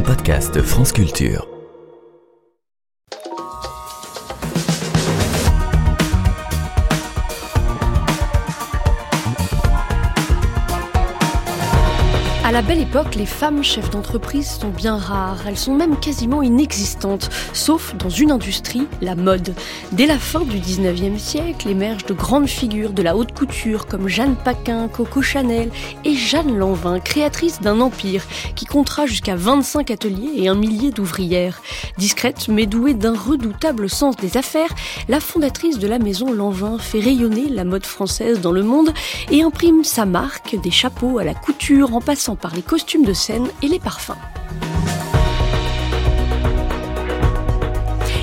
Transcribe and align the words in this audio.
un 0.00 0.02
podcast 0.02 0.62
France 0.62 0.92
Culture. 0.92 1.59
Belle 12.70 12.82
époque, 12.82 13.16
les 13.16 13.26
femmes 13.26 13.64
chefs 13.64 13.90
d'entreprise 13.90 14.48
sont 14.48 14.68
bien 14.68 14.96
rares. 14.96 15.44
Elles 15.48 15.58
sont 15.58 15.74
même 15.74 15.98
quasiment 15.98 16.40
inexistantes, 16.40 17.28
sauf 17.52 17.96
dans 17.96 18.10
une 18.10 18.30
industrie, 18.30 18.86
la 19.00 19.16
mode. 19.16 19.54
Dès 19.90 20.06
la 20.06 20.20
fin 20.20 20.42
du 20.42 20.58
19e 20.58 21.18
siècle 21.18 21.68
émergent 21.68 22.06
de 22.06 22.14
grandes 22.14 22.46
figures 22.46 22.92
de 22.92 23.02
la 23.02 23.16
haute 23.16 23.32
couture 23.32 23.88
comme 23.88 24.06
Jeanne 24.06 24.36
Paquin, 24.36 24.86
Coco 24.86 25.20
Chanel 25.20 25.72
et 26.04 26.14
Jeanne 26.14 26.56
Lanvin, 26.56 27.00
créatrice 27.00 27.60
d'un 27.60 27.80
empire 27.80 28.22
qui 28.54 28.66
comptera 28.66 29.04
jusqu'à 29.04 29.34
25 29.34 29.90
ateliers 29.90 30.30
et 30.36 30.46
un 30.46 30.54
millier 30.54 30.92
d'ouvrières. 30.92 31.62
Discrète 31.98 32.46
mais 32.46 32.66
douée 32.66 32.94
d'un 32.94 33.18
redoutable 33.18 33.90
sens 33.90 34.14
des 34.14 34.36
affaires, 34.36 34.72
la 35.08 35.18
fondatrice 35.18 35.80
de 35.80 35.88
la 35.88 35.98
maison 35.98 36.32
Lanvin 36.32 36.78
fait 36.78 37.00
rayonner 37.00 37.48
la 37.48 37.64
mode 37.64 37.84
française 37.84 38.40
dans 38.40 38.52
le 38.52 38.62
monde 38.62 38.90
et 39.32 39.42
imprime 39.42 39.82
sa 39.82 40.06
marque 40.06 40.54
des 40.62 40.70
chapeaux 40.70 41.18
à 41.18 41.24
la 41.24 41.34
couture 41.34 41.96
en 41.96 42.00
passant 42.00 42.36
par 42.36 42.54
les 42.54 42.59
costumes 42.62 43.04
de 43.04 43.12
scène 43.12 43.48
et 43.62 43.68
les 43.68 43.78
parfums. 43.78 44.16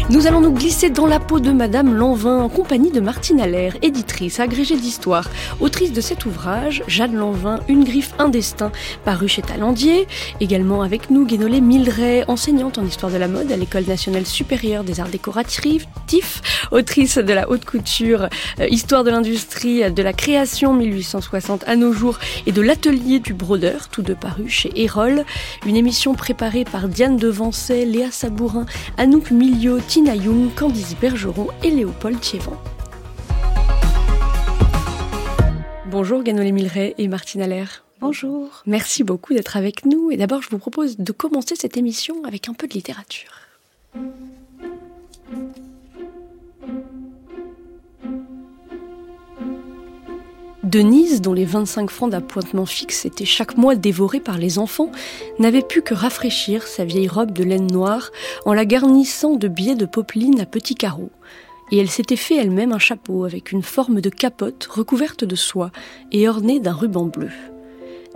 Nous 0.09 0.25
allons 0.25 0.39
nous 0.39 0.53
glisser 0.53 0.89
dans 0.89 1.05
la 1.05 1.19
peau 1.19 1.41
de 1.41 1.51
Madame 1.51 1.93
Lanvin 1.93 2.39
en 2.39 2.47
compagnie 2.47 2.91
de 2.91 3.01
Martine 3.01 3.41
Allaire, 3.41 3.75
éditrice, 3.81 4.39
agrégée 4.39 4.77
d'histoire, 4.77 5.29
autrice 5.59 5.91
de 5.91 5.99
cet 5.99 6.25
ouvrage, 6.25 6.81
Jeanne 6.87 7.15
Lanvin, 7.17 7.59
Une 7.67 7.83
griffe, 7.83 8.13
un 8.17 8.29
destin, 8.29 8.71
paru 9.03 9.27
chez 9.27 9.41
Talandier. 9.41 10.07
Également 10.39 10.81
avec 10.81 11.09
nous, 11.09 11.25
Guénolé 11.25 11.59
Mildray, 11.59 12.23
enseignante 12.29 12.77
en 12.77 12.85
histoire 12.85 13.11
de 13.11 13.17
la 13.17 13.27
mode 13.27 13.51
à 13.51 13.57
l'École 13.57 13.83
nationale 13.83 14.25
supérieure 14.25 14.85
des 14.85 15.01
arts 15.01 15.09
décoratifs, 15.09 15.89
TIF, 16.07 16.41
autrice 16.71 17.17
de 17.17 17.33
la 17.33 17.49
haute 17.49 17.65
couture, 17.65 18.29
euh, 18.61 18.67
histoire 18.69 19.03
de 19.03 19.09
l'industrie, 19.09 19.91
de 19.91 20.03
la 20.03 20.13
création 20.13 20.73
1860 20.73 21.65
à 21.67 21.75
nos 21.75 21.91
jours 21.91 22.17
et 22.45 22.53
de 22.53 22.61
l'atelier 22.61 23.19
du 23.19 23.33
brodeur, 23.33 23.89
tous 23.89 24.03
deux 24.03 24.15
parus 24.15 24.53
chez 24.53 24.71
Erol. 24.81 25.25
Une 25.65 25.75
émission 25.75 26.15
préparée 26.15 26.63
par 26.63 26.87
Diane 26.87 27.17
Devancet, 27.17 27.83
Léa 27.83 28.09
Sabourin, 28.09 28.65
Anouk 28.97 29.31
Miliot, 29.31 29.79
Tina 29.97 30.13
Young, 30.13 30.53
Candice 30.53 30.95
Bergeron 31.01 31.47
et 31.63 31.71
Léopold 31.71 32.19
Thiévan. 32.19 32.55
Bonjour 35.89 36.21
Ganolé 36.21 36.51
Milleray 36.51 36.93
et 36.99 37.07
Martine 37.07 37.41
Allaire. 37.41 37.83
Bonjour. 37.99 38.61
Merci 38.67 39.03
beaucoup 39.03 39.33
d'être 39.33 39.57
avec 39.57 39.85
nous 39.85 40.11
et 40.11 40.17
d'abord 40.17 40.43
je 40.43 40.51
vous 40.51 40.59
propose 40.59 40.99
de 40.99 41.11
commencer 41.11 41.55
cette 41.55 41.77
émission 41.77 42.23
avec 42.25 42.47
un 42.47 42.53
peu 42.53 42.67
de 42.67 42.73
littérature. 42.73 43.31
Denise, 50.67 51.21
dont 51.21 51.31
les 51.31 51.45
25 51.45 51.89
francs 51.89 52.11
d'appointement 52.11 52.65
fixe 52.65 53.05
étaient 53.05 53.23
chaque 53.23 53.55
mois 53.55 53.75
dévorés 53.75 54.19
par 54.19 54.37
les 54.37 54.59
enfants, 54.59 54.91
n'avait 55.39 55.61
pu 55.61 55.81
que 55.81 55.93
rafraîchir 55.93 56.67
sa 56.67 56.83
vieille 56.83 57.07
robe 57.07 57.31
de 57.31 57.45
laine 57.45 57.71
noire 57.71 58.11
en 58.45 58.51
la 58.51 58.65
garnissant 58.65 59.37
de 59.37 59.47
billets 59.47 59.75
de 59.75 59.85
popeline 59.85 60.41
à 60.41 60.45
petits 60.45 60.75
carreaux. 60.75 61.11
Et 61.71 61.77
elle 61.77 61.89
s'était 61.89 62.17
fait 62.17 62.35
elle-même 62.35 62.73
un 62.73 62.79
chapeau 62.79 63.23
avec 63.23 63.53
une 63.53 63.63
forme 63.63 64.01
de 64.01 64.09
capote 64.09 64.65
recouverte 64.65 65.23
de 65.23 65.37
soie 65.37 65.71
et 66.11 66.27
ornée 66.27 66.59
d'un 66.59 66.73
ruban 66.73 67.05
bleu. 67.05 67.31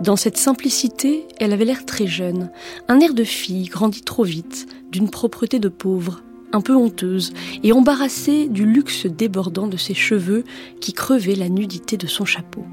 Dans 0.00 0.16
cette 0.16 0.36
simplicité, 0.36 1.26
elle 1.40 1.54
avait 1.54 1.64
l'air 1.64 1.86
très 1.86 2.06
jeune, 2.06 2.50
un 2.86 3.00
air 3.00 3.14
de 3.14 3.24
fille 3.24 3.68
grandi 3.68 4.02
trop 4.02 4.24
vite, 4.24 4.66
d'une 4.90 5.08
propreté 5.08 5.58
de 5.58 5.70
pauvre, 5.70 6.20
un 6.52 6.60
peu 6.60 6.74
honteuse 6.74 7.32
et 7.62 7.72
embarrassée 7.72 8.48
du 8.48 8.64
luxe 8.64 9.06
débordant 9.06 9.66
de 9.66 9.76
ses 9.76 9.94
cheveux 9.94 10.44
qui 10.80 10.92
crevaient 10.92 11.34
la 11.34 11.48
nudité 11.48 11.96
de 11.96 12.06
son 12.06 12.24
chapeau. 12.24 12.64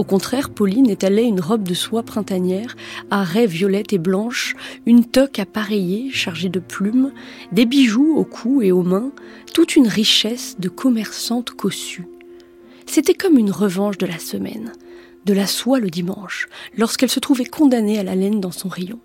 Au 0.00 0.04
contraire, 0.04 0.48
Pauline 0.48 0.88
étalait 0.88 1.26
une 1.26 1.40
robe 1.40 1.68
de 1.68 1.74
soie 1.74 2.02
printanière, 2.02 2.74
à 3.10 3.22
raies 3.22 3.46
violettes 3.46 3.92
et 3.92 3.98
blanches, 3.98 4.56
une 4.86 5.04
toque 5.04 5.38
appareillée 5.38 6.10
chargée 6.10 6.48
de 6.48 6.58
plumes, 6.58 7.12
des 7.52 7.66
bijoux 7.66 8.16
au 8.16 8.24
cou 8.24 8.62
et 8.62 8.72
aux 8.72 8.82
mains, 8.82 9.12
toute 9.52 9.76
une 9.76 9.88
richesse 9.88 10.56
de 10.58 10.70
commerçante 10.70 11.50
cossue. 11.50 12.08
C'était 12.86 13.12
comme 13.12 13.36
une 13.36 13.50
revanche 13.50 13.98
de 13.98 14.06
la 14.06 14.18
semaine, 14.18 14.72
de 15.26 15.34
la 15.34 15.46
soie 15.46 15.80
le 15.80 15.90
dimanche, 15.90 16.48
lorsqu'elle 16.78 17.10
se 17.10 17.20
trouvait 17.20 17.44
condamnée 17.44 17.98
à 17.98 18.02
la 18.02 18.14
laine 18.14 18.40
dans 18.40 18.52
son 18.52 18.68
rayon 18.68 19.00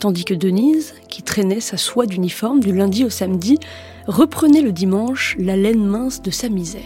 tandis 0.00 0.24
que 0.24 0.34
Denise, 0.34 0.94
qui 1.08 1.22
traînait 1.22 1.60
sa 1.60 1.76
soie 1.76 2.06
d'uniforme 2.06 2.60
du 2.60 2.72
lundi 2.72 3.04
au 3.04 3.10
samedi, 3.10 3.58
reprenait 4.06 4.62
le 4.62 4.72
dimanche 4.72 5.36
la 5.38 5.56
laine 5.56 5.84
mince 5.84 6.22
de 6.22 6.30
sa 6.30 6.48
misère. 6.48 6.80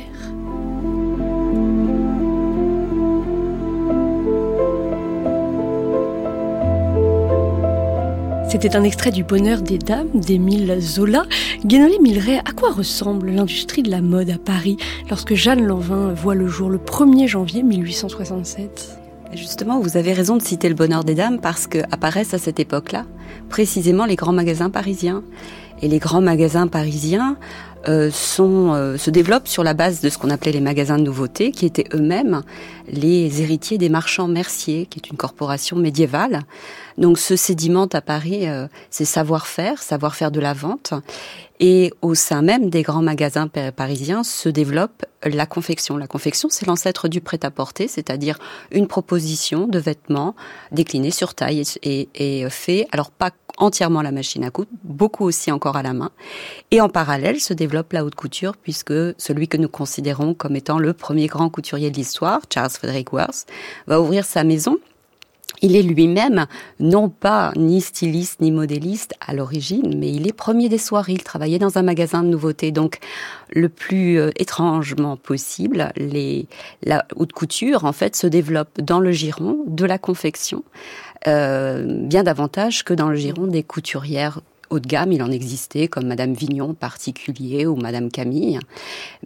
C'était 8.50 8.76
un 8.76 8.84
extrait 8.84 9.10
du 9.10 9.25
Bonheur 9.25 9.62
des 9.62 9.78
Dames 9.78 10.10
d'Émile 10.14 10.76
Zola. 10.81 11.25
Guénolé 11.64 11.98
Milleray, 12.00 12.38
à 12.38 12.52
quoi 12.52 12.70
ressemble 12.70 13.31
l'industrie 13.31 13.82
de 13.82 13.91
la 13.91 14.00
mode 14.00 14.31
à 14.31 14.38
Paris 14.38 14.76
lorsque 15.08 15.34
Jeanne 15.34 15.64
Lanvin 15.64 16.12
voit 16.12 16.34
le 16.34 16.46
jour 16.46 16.69
le 16.69 16.78
1er 16.78 17.26
janvier 17.26 17.62
1867 17.62 19.03
Justement, 19.36 19.80
vous 19.80 19.96
avez 19.96 20.12
raison 20.12 20.36
de 20.36 20.42
citer 20.42 20.68
le 20.68 20.76
bonheur 20.76 21.02
des 21.02 21.14
dames 21.14 21.40
parce 21.40 21.66
que 21.66 21.78
apparaissent 21.90 22.34
à 22.34 22.38
cette 22.38 22.60
époque-là 22.60 23.04
précisément 23.48 24.04
les 24.04 24.16
grands 24.16 24.32
magasins 24.32 24.70
parisiens. 24.70 25.22
Et 25.82 25.88
les 25.88 25.98
grands 25.98 26.20
magasins 26.20 26.68
parisiens 26.68 27.36
euh, 27.88 28.10
sont, 28.10 28.72
euh, 28.74 28.96
se 28.96 29.10
développent 29.10 29.48
sur 29.48 29.64
la 29.64 29.74
base 29.74 30.00
de 30.00 30.08
ce 30.08 30.16
qu'on 30.18 30.30
appelait 30.30 30.52
les 30.52 30.60
magasins 30.60 30.98
de 30.98 31.02
nouveautés, 31.02 31.50
qui 31.50 31.66
étaient 31.66 31.88
eux-mêmes 31.92 32.42
les 32.88 33.42
héritiers 33.42 33.76
des 33.76 33.88
marchands 33.88 34.28
Mercier, 34.28 34.86
qui 34.86 35.00
est 35.00 35.10
une 35.10 35.16
corporation 35.16 35.76
médiévale. 35.76 36.42
Donc 36.96 37.18
ce 37.18 37.34
sédimente 37.34 37.94
à 37.94 38.00
Paris 38.00 38.48
euh, 38.48 38.68
c'est 38.88 39.04
savoir-faire, 39.04 39.82
savoir-faire 39.82 40.30
de 40.30 40.40
la 40.40 40.54
vente. 40.54 40.94
Et 41.60 41.92
au 42.03 42.15
sein 42.15 42.42
même 42.42 42.69
des 42.69 42.82
grands 42.82 43.03
magasins 43.03 43.48
parisiens 43.48 44.25
se 44.25 44.48
développe 44.48 45.04
la 45.25 45.47
confection. 45.47 45.97
La 45.97 46.06
confection, 46.06 46.48
c'est 46.50 46.66
l'ancêtre 46.66 47.09
du 47.09 47.20
prêt-à-porter, 47.20 47.88
c'est-à-dire 47.88 48.38
une 48.72 48.88
proposition 48.88 49.66
de 49.69 49.78
vêtements 49.78 50.34
déclinés 50.72 51.12
sur 51.12 51.34
taille 51.34 51.62
et, 51.82 52.09
et 52.14 52.50
fait, 52.50 52.88
alors 52.93 53.10
pas 53.10 53.31
entièrement 53.56 54.03
la 54.03 54.10
machine 54.10 54.44
à 54.44 54.50
coudre, 54.50 54.70
beaucoup 54.82 55.25
aussi 55.25 55.53
encore 55.53 55.76
à 55.76 55.82
la 55.82 55.93
main. 55.93 56.10
Et 56.70 56.81
en 56.81 56.88
parallèle 56.88 57.41
se 57.41 57.54
développe 57.54 57.93
la 57.93 58.04
haute 58.04 58.16
couture, 58.16 58.56
puisque 58.56 58.93
celui 59.16 59.48
que 59.48 59.56
nous 59.56 59.69
considérons 59.69 60.34
comme 60.34 60.56
étant 60.56 60.78
le 60.78 60.93
premier 60.93 61.28
grand 61.28 61.50
couturier 61.50 61.91
de 61.91 61.97
l'histoire, 61.97 62.41
Charles 62.53 62.70
Frederick 62.70 63.12
Worth, 63.12 63.47
va 63.87 64.00
ouvrir 64.00 64.25
sa 64.25 64.43
maison 64.44 64.78
il 65.62 65.76
est 65.76 65.82
lui-même 65.82 66.47
non 66.81 67.09
pas 67.09 67.53
ni 67.56 67.81
styliste 67.81 68.41
ni 68.41 68.50
modéliste 68.50 69.15
à 69.26 69.34
l'origine, 69.34 69.98
mais 69.98 70.10
il 70.10 70.26
est 70.26 70.32
premier 70.32 70.69
des 70.69 70.78
soirées. 70.78 71.12
Il 71.12 71.22
travaillait 71.22 71.59
dans 71.59 71.78
un 71.78 71.82
magasin 71.82 72.22
de 72.22 72.28
nouveautés. 72.28 72.72
Donc, 72.72 72.98
le 73.50 73.69
plus 73.69 74.19
euh, 74.19 74.31
étrangement 74.37 75.16
possible, 75.16 75.93
les, 75.97 76.47
la 76.82 77.06
haute 77.16 77.32
couture, 77.32 77.84
en 77.84 77.93
fait, 77.93 78.16
se 78.16 78.26
développe 78.26 78.81
dans 78.81 79.00
le 79.00 79.12
giron 79.12 79.59
de 79.66 79.84
la 79.84 79.98
confection, 79.98 80.64
euh, 81.26 81.84
bien 81.87 82.22
davantage 82.22 82.84
que 82.84 82.94
dans 82.94 83.09
le 83.09 83.16
giron 83.16 83.47
des 83.47 83.62
couturières 83.62 84.41
haut 84.74 84.80
de 84.80 84.86
gamme, 84.86 85.12
il 85.12 85.22
en 85.22 85.30
existait, 85.30 85.88
comme 85.88 86.06
Madame 86.06 86.34
Vignon 86.34 86.74
particulier 86.74 87.66
ou 87.66 87.76
Madame 87.76 88.10
Camille, 88.10 88.58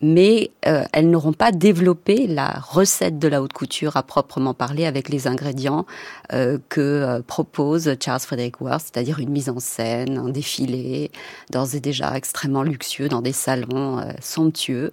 mais 0.03 0.50
euh, 0.66 0.84
elles 0.92 1.10
n'auront 1.10 1.32
pas 1.32 1.53
développé 1.53 2.26
la 2.26 2.60
recette 2.60 3.19
de 3.19 3.28
la 3.28 3.42
haute 3.42 3.53
couture 3.53 3.97
à 3.97 4.03
proprement 4.03 4.54
parler 4.54 4.87
avec 4.87 5.08
les 5.08 5.26
ingrédients 5.26 5.87
euh, 6.32 6.58
que 6.69 6.81
euh, 6.81 7.20
propose 7.26 7.96
Charles 8.02 8.20
Frederick 8.20 8.61
Worth, 8.61 8.90
c'est-à-dire 8.93 9.19
une 9.19 9.31
mise 9.31 9.49
en 9.49 9.58
scène, 9.58 10.19
un 10.19 10.28
défilé, 10.28 11.11
d'ores 11.50 11.75
et 11.75 11.81
déjà 11.81 12.17
extrêmement 12.17 12.62
luxueux 12.62 13.08
dans 13.08 13.23
des 13.23 13.32
salons 13.32 14.02
somptueux. 14.20 14.90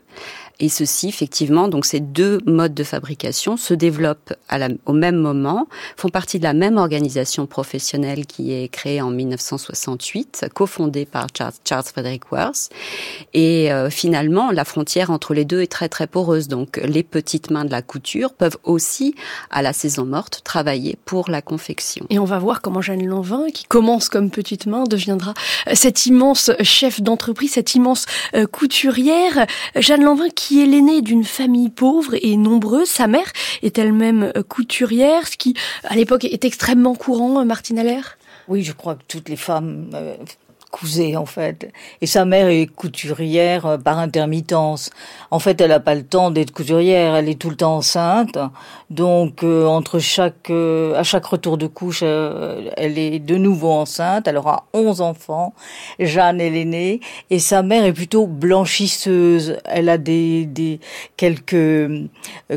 Et 0.59 0.69
ceci, 0.69 1.09
effectivement, 1.09 1.67
donc 1.67 1.85
ces 1.85 1.99
deux 1.99 2.39
modes 2.45 2.73
de 2.73 2.83
fabrication 2.83 3.57
se 3.57 3.73
développent 3.73 4.33
au 4.85 4.93
même 4.93 5.17
moment, 5.17 5.67
font 5.97 6.09
partie 6.09 6.39
de 6.39 6.43
la 6.43 6.53
même 6.53 6.77
organisation 6.77 7.45
professionnelle 7.45 8.25
qui 8.25 8.53
est 8.53 8.69
créée 8.69 9.01
en 9.01 9.11
1968, 9.11 10.44
cofondée 10.53 11.05
par 11.05 11.27
Charles, 11.35 11.53
Charles 11.67 11.85
Frederick 11.85 12.31
Worth. 12.31 12.69
Et 13.33 13.71
euh, 13.71 13.89
finalement, 13.89 14.51
la 14.51 14.65
frontière 14.65 15.09
entre 15.09 15.33
les 15.33 15.45
deux 15.45 15.61
est 15.61 15.71
très 15.71 15.89
très 15.89 16.07
poreuse. 16.07 16.47
Donc, 16.47 16.77
les 16.83 17.03
petites 17.03 17.51
mains 17.51 17.65
de 17.65 17.71
la 17.71 17.81
couture 17.81 18.33
peuvent 18.33 18.57
aussi, 18.63 19.15
à 19.49 19.61
la 19.61 19.73
saison 19.73 20.05
morte, 20.05 20.41
travailler 20.43 20.97
pour 21.05 21.29
la 21.29 21.41
confection. 21.41 22.05
Et 22.09 22.19
on 22.19 22.25
va 22.25 22.39
voir 22.39 22.61
comment 22.61 22.81
Jeanne 22.81 23.05
Lanvin, 23.05 23.47
qui 23.53 23.65
commence 23.65 24.09
comme 24.09 24.29
petite 24.29 24.65
main, 24.65 24.83
deviendra 24.83 25.33
euh, 25.67 25.71
cette 25.73 26.05
immense 26.05 26.51
chef 26.61 27.01
d'entreprise, 27.01 27.51
cette 27.51 27.75
immense 27.75 28.05
euh, 28.35 28.45
couturière. 28.45 29.45
Jeanne 29.75 30.03
Lanvin 30.03 30.29
qui 30.29 30.61
est 30.61 30.65
l'aînée 30.65 31.01
d'une 31.01 31.23
famille 31.23 31.69
pauvre 31.69 32.15
et 32.21 32.37
nombreuse. 32.37 32.87
Sa 32.87 33.07
mère 33.07 33.31
est 33.63 33.77
elle-même 33.77 34.31
euh, 34.35 34.43
couturière, 34.43 35.27
ce 35.27 35.37
qui, 35.37 35.55
à 35.83 35.95
l'époque, 35.95 36.25
est 36.25 36.45
extrêmement 36.45 36.95
courant, 36.95 37.43
Martine 37.45 37.79
Allaire? 37.79 38.17
Oui, 38.47 38.63
je 38.63 38.73
crois 38.73 38.95
que 38.95 39.03
toutes 39.07 39.29
les 39.29 39.35
femmes 39.35 39.89
cousée 40.71 41.15
en 41.15 41.25
fait. 41.25 41.71
Et 42.01 42.07
sa 42.07 42.25
mère 42.25 42.47
est 42.47 42.67
couturière 42.67 43.65
euh, 43.65 43.77
par 43.77 43.99
intermittence. 43.99 44.89
En 45.31 45.39
fait, 45.39 45.61
elle 45.61 45.69
n'a 45.69 45.79
pas 45.79 45.95
le 45.95 46.03
temps 46.03 46.31
d'être 46.31 46.51
couturière, 46.51 47.15
elle 47.15 47.29
est 47.29 47.39
tout 47.39 47.49
le 47.49 47.55
temps 47.55 47.77
enceinte. 47.77 48.37
Donc 48.89 49.43
euh, 49.43 49.65
entre 49.65 49.99
chaque 49.99 50.49
euh, 50.49 50.95
à 50.95 51.03
chaque 51.03 51.25
retour 51.25 51.57
de 51.57 51.67
couche, 51.67 52.03
elle 52.03 52.97
est 52.97 53.19
de 53.19 53.35
nouveau 53.35 53.71
enceinte. 53.71 54.27
Elle 54.27 54.37
aura 54.37 54.65
11 54.73 55.01
enfants. 55.01 55.53
Jeanne 55.99 56.41
est 56.41 56.49
l'aînée 56.49 56.99
et 57.29 57.39
sa 57.39 57.61
mère 57.61 57.85
est 57.85 57.93
plutôt 57.93 58.27
blanchisseuse. 58.27 59.57
Elle 59.65 59.89
a 59.89 59.97
des 59.97 60.45
des 60.45 60.79
quelques 61.17 61.89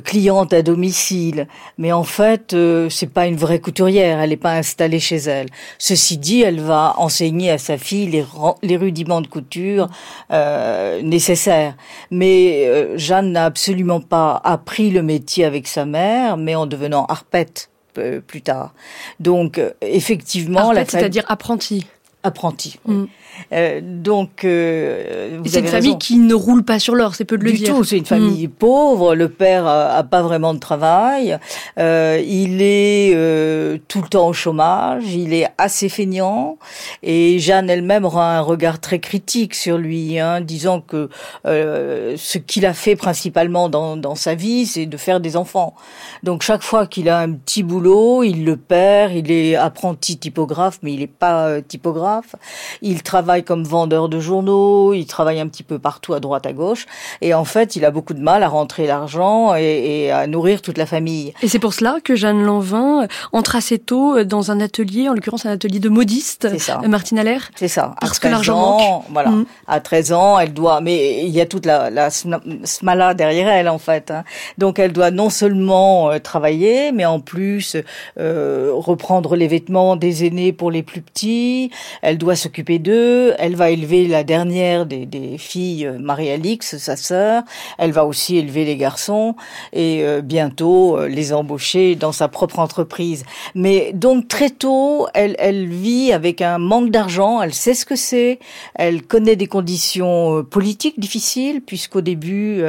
clientes 0.04 0.52
à 0.52 0.62
domicile, 0.62 1.48
mais 1.78 1.92
en 1.92 2.04
fait, 2.04 2.54
c'est 2.90 3.12
pas 3.12 3.26
une 3.26 3.36
vraie 3.36 3.60
couturière, 3.60 4.20
elle 4.20 4.30
n'est 4.30 4.36
pas 4.36 4.54
installée 4.54 5.00
chez 5.00 5.16
elle. 5.16 5.48
Ceci 5.78 6.18
dit, 6.18 6.42
elle 6.42 6.60
va 6.60 6.94
enseigner 6.98 7.50
à 7.50 7.58
sa 7.58 7.78
fille 7.78 7.97
les, 8.06 8.76
rudiments 8.76 9.20
de 9.20 9.26
couture 9.26 9.88
euh, 10.30 11.02
nécessaires. 11.02 11.76
Mais 12.10 12.66
euh, 12.66 12.96
Jeanne 12.96 13.32
n'a 13.32 13.44
absolument 13.44 14.00
pas 14.00 14.40
appris 14.44 14.90
le 14.90 15.02
métier 15.02 15.44
avec 15.44 15.66
sa 15.66 15.84
mère, 15.84 16.36
mais 16.36 16.54
en 16.54 16.66
devenant 16.66 17.06
harpette 17.06 17.70
euh, 17.98 18.20
plus 18.20 18.42
tard. 18.42 18.72
Donc 19.20 19.60
effectivement, 19.80 20.72
la 20.72 20.84
c'est-à-dire 20.84 21.24
apprenti. 21.28 21.86
Apprenti. 22.22 22.78
Mm. 22.84 23.04
Euh, 23.52 23.80
donc, 23.82 24.44
euh, 24.44 25.40
c'est 25.46 25.60
une 25.60 25.66
famille 25.66 25.98
qui 25.98 26.16
ne 26.16 26.34
roule 26.34 26.64
pas 26.64 26.78
sur 26.78 26.94
l'or, 26.94 27.14
c'est 27.14 27.24
peu 27.24 27.38
de 27.38 27.44
le 27.44 27.52
du 27.52 27.58
dire. 27.58 27.74
tout. 27.74 27.84
C'est 27.84 27.96
une 27.96 28.04
famille 28.04 28.46
mm. 28.46 28.50
pauvre. 28.50 29.14
Le 29.14 29.28
père 29.28 29.66
a, 29.66 30.02
pas 30.02 30.22
vraiment 30.22 30.54
de 30.54 30.58
travail. 30.58 31.38
Euh, 31.78 32.22
il 32.26 32.62
est 32.62 33.12
euh, 33.14 33.78
tout 33.88 34.02
le 34.02 34.08
temps 34.08 34.28
au 34.28 34.32
chômage. 34.32 35.04
Il 35.14 35.32
est 35.32 35.48
assez 35.58 35.88
feignant. 35.88 36.58
Et 37.02 37.38
Jeanne 37.38 37.70
elle-même 37.70 38.04
aura 38.04 38.36
un 38.38 38.40
regard 38.40 38.80
très 38.80 38.98
critique 38.98 39.54
sur 39.54 39.78
lui, 39.78 40.18
hein, 40.18 40.40
disant 40.40 40.80
que 40.80 41.08
euh, 41.46 42.14
ce 42.16 42.38
qu'il 42.38 42.66
a 42.66 42.74
fait 42.74 42.96
principalement 42.96 43.68
dans, 43.68 43.96
dans 43.96 44.14
sa 44.14 44.34
vie, 44.34 44.66
c'est 44.66 44.86
de 44.86 44.96
faire 44.96 45.20
des 45.20 45.36
enfants. 45.36 45.74
Donc 46.22 46.42
chaque 46.42 46.62
fois 46.62 46.86
qu'il 46.86 47.08
a 47.08 47.18
un 47.18 47.32
petit 47.32 47.62
boulot, 47.62 48.22
il 48.22 48.44
le 48.44 48.56
perd. 48.56 49.12
Il 49.12 49.30
est 49.30 49.56
apprenti 49.56 50.18
typographe, 50.18 50.78
mais 50.82 50.92
il 50.92 51.00
n'est 51.00 51.06
pas 51.06 51.60
typographe. 51.62 52.34
Il 52.82 53.02
travaille 53.02 53.17
travaille 53.18 53.42
comme 53.42 53.64
vendeur 53.64 54.08
de 54.08 54.20
journaux, 54.20 54.94
il 54.94 55.06
travaille 55.06 55.40
un 55.40 55.48
petit 55.48 55.64
peu 55.64 55.78
partout 55.78 56.14
à 56.14 56.20
droite 56.20 56.46
à 56.46 56.52
gauche, 56.52 56.86
et 57.20 57.34
en 57.34 57.44
fait, 57.44 57.74
il 57.74 57.84
a 57.84 57.90
beaucoup 57.90 58.14
de 58.14 58.20
mal 58.20 58.42
à 58.42 58.48
rentrer 58.48 58.86
l'argent 58.86 59.54
et, 59.56 60.10
à 60.12 60.26
nourrir 60.26 60.62
toute 60.62 60.78
la 60.78 60.86
famille. 60.86 61.34
Et 61.42 61.48
c'est 61.48 61.58
pour 61.58 61.74
cela 61.74 61.98
que 62.02 62.14
Jeanne 62.14 62.44
Lanvin 62.44 63.06
entre 63.32 63.56
assez 63.56 63.78
tôt 63.78 64.22
dans 64.24 64.50
un 64.50 64.60
atelier, 64.60 65.08
en 65.08 65.14
l'occurrence 65.14 65.46
un 65.46 65.50
atelier 65.50 65.80
de 65.80 65.88
modiste, 65.88 66.48
ça. 66.58 66.80
Euh, 66.84 66.88
Martine 66.88 67.18
Allaire. 67.18 67.50
C'est 67.56 67.68
ça. 67.68 67.94
Parce 68.00 68.18
que 68.18 68.28
l'argent 68.28 68.78
manque. 68.78 69.04
Voilà. 69.10 69.30
Mm. 69.30 69.46
À 69.66 69.80
13 69.80 70.12
ans, 70.12 70.38
elle 70.38 70.52
doit, 70.52 70.80
mais 70.80 71.24
il 71.24 71.30
y 71.30 71.40
a 71.40 71.46
toute 71.46 71.66
la, 71.66 71.90
la 71.90 72.10
smala 72.10 73.14
derrière 73.14 73.48
elle 73.48 73.68
en 73.68 73.78
fait. 73.78 74.10
Hein. 74.10 74.24
Donc 74.58 74.78
elle 74.78 74.92
doit 74.92 75.10
non 75.10 75.30
seulement 75.30 76.10
euh, 76.10 76.18
travailler, 76.18 76.92
mais 76.92 77.04
en 77.04 77.20
plus 77.20 77.76
euh, 78.18 78.70
reprendre 78.72 79.36
les 79.36 79.48
vêtements 79.48 79.96
des 79.96 80.24
aînés 80.24 80.52
pour 80.52 80.70
les 80.70 80.82
plus 80.82 81.00
petits. 81.00 81.70
Elle 82.02 82.18
doit 82.18 82.36
s'occuper 82.36 82.78
d'eux 82.78 83.07
elle 83.38 83.56
va 83.56 83.70
élever 83.70 84.06
la 84.06 84.24
dernière 84.24 84.86
des, 84.86 85.36
filles, 85.38 85.86
euh, 85.86 85.98
Marie-Alix, 85.98 86.76
sa 86.76 86.96
sœur. 86.96 87.42
Elle 87.78 87.92
va 87.92 88.04
aussi 88.04 88.36
élever 88.36 88.64
les 88.64 88.76
garçons 88.76 89.34
et 89.72 90.02
euh, 90.02 90.20
bientôt 90.20 90.96
euh, 90.96 91.08
les 91.08 91.32
embaucher 91.32 91.94
dans 91.94 92.12
sa 92.12 92.28
propre 92.28 92.58
entreprise. 92.58 93.24
Mais 93.54 93.92
donc 93.94 94.28
très 94.28 94.50
tôt, 94.50 95.06
elle, 95.14 95.36
elle 95.38 95.66
vit 95.66 96.12
avec 96.12 96.42
un 96.42 96.58
manque 96.58 96.90
d'argent. 96.90 97.42
Elle 97.42 97.54
sait 97.54 97.74
ce 97.74 97.84
que 97.84 97.96
c'est. 97.96 98.38
Elle 98.74 99.02
connaît 99.02 99.36
des 99.36 99.46
conditions 99.46 100.44
politiques 100.44 101.00
difficiles 101.00 101.60
puisqu'au 101.60 102.00
début, 102.00 102.62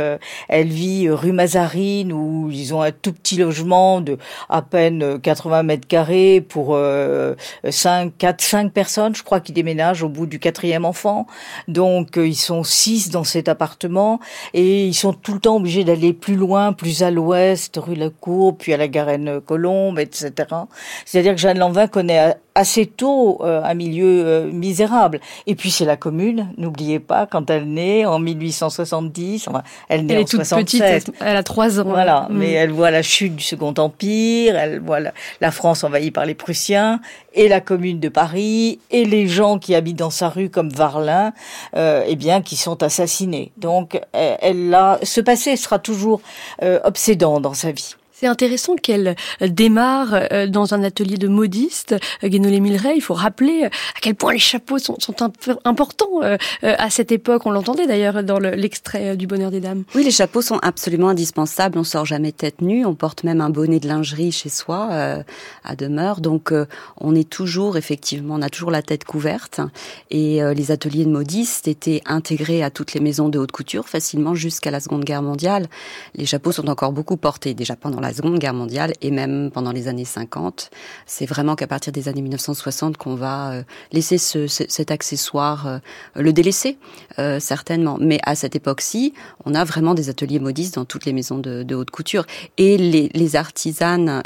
elle 0.47 0.67
vit 0.67 1.09
rue 1.09 1.31
Mazarine 1.31 2.13
où 2.13 2.49
ils 2.51 2.73
ont 2.73 2.81
un 2.81 2.91
tout 2.91 3.13
petit 3.13 3.37
logement 3.37 4.01
de 4.01 4.17
à 4.49 4.61
peine 4.61 5.19
80 5.19 5.63
mètres 5.63 5.87
carrés 5.87 6.41
pour 6.41 6.77
5, 7.69 8.13
4, 8.17 8.41
5 8.41 8.73
personnes, 8.73 9.15
je 9.15 9.23
crois, 9.23 9.39
qui 9.39 9.51
déménagent 9.51 10.03
au 10.03 10.09
bout 10.09 10.25
du 10.29 10.39
quatrième 10.39 10.85
enfant. 10.85 11.27
Donc 11.67 12.17
euh, 12.17 12.27
ils 12.27 12.35
sont 12.35 12.63
six 12.63 13.09
dans 13.09 13.23
cet 13.23 13.49
appartement 13.49 14.19
et 14.53 14.85
ils 14.85 14.93
sont 14.93 15.13
tout 15.13 15.33
le 15.33 15.39
temps 15.39 15.57
obligés 15.57 15.83
d'aller 15.83 16.13
plus 16.13 16.35
loin, 16.35 16.73
plus 16.73 17.03
à 17.03 17.11
l'ouest, 17.11 17.77
rue 17.77 17.95
La 17.95 18.09
Cour, 18.09 18.57
puis 18.57 18.73
à 18.73 18.77
la 18.77 18.87
Garenne 18.87 19.41
Colombe, 19.41 19.99
etc. 19.99 20.31
C'est-à-dire 21.05 21.33
que 21.35 21.41
Jeanne 21.41 21.59
Lanvin 21.59 21.87
connaît 21.87 22.35
assez 22.59 22.85
tôt 22.85 23.39
euh, 23.41 23.63
un 23.63 23.73
milieu 23.73 24.25
euh, 24.25 24.51
misérable. 24.51 25.21
Et 25.47 25.55
puis 25.55 25.71
c'est 25.71 25.85
la 25.85 25.95
commune, 25.95 26.51
n'oubliez 26.57 26.99
pas, 26.99 27.25
quand 27.25 27.49
elle 27.49 27.71
naît 27.71 28.05
en 28.05 28.19
1870, 28.19 29.47
enfin, 29.47 29.63
elle 29.87 30.05
naît 30.05 30.15
elle 30.15 30.19
en 30.19 30.21
est 30.23 30.29
toute 30.29 30.41
petite, 30.41 30.83
elle 31.21 31.37
a 31.37 31.43
trois 31.43 31.79
ans. 31.79 31.85
Voilà, 31.85 32.27
mm. 32.29 32.37
mais 32.37 32.51
elle 32.51 32.71
voit 32.71 32.91
la 32.91 33.01
chute 33.01 33.37
du 33.37 33.43
Second 33.43 33.73
Empire, 33.77 34.57
elle 34.57 34.81
voit 34.81 34.99
la, 34.99 35.51
France 35.51 35.85
envahie 35.85 36.11
par 36.11 36.25
les 36.25 36.35
Prussiens, 36.35 36.99
et 37.33 37.47
la 37.47 37.61
commune 37.61 38.01
de 38.01 38.09
Paris, 38.09 38.79
et 38.91 39.05
les 39.05 39.27
gens 39.27 39.57
qui 39.57 39.73
habitent 39.73 39.99
dans 39.99 40.09
sa 40.09 40.27
rue 40.27 40.49
comme 40.49 40.69
Varlin, 40.69 41.31
euh, 41.77 42.03
eh 42.05 42.17
bien, 42.17 42.41
qui 42.41 42.57
sont 42.57 42.83
assassinés. 42.83 43.53
Donc, 43.55 43.99
elle, 44.11 44.73
a, 44.73 44.99
ce 45.03 45.21
passé 45.21 45.55
sera 45.55 45.79
toujours 45.79 46.19
euh, 46.61 46.79
obsédant 46.83 47.39
dans 47.39 47.53
sa 47.53 47.71
vie. 47.71 47.95
C'est 48.19 48.27
intéressant 48.27 48.75
qu'elle 48.75 49.15
démarre 49.39 50.09
euh, 50.33 50.45
dans 50.45 50.73
un 50.73 50.83
atelier 50.83 51.15
de 51.15 51.29
modiste, 51.29 51.95
euh, 52.21 52.27
Guénolé 52.27 52.59
Milleray. 52.59 52.95
Il 52.97 53.01
faut 53.01 53.13
rappeler 53.13 53.63
à 53.63 53.99
quel 54.01 54.15
point 54.15 54.33
les 54.33 54.39
chapeaux 54.39 54.77
sont, 54.77 54.97
importants 55.63 56.21
euh, 56.23 56.35
à 56.61 56.89
cette 56.89 57.13
époque. 57.13 57.45
On 57.45 57.51
l'entendait 57.51 57.87
d'ailleurs 57.87 58.21
dans 58.25 58.39
l'extrait 58.39 59.15
du 59.15 59.25
Bonheur 59.25 59.51
des 59.51 59.61
Dames. 59.61 59.85
Oui, 59.95 60.03
les 60.03 60.11
chapeaux 60.11 60.41
sont 60.41 60.59
absolument 60.61 61.07
indispensables. 61.07 61.79
On 61.79 61.85
sort 61.85 62.05
jamais 62.05 62.33
tête 62.33 62.59
nue. 62.61 62.85
On 62.85 62.93
porte 62.93 63.23
même 63.23 63.39
un 63.39 63.49
bonnet 63.49 63.79
de 63.79 63.87
lingerie 63.87 64.33
chez 64.33 64.49
soi 64.49 64.89
à 65.63 65.75
demeure. 65.77 66.19
Donc, 66.19 66.53
on 66.97 67.15
est 67.15 67.29
toujours 67.29 67.77
effectivement, 67.77 68.35
on 68.35 68.41
a 68.41 68.49
toujours 68.49 68.71
la 68.71 68.81
tête 68.81 69.05
couverte. 69.05 69.61
Et 70.11 70.41
les 70.53 70.71
ateliers 70.71 71.05
de 71.05 71.09
modistes 71.09 71.67
étaient 71.67 72.01
intégrés 72.05 72.63
à 72.63 72.69
toutes 72.69 72.93
les 72.93 72.99
maisons 72.99 73.29
de 73.29 73.39
haute 73.39 73.51
couture 73.51 73.87
facilement 73.87 74.35
jusqu'à 74.35 74.71
la 74.71 74.81
Seconde 74.81 75.05
Guerre 75.05 75.21
mondiale. 75.21 75.67
Les 76.15 76.25
chapeaux 76.25 76.51
sont 76.51 76.67
encore 76.67 76.91
beaucoup 76.91 77.17
portés 77.17 77.53
déjà 77.53 77.75
pendant 77.75 78.01
la 78.01 78.08
la 78.09 78.15
Seconde 78.15 78.39
Guerre 78.39 78.55
mondiale 78.55 78.93
et 79.01 79.11
même 79.11 79.51
pendant 79.51 79.71
les 79.71 79.87
années 79.87 80.03
50. 80.03 80.71
C'est 81.05 81.27
vraiment 81.27 81.55
qu'à 81.55 81.67
partir 81.67 81.93
des 81.93 82.07
années 82.07 82.23
1960 82.23 82.97
qu'on 82.97 83.13
va 83.13 83.51
euh, 83.51 83.63
laisser 83.91 84.17
ce, 84.17 84.47
cet 84.47 84.89
accessoire, 84.89 85.67
euh, 85.67 85.77
le 86.15 86.33
délaisser 86.33 86.79
euh, 87.19 87.39
certainement. 87.39 87.97
Mais 88.01 88.19
à 88.23 88.33
cette 88.33 88.55
époque-ci, 88.55 89.13
on 89.45 89.53
a 89.53 89.63
vraiment 89.63 89.93
des 89.93 90.09
ateliers 90.09 90.39
modistes 90.39 90.73
dans 90.73 90.85
toutes 90.85 91.05
les 91.05 91.13
maisons 91.13 91.37
de, 91.37 91.75
haute 91.75 91.91
couture 91.91 92.25
et 92.57 92.77
les, 92.77 93.11
les 93.13 93.35
artisanes 93.35 94.23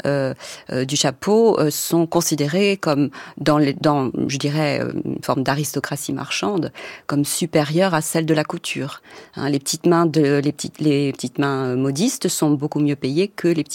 du 0.70 0.96
chapeau 0.96 1.58
sont 1.70 2.06
considérées 2.06 2.78
comme 2.78 3.10
dans, 3.36 3.60
je 3.60 4.38
dirais 4.38 4.80
une 5.04 5.22
forme 5.22 5.42
d'aristocratie 5.42 6.12
marchande 6.12 6.72
comme 7.06 7.24
supérieure 7.24 7.92
à 7.92 8.00
celle 8.00 8.24
de 8.24 8.34
la 8.34 8.44
couture. 8.44 9.02
Hein, 9.36 9.50
les 9.50 9.58
petites 9.58 9.86
mains 9.86 10.10
les 10.14 10.52
petites 10.52 10.80
les 10.80 11.12
petites 11.12 11.38
mains 11.38 11.76
modistes 11.76 12.28
sont 12.28 12.50
beaucoup 12.50 12.80
mieux 12.80 12.96
payées 12.96 13.28
que 13.28 13.48
les 13.48 13.64
petites 13.64 13.73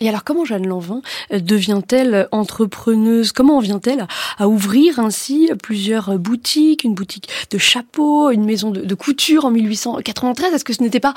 Et 0.00 0.08
alors 0.08 0.24
comment 0.24 0.44
Jeanne 0.44 0.66
Lanvin 0.66 1.02
euh, 1.32 1.40
devient-elle 1.40 2.28
entrepreneuse? 2.32 3.32
Comment 3.32 3.58
en 3.58 3.60
vient-elle 3.60 4.06
à 4.38 4.48
ouvrir 4.48 4.98
ainsi 4.98 5.50
plusieurs 5.62 6.18
boutiques, 6.18 6.84
une 6.84 6.94
boutique 6.94 7.28
de 7.50 7.58
chapeaux, 7.58 8.30
une 8.30 8.44
maison 8.44 8.70
de, 8.70 8.80
de 8.80 8.94
couture 8.94 9.44
en 9.44 9.50
1893 9.50 10.54
Est-ce 10.54 10.64
que 10.64 10.72
ce 10.72 10.82
n'était 10.82 11.00
pas 11.00 11.14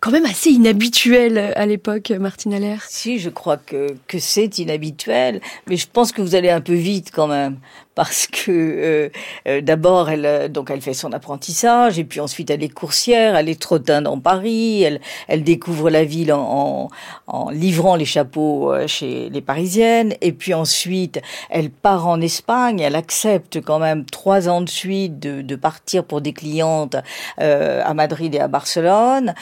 quand 0.00 0.10
même 0.10 0.24
assez 0.24 0.50
inhabituel 0.50 1.52
à 1.56 1.66
l'époque, 1.66 2.10
Martine 2.10 2.54
Allaire. 2.54 2.84
Si, 2.88 3.18
je 3.18 3.28
crois 3.28 3.58
que, 3.58 3.94
que 4.06 4.18
c'est 4.18 4.58
inhabituel, 4.58 5.42
mais 5.68 5.76
je 5.76 5.86
pense 5.86 6.10
que 6.12 6.22
vous 6.22 6.34
allez 6.34 6.50
un 6.50 6.62
peu 6.62 6.72
vite 6.72 7.10
quand 7.12 7.26
même 7.26 7.58
parce 8.00 8.26
que 8.28 8.50
euh, 8.50 9.08
euh, 9.46 9.60
d'abord 9.60 10.08
elle 10.08 10.24
euh, 10.24 10.48
donc 10.48 10.70
elle 10.70 10.80
fait 10.80 10.94
son 10.94 11.12
apprentissage 11.12 11.98
et 11.98 12.04
puis 12.04 12.20
ensuite 12.20 12.48
elle 12.48 12.62
est 12.62 12.70
coursière, 12.70 13.36
elle 13.36 13.50
est 13.50 13.60
trottin 13.60 14.00
dans 14.00 14.18
Paris, 14.18 14.82
elle 14.82 15.02
elle 15.28 15.42
découvre 15.44 15.90
la 15.90 16.04
ville 16.04 16.32
en, 16.32 16.88
en, 17.26 17.50
livrant 17.50 17.96
les 17.96 18.06
chapeaux 18.06 18.72
chez 18.86 19.28
les 19.28 19.40
Parisiennes 19.42 20.14
et 20.22 20.32
puis 20.32 20.54
ensuite 20.54 21.20
elle 21.50 21.68
part 21.70 22.06
en 22.06 22.22
Espagne, 22.22 22.80
elle 22.80 22.96
accepte 22.96 23.60
quand 23.60 23.78
même 23.78 24.06
trois 24.06 24.48
ans 24.48 24.62
de 24.62 24.68
suite 24.70 25.18
de, 25.18 25.42
de 25.42 25.56
partir 25.56 26.04
pour 26.04 26.22
des 26.22 26.32
clientes 26.32 26.96
à 27.36 27.92
Madrid 27.92 28.34
et 28.34 28.40
à 28.40 28.48
Barcelone 28.48 29.34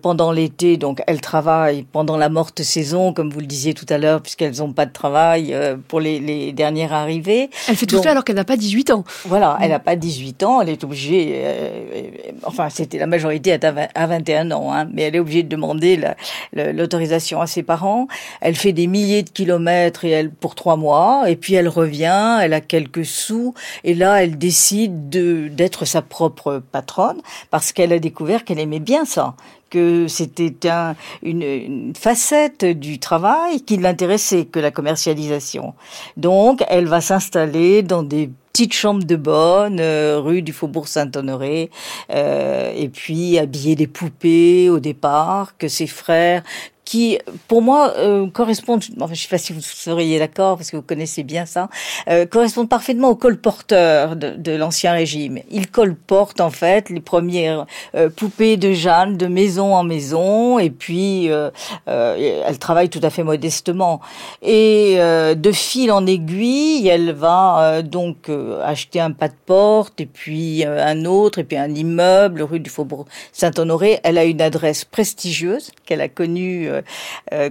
pendant 0.00 0.32
l'été, 0.32 0.76
donc 0.76 1.02
elle 1.06 1.20
travaille 1.20 1.84
pendant 1.84 2.16
la 2.16 2.28
morte 2.28 2.62
saison, 2.62 3.12
comme 3.12 3.30
vous 3.30 3.40
le 3.40 3.46
disiez 3.46 3.74
tout 3.74 3.86
à 3.88 3.98
l'heure, 3.98 4.20
puisqu'elles 4.20 4.58
n'ont 4.58 4.72
pas 4.72 4.86
de 4.86 4.92
travail 4.92 5.52
euh, 5.52 5.76
pour 5.88 6.00
les, 6.00 6.18
les, 6.20 6.52
dernières 6.52 6.92
arrivées. 6.92 7.50
Elle 7.68 7.76
fait 7.76 7.86
tout 7.86 8.02
ça 8.02 8.10
alors 8.12 8.24
qu'elle 8.24 8.36
n'a 8.36 8.44
pas 8.44 8.56
18 8.56 8.90
ans. 8.90 9.04
Voilà, 9.24 9.58
elle 9.60 9.70
n'a 9.70 9.78
pas 9.78 9.96
18 9.96 10.42
ans, 10.42 10.60
elle 10.60 10.70
est 10.70 10.84
obligée, 10.84 11.44
enfin 12.44 12.68
c'était 12.70 12.98
la 12.98 13.06
majorité 13.06 13.52
à 13.52 14.06
21 14.06 14.50
ans, 14.50 14.72
hein, 14.72 14.88
mais 14.92 15.02
elle 15.02 15.16
est 15.16 15.20
obligée 15.20 15.42
de 15.42 15.48
demander 15.48 16.00
l'autorisation 16.52 17.40
à 17.40 17.46
ses 17.46 17.62
parents. 17.62 18.08
Elle 18.40 18.56
fait 18.56 18.72
des 18.72 18.86
milliers 18.86 19.22
de 19.22 19.30
kilomètres 19.30 20.04
et 20.04 20.10
elle 20.10 20.30
pour 20.30 20.54
trois 20.54 20.76
mois, 20.76 21.24
et 21.28 21.36
puis 21.36 21.54
elle 21.54 21.68
revient, 21.68 22.38
elle 22.42 22.54
a 22.54 22.60
quelques 22.60 23.04
sous, 23.04 23.54
et 23.84 23.94
là 23.94 24.22
elle 24.22 24.38
décide 24.38 25.08
de 25.08 25.48
d'être 25.48 25.84
sa 25.84 26.02
propre 26.02 26.62
patronne 26.72 27.20
parce 27.50 27.72
qu'elle 27.72 27.92
a 27.92 27.98
découvert 27.98 28.44
qu'elle 28.44 28.58
aimait 28.58 28.80
bien 28.80 29.04
ça 29.04 29.34
que 29.70 30.06
c'était 30.08 30.68
un, 30.68 30.96
une, 31.22 31.42
une, 31.42 31.92
facette 31.94 32.64
du 32.64 32.98
travail 32.98 33.62
qui 33.62 33.76
l'intéressait 33.76 34.44
que 34.46 34.58
la 34.58 34.70
commercialisation. 34.70 35.74
Donc, 36.16 36.64
elle 36.68 36.86
va 36.86 37.00
s'installer 37.00 37.82
dans 37.82 38.02
des 38.02 38.30
petites 38.52 38.74
chambres 38.74 39.04
de 39.04 39.14
bonne, 39.14 39.78
euh, 39.78 40.18
rue 40.18 40.42
du 40.42 40.52
Faubourg 40.52 40.88
Saint-Honoré, 40.88 41.70
euh, 42.10 42.72
et 42.74 42.88
puis 42.88 43.38
habiller 43.38 43.76
des 43.76 43.86
poupées 43.86 44.68
au 44.68 44.80
départ, 44.80 45.56
que 45.58 45.68
ses 45.68 45.86
frères 45.86 46.42
qui, 46.88 47.18
pour 47.48 47.60
moi, 47.60 47.92
euh, 47.98 48.30
correspondent, 48.30 48.82
je 48.82 49.14
sais 49.14 49.28
pas 49.28 49.36
si 49.36 49.52
vous 49.52 49.60
seriez 49.60 50.18
d'accord, 50.18 50.56
parce 50.56 50.70
que 50.70 50.76
vous 50.78 50.82
connaissez 50.82 51.22
bien 51.22 51.44
ça, 51.44 51.68
euh, 52.08 52.24
correspondent 52.24 52.70
parfaitement 52.70 53.10
au 53.10 53.14
colporteur 53.14 54.16
de, 54.16 54.30
de 54.30 54.52
l'ancien 54.52 54.92
régime. 54.92 55.40
Il 55.50 55.70
colporte, 55.70 56.40
en 56.40 56.48
fait, 56.48 56.88
les 56.88 57.02
premières 57.02 57.66
euh, 57.94 58.08
poupées 58.08 58.56
de 58.56 58.72
Jeanne 58.72 59.18
de 59.18 59.26
maison 59.26 59.74
en 59.74 59.84
maison, 59.84 60.58
et 60.58 60.70
puis 60.70 61.30
euh, 61.30 61.50
euh 61.88 62.16
elle 62.46 62.58
travaille 62.58 62.88
tout 62.88 63.00
à 63.02 63.10
fait 63.10 63.22
modestement. 63.22 64.00
Et 64.40 64.96
de 64.96 65.52
fil 65.52 65.92
en 65.92 66.06
aiguille, 66.06 66.88
elle 66.88 67.12
va 67.12 67.82
donc 67.82 68.30
acheter 68.64 69.00
un 69.00 69.10
pas 69.10 69.28
de 69.28 69.34
porte, 69.44 70.00
et 70.00 70.06
puis 70.06 70.64
un 70.64 71.04
autre, 71.04 71.38
et 71.38 71.44
puis 71.44 71.58
un 71.58 71.74
immeuble, 71.74 72.42
rue 72.42 72.60
du 72.60 72.70
Faubourg 72.70 73.04
Saint-Honoré. 73.32 74.00
Elle 74.04 74.16
a 74.16 74.24
une 74.24 74.40
adresse 74.40 74.86
prestigieuse 74.86 75.70
qu'elle 75.84 76.00
a 76.00 76.08
connue 76.08 76.68
euh, 76.68 76.77
euh, 76.77 76.77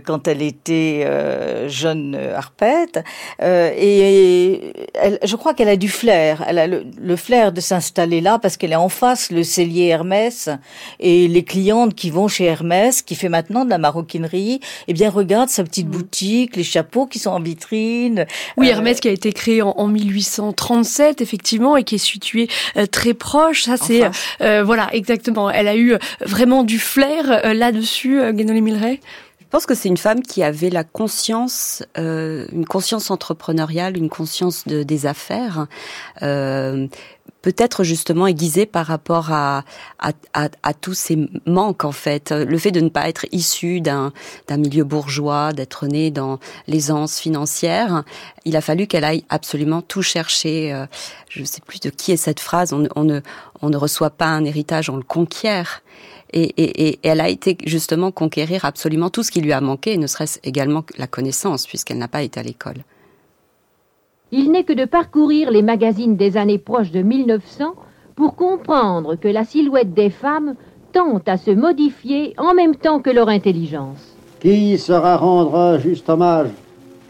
quand 0.05 0.27
elle 0.27 0.41
était 0.41 1.03
euh, 1.05 1.67
jeune 1.69 2.15
harpette. 2.15 2.99
et 3.41 4.73
elle, 4.93 5.19
je 5.23 5.35
crois 5.35 5.53
qu'elle 5.53 5.69
a 5.69 5.75
du 5.75 5.89
flair. 5.89 6.43
Elle 6.47 6.59
a 6.59 6.67
le, 6.67 7.15
flair 7.15 7.51
de 7.51 7.61
s'installer 7.61 8.21
là 8.21 8.39
parce 8.39 8.57
qu'elle 8.57 8.71
est 8.71 8.75
en 8.75 8.89
face 8.89 9.31
le 9.31 9.43
cellier 9.43 9.87
Hermès 9.87 10.49
et 10.99 11.27
les 11.27 11.43
clientes 11.43 11.95
qui 11.95 12.09
vont 12.09 12.27
chez 12.27 12.45
Hermès, 12.45 13.01
qui 13.01 13.15
fait 13.15 13.29
maintenant 13.29 13.65
de 13.65 13.69
la 13.69 13.77
maroquinerie, 13.77 14.59
eh 14.87 14.93
bien 14.93 15.09
regardent 15.09 15.49
sa 15.49 15.63
petite 15.63 15.87
mm. 15.87 15.91
boutique, 15.91 16.55
les 16.55 16.63
chapeaux 16.63 17.05
qui 17.05 17.19
sont 17.19 17.31
en 17.31 17.39
vitrine. 17.39 18.25
Oui, 18.57 18.69
Hermès 18.69 18.99
qui 18.99 19.07
a 19.07 19.11
été 19.11 19.33
créé 19.33 19.61
en, 19.61 19.87
1837 19.87 21.21
effectivement 21.21 21.77
et 21.77 21.83
qui 21.83 21.95
est 21.95 21.97
situé 21.97 22.47
très 22.91 23.13
proche. 23.13 23.63
Ça 23.63 23.77
c'est 23.77 24.03
voilà 24.39 24.89
exactement. 24.93 25.49
Elle 25.49 25.67
a 25.67 25.75
eu 25.75 25.95
vraiment 26.21 26.63
du 26.63 26.79
flair 26.79 27.53
là-dessus, 27.53 28.21
Guénolé 28.33 28.61
Milleray. 28.61 28.99
Je 29.47 29.51
pense 29.51 29.65
que 29.65 29.75
c'est 29.75 29.87
une 29.87 29.95
femme 29.95 30.23
qui 30.23 30.43
avait 30.43 30.69
la 30.69 30.83
conscience, 30.83 31.81
euh, 31.97 32.47
une 32.51 32.65
conscience 32.65 33.09
entrepreneuriale, 33.11 33.95
une 33.95 34.09
conscience 34.09 34.67
de, 34.67 34.83
des 34.83 35.05
affaires. 35.05 35.67
Euh, 36.21 36.87
peut-être 37.41 37.85
justement 37.85 38.27
aiguisée 38.27 38.65
par 38.65 38.85
rapport 38.85 39.31
à, 39.31 39.63
à, 39.99 40.11
à, 40.33 40.73
tous 40.73 40.95
ces 40.95 41.29
manques 41.45 41.85
en 41.85 41.93
fait. 41.93 42.33
Le 42.33 42.57
fait 42.57 42.71
de 42.71 42.81
ne 42.81 42.89
pas 42.89 43.07
être 43.07 43.25
issue 43.31 43.79
d'un 43.79 44.11
milieu 44.49 44.83
bourgeois, 44.83 45.53
d'être 45.53 45.87
née 45.87 46.11
dans 46.11 46.39
l'aisance 46.67 47.17
financière, 47.17 48.03
il 48.43 48.57
a 48.57 48.61
fallu 48.61 48.85
qu'elle 48.85 49.05
aille 49.05 49.23
absolument 49.29 49.81
tout 49.81 50.01
chercher. 50.01 50.73
Euh, 50.73 50.87
je 51.29 51.39
ne 51.39 51.45
sais 51.45 51.61
plus 51.65 51.79
de 51.79 51.89
qui 51.89 52.11
est 52.11 52.17
cette 52.17 52.41
phrase, 52.41 52.73
on, 52.73 52.85
on, 52.97 53.05
ne, 53.05 53.21
on 53.61 53.69
ne 53.69 53.77
reçoit 53.77 54.09
pas 54.09 54.27
un 54.27 54.43
héritage, 54.43 54.89
on 54.89 54.97
le 54.97 55.03
conquiert. 55.03 55.83
Et, 56.33 56.43
et, 56.43 56.87
et, 56.87 56.99
elle 57.03 57.21
a 57.21 57.29
été 57.29 57.57
justement 57.65 58.11
conquérir 58.11 58.65
absolument 58.65 59.09
tout 59.09 59.23
ce 59.23 59.31
qui 59.31 59.41
lui 59.41 59.53
a 59.53 59.61
manqué, 59.61 59.97
ne 59.97 60.07
serait-ce 60.07 60.39
également 60.43 60.83
la 60.97 61.07
connaissance, 61.07 61.65
puisqu'elle 61.65 61.97
n'a 61.97 62.07
pas 62.07 62.21
été 62.21 62.39
à 62.39 62.43
l'école. 62.43 62.83
Il 64.31 64.51
n'est 64.51 64.65
que 64.65 64.73
de 64.73 64.83
parcourir 64.83 65.51
les 65.51 65.61
magazines 65.61 66.17
des 66.17 66.35
années 66.35 66.57
proches 66.57 66.91
de 66.91 67.01
1900 67.01 67.75
pour 68.15 68.35
comprendre 68.35 69.15
que 69.15 69.29
la 69.29 69.45
silhouette 69.45 69.93
des 69.93 70.09
femmes 70.09 70.55
tend 70.91 71.21
à 71.25 71.37
se 71.37 71.51
modifier 71.51 72.33
en 72.37 72.53
même 72.53 72.75
temps 72.75 72.99
que 72.99 73.09
leur 73.09 73.29
intelligence. 73.29 74.17
Qui 74.41 74.77
sera 74.77 75.15
rendre 75.15 75.79
juste 75.79 76.09
hommage 76.09 76.49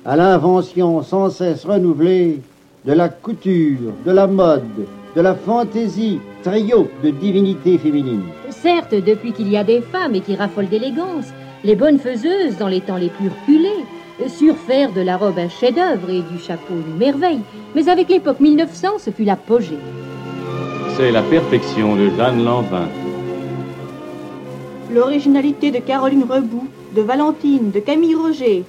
à 0.05 0.15
l'invention 0.15 1.01
sans 1.01 1.29
cesse 1.29 1.65
renouvelée 1.65 2.41
de 2.85 2.93
la 2.93 3.09
couture, 3.09 3.93
de 4.05 4.11
la 4.11 4.27
mode, 4.27 4.87
de 5.17 5.21
la 5.23 5.33
fantaisie, 5.33 6.19
trio 6.43 6.87
de 7.03 7.09
divinités 7.09 7.79
féminines. 7.79 8.25
Certes, 8.51 8.93
depuis 8.93 9.33
qu'il 9.33 9.49
y 9.49 9.57
a 9.57 9.63
des 9.63 9.81
femmes 9.81 10.13
et 10.13 10.21
qui 10.21 10.35
raffolent 10.35 10.69
d'élégance, 10.69 11.25
les 11.63 11.75
bonnes 11.75 11.97
faiseuses 11.97 12.55
dans 12.59 12.67
les 12.67 12.81
temps 12.81 12.97
les 12.97 13.09
plus 13.09 13.29
reculés, 13.29 13.83
surfaire 14.27 14.93
de 14.93 15.01
la 15.01 15.17
robe 15.17 15.39
un 15.39 15.49
chef-d'œuvre 15.49 16.11
et 16.11 16.21
du 16.21 16.37
chapeau 16.37 16.75
une 16.75 16.97
merveille, 16.97 17.39
mais 17.73 17.89
avec 17.89 18.09
l'époque 18.09 18.39
1900, 18.39 18.99
ce 18.99 19.09
fut 19.09 19.23
l'apogée. 19.23 19.79
C'est 20.97 21.11
la 21.11 21.23
perfection 21.23 21.95
de 21.95 22.11
Jeanne 22.15 22.45
Lanvin. 22.45 22.87
L'originalité 24.93 25.71
de 25.71 25.79
Caroline 25.79 26.25
Rebout, 26.29 26.67
de 26.95 27.01
Valentine, 27.01 27.71
de 27.71 27.79
Camille 27.79 28.15
Roger, 28.15 28.65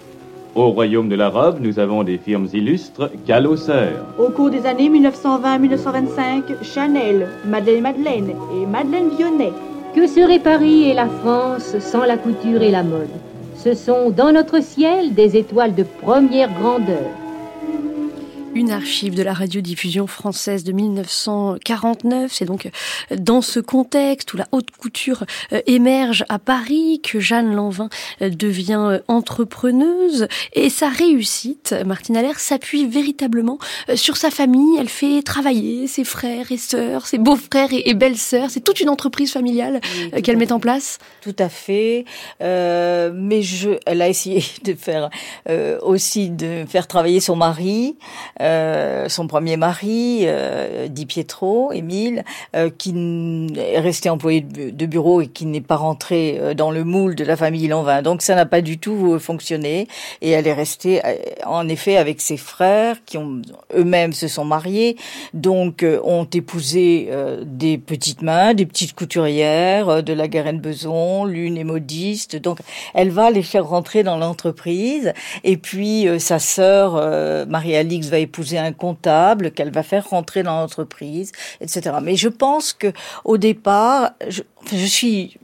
au 0.61 0.71
royaume 0.71 1.09
de 1.09 1.15
la 1.15 1.29
robe, 1.29 1.59
nous 1.61 1.79
avons 1.79 2.03
des 2.03 2.19
firmes 2.19 2.49
illustres, 2.53 3.11
Galosser. 3.27 3.91
Au 4.19 4.31
cours 4.31 4.51
des 4.51 4.67
années 4.67 4.89
1920-1925, 4.91 6.63
Chanel, 6.63 7.29
Madeleine 7.45 7.83
Madeleine 7.83 8.31
et 8.55 8.67
Madeleine 8.67 9.11
Vionnet. 9.17 9.53
Que 9.95 10.07
serait 10.07 10.39
Paris 10.39 10.91
et 10.91 10.95
la 10.95 11.07
France 11.07 11.77
sans 11.79 12.05
la 12.05 12.17
couture 12.17 12.63
et 12.63 12.71
la 12.71 12.83
mode? 12.83 13.09
Ce 13.57 13.75
sont 13.75 14.11
dans 14.11 14.33
notre 14.33 14.63
ciel 14.63 15.15
des 15.15 15.37
étoiles 15.37 15.75
de 15.75 15.85
première 16.03 16.53
grandeur 16.61 17.11
une 18.55 18.71
archive 18.71 19.15
de 19.15 19.23
la 19.23 19.33
radiodiffusion 19.33 20.07
française 20.07 20.65
de 20.65 20.73
1949. 20.73 22.33
C'est 22.33 22.45
donc 22.45 22.67
euh, 22.67 23.17
dans 23.17 23.43
ce 23.43 23.61
contexte 23.61 24.33
où 24.33 24.37
la 24.37 24.47
haute 24.53 24.71
couture 24.71 25.25
euh, 25.53 25.61
émerge 25.67 26.25
à 26.29 26.39
Paris 26.39 27.01
que 27.03 27.21
Jeanne 27.21 27.55
Lanvin 27.55 27.89
euh, 28.23 28.31
devient 28.31 29.01
entrepreneuse 29.09 30.29
et 30.55 30.71
sa 30.71 30.89
réussite, 30.89 31.75
Martine 31.87 32.17
Allaire, 32.17 32.41
s'appuie 32.41 32.87
véritablement 32.87 33.59
sur 33.95 34.17
sa 34.17 34.31
famille. 34.31 34.77
Elle 34.79 34.89
fait 34.89 35.23
travailler 35.23 35.87
ses 35.87 36.05
frères 36.05 36.51
et 36.53 36.57
sœurs, 36.57 37.07
ses 37.07 37.19
beaux-frères 37.19 37.69
et, 37.73 37.95
belles-sœurs. 37.95 38.51
C'est 38.51 38.61
toute 38.61 38.81
une 38.81 38.89
entreprise 38.89 39.33
familiale 39.33 39.81
qu'elle 40.23 40.37
met 40.37 40.53
en 40.53 40.61
place. 40.61 40.99
Tout 41.21 41.37
à 41.39 41.49
fait. 41.49 42.05
Euh, 42.41 43.11
mais 43.15 43.43
je, 43.43 43.71
elle 43.87 44.03
a 44.03 44.09
essayé 44.09 44.45
de 44.65 44.75
faire 44.75 45.11
aussi 45.83 46.31
de 46.31 46.65
faire 46.69 46.87
travailler 46.87 47.21
son 47.21 47.37
mari. 47.37 47.97
Euh, 48.41 49.09
son 49.09 49.27
premier 49.27 49.57
mari, 49.57 50.21
euh, 50.25 50.89
Di 50.89 51.07
Pietro, 51.07 51.73
Émile, 51.73 52.25
euh, 52.55 52.71
qui 52.77 52.95
est 53.57 53.81
resté 53.81 54.11
employé 54.11 54.41
de 54.41 54.87
bureau 54.87 55.21
et 55.21 55.27
qui 55.27 55.47
n'est 55.47 55.61
pas 55.61 55.77
rentré 55.77 56.39
euh, 56.41 56.55
dans 56.55 56.71
le 56.71 56.85
moule 56.85 57.15
de 57.15 57.25
la 57.25 57.37
famille 57.37 57.67
Lanvin. 57.69 58.03
Donc 58.03 58.23
ça 58.23 58.35
n'a 58.35 58.47
pas 58.47 58.61
du 58.61 58.79
tout 58.79 59.19
fonctionné 59.19 59.89
et 60.23 60.31
elle 60.31 60.47
est 60.47 60.53
restée 60.53 61.01
en 61.45 61.69
effet 61.69 61.97
avec 61.97 62.21
ses 62.21 62.37
frères 62.37 62.97
qui 63.05 63.19
ont 63.19 63.43
eux-mêmes 63.77 64.13
se 64.13 64.29
sont 64.29 64.45
mariés, 64.45 64.97
donc 65.35 65.85
ont 66.05 66.25
épousé 66.25 67.11
des 67.45 67.79
petites 67.79 68.23
mains, 68.23 68.55
des 68.55 68.67
petites 68.67 68.95
couturières, 68.95 70.03
de 70.03 70.13
la 70.13 70.29
Garenne-Beson, 70.29 71.25
l'une 71.25 71.57
est 71.57 71.65
modiste. 71.65 72.37
Donc 72.37 72.59
elle 72.95 73.11
va 73.11 73.31
les 73.31 73.43
faire 73.43 73.67
rentrer 73.67 74.03
dans 74.03 74.17
l'entreprise 74.17 75.13
et 75.45 75.57
puis 75.57 76.07
sa 76.19 76.39
sœur 76.39 77.47
Marie-Alix 77.47 78.09
va 78.09 78.19
épouser 78.29 78.59
un 78.59 78.73
comptable 78.73 79.51
qu'elle 79.51 79.73
va 79.73 79.83
faire 79.83 80.09
rentrer 80.09 80.43
dans 80.43 80.61
l'entreprise, 80.61 81.33
etc. 81.61 81.97
Mais 82.03 82.17
je 82.17 82.29
pense 82.29 82.73
que 82.73 82.93
au 83.25 83.39
départ, 83.39 84.13
je, 84.29 84.43
je 84.71 84.87
suis 84.87 85.39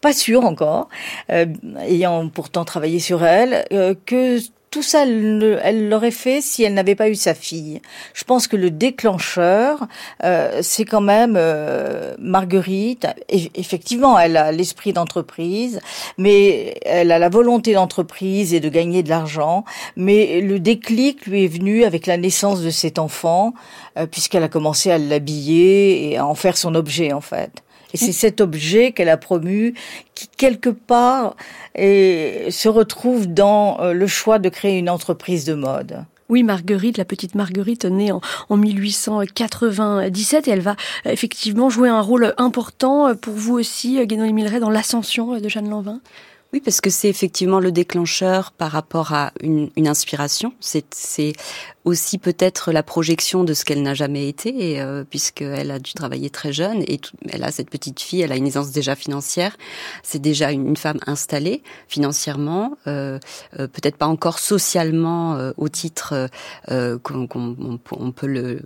pas 0.00 0.12
sûre 0.12 0.44
encore, 0.44 0.88
euh, 1.30 1.46
ayant 1.86 2.28
pourtant 2.28 2.64
travaillé 2.64 3.00
sur 3.00 3.24
elle, 3.24 3.64
euh, 3.72 3.94
que 4.06 4.38
tout 4.70 4.82
ça, 4.82 5.02
elle 5.04 5.88
l'aurait 5.88 6.12
fait 6.12 6.40
si 6.40 6.62
elle 6.62 6.74
n'avait 6.74 6.94
pas 6.94 7.08
eu 7.08 7.16
sa 7.16 7.34
fille. 7.34 7.80
Je 8.14 8.22
pense 8.22 8.46
que 8.46 8.56
le 8.56 8.70
déclencheur, 8.70 9.88
euh, 10.22 10.60
c'est 10.62 10.84
quand 10.84 11.00
même 11.00 11.34
euh, 11.36 12.14
Marguerite. 12.20 13.08
effectivement, 13.28 14.16
elle 14.16 14.36
a 14.36 14.52
l'esprit 14.52 14.92
d'entreprise, 14.92 15.80
mais 16.18 16.78
elle 16.86 17.10
a 17.10 17.18
la 17.18 17.28
volonté 17.28 17.72
d'entreprise 17.72 18.54
et 18.54 18.60
de 18.60 18.68
gagner 18.68 19.02
de 19.02 19.08
l'argent. 19.08 19.64
Mais 19.96 20.40
le 20.40 20.60
déclic 20.60 21.26
lui 21.26 21.44
est 21.44 21.48
venu 21.48 21.82
avec 21.82 22.06
la 22.06 22.16
naissance 22.16 22.62
de 22.62 22.70
cet 22.70 23.00
enfant, 23.00 23.54
euh, 23.98 24.06
puisqu'elle 24.06 24.44
a 24.44 24.48
commencé 24.48 24.92
à 24.92 24.98
l'habiller 24.98 26.10
et 26.10 26.16
à 26.16 26.26
en 26.26 26.36
faire 26.36 26.56
son 26.56 26.76
objet, 26.76 27.12
en 27.12 27.20
fait. 27.20 27.64
Et 27.92 27.96
c'est 27.96 28.12
cet 28.12 28.40
objet 28.40 28.92
qu'elle 28.92 29.08
a 29.08 29.16
promu 29.16 29.74
qui, 30.14 30.28
quelque 30.28 30.70
part, 30.70 31.36
se 31.76 32.68
retrouve 32.68 33.26
dans 33.26 33.78
le 33.92 34.06
choix 34.06 34.38
de 34.38 34.48
créer 34.48 34.78
une 34.78 34.90
entreprise 34.90 35.44
de 35.44 35.54
mode. 35.54 36.04
Oui, 36.30 36.44
Marguerite, 36.44 36.96
la 36.96 37.04
petite 37.04 37.34
Marguerite, 37.34 37.84
née 37.84 38.12
en, 38.12 38.56
1897, 38.56 40.46
et 40.46 40.50
elle 40.52 40.60
va 40.60 40.76
effectivement 41.04 41.68
jouer 41.70 41.88
un 41.88 42.00
rôle 42.00 42.34
important 42.38 43.16
pour 43.16 43.34
vous 43.34 43.58
aussi, 43.58 44.06
Guénon 44.06 44.32
Milleray, 44.32 44.60
dans 44.60 44.70
l'ascension 44.70 45.40
de 45.40 45.48
Jeanne 45.48 45.68
Lanvin. 45.68 46.00
Oui, 46.52 46.60
parce 46.60 46.80
que 46.80 46.90
c'est 46.90 47.08
effectivement 47.08 47.58
le 47.58 47.72
déclencheur 47.72 48.52
par 48.52 48.70
rapport 48.70 49.12
à 49.12 49.32
une, 49.40 49.70
une 49.76 49.88
inspiration. 49.88 50.52
C'est 50.60 51.32
aussi 51.84 52.18
peut-être 52.18 52.72
la 52.72 52.82
projection 52.82 53.42
de 53.42 53.54
ce 53.54 53.64
qu'elle 53.64 53.82
n'a 53.82 53.94
jamais 53.94 54.28
été, 54.28 54.80
euh, 54.80 55.04
puisqu'elle 55.08 55.70
a 55.70 55.78
dû 55.78 55.94
travailler 55.94 56.28
très 56.28 56.52
jeune 56.52 56.82
et 56.82 57.00
elle 57.30 57.42
a 57.42 57.50
cette 57.50 57.70
petite 57.70 58.00
fille, 58.00 58.20
elle 58.20 58.32
a 58.32 58.36
une 58.36 58.46
aisance 58.46 58.70
déjà 58.70 58.94
financière. 58.94 59.56
C'est 60.02 60.18
déjà 60.18 60.50
une, 60.52 60.76
femme 60.76 60.98
installée 61.06 61.62
financièrement, 61.88 62.76
euh, 62.86 63.18
euh, 63.58 63.66
peut-être 63.66 63.96
pas 63.96 64.06
encore 64.06 64.38
socialement 64.38 65.34
euh, 65.34 65.52
au 65.56 65.68
titre 65.68 66.28
euh, 66.70 66.98
qu'on 66.98 67.28
on 67.90 68.12
peut 68.12 68.26
le 68.26 68.60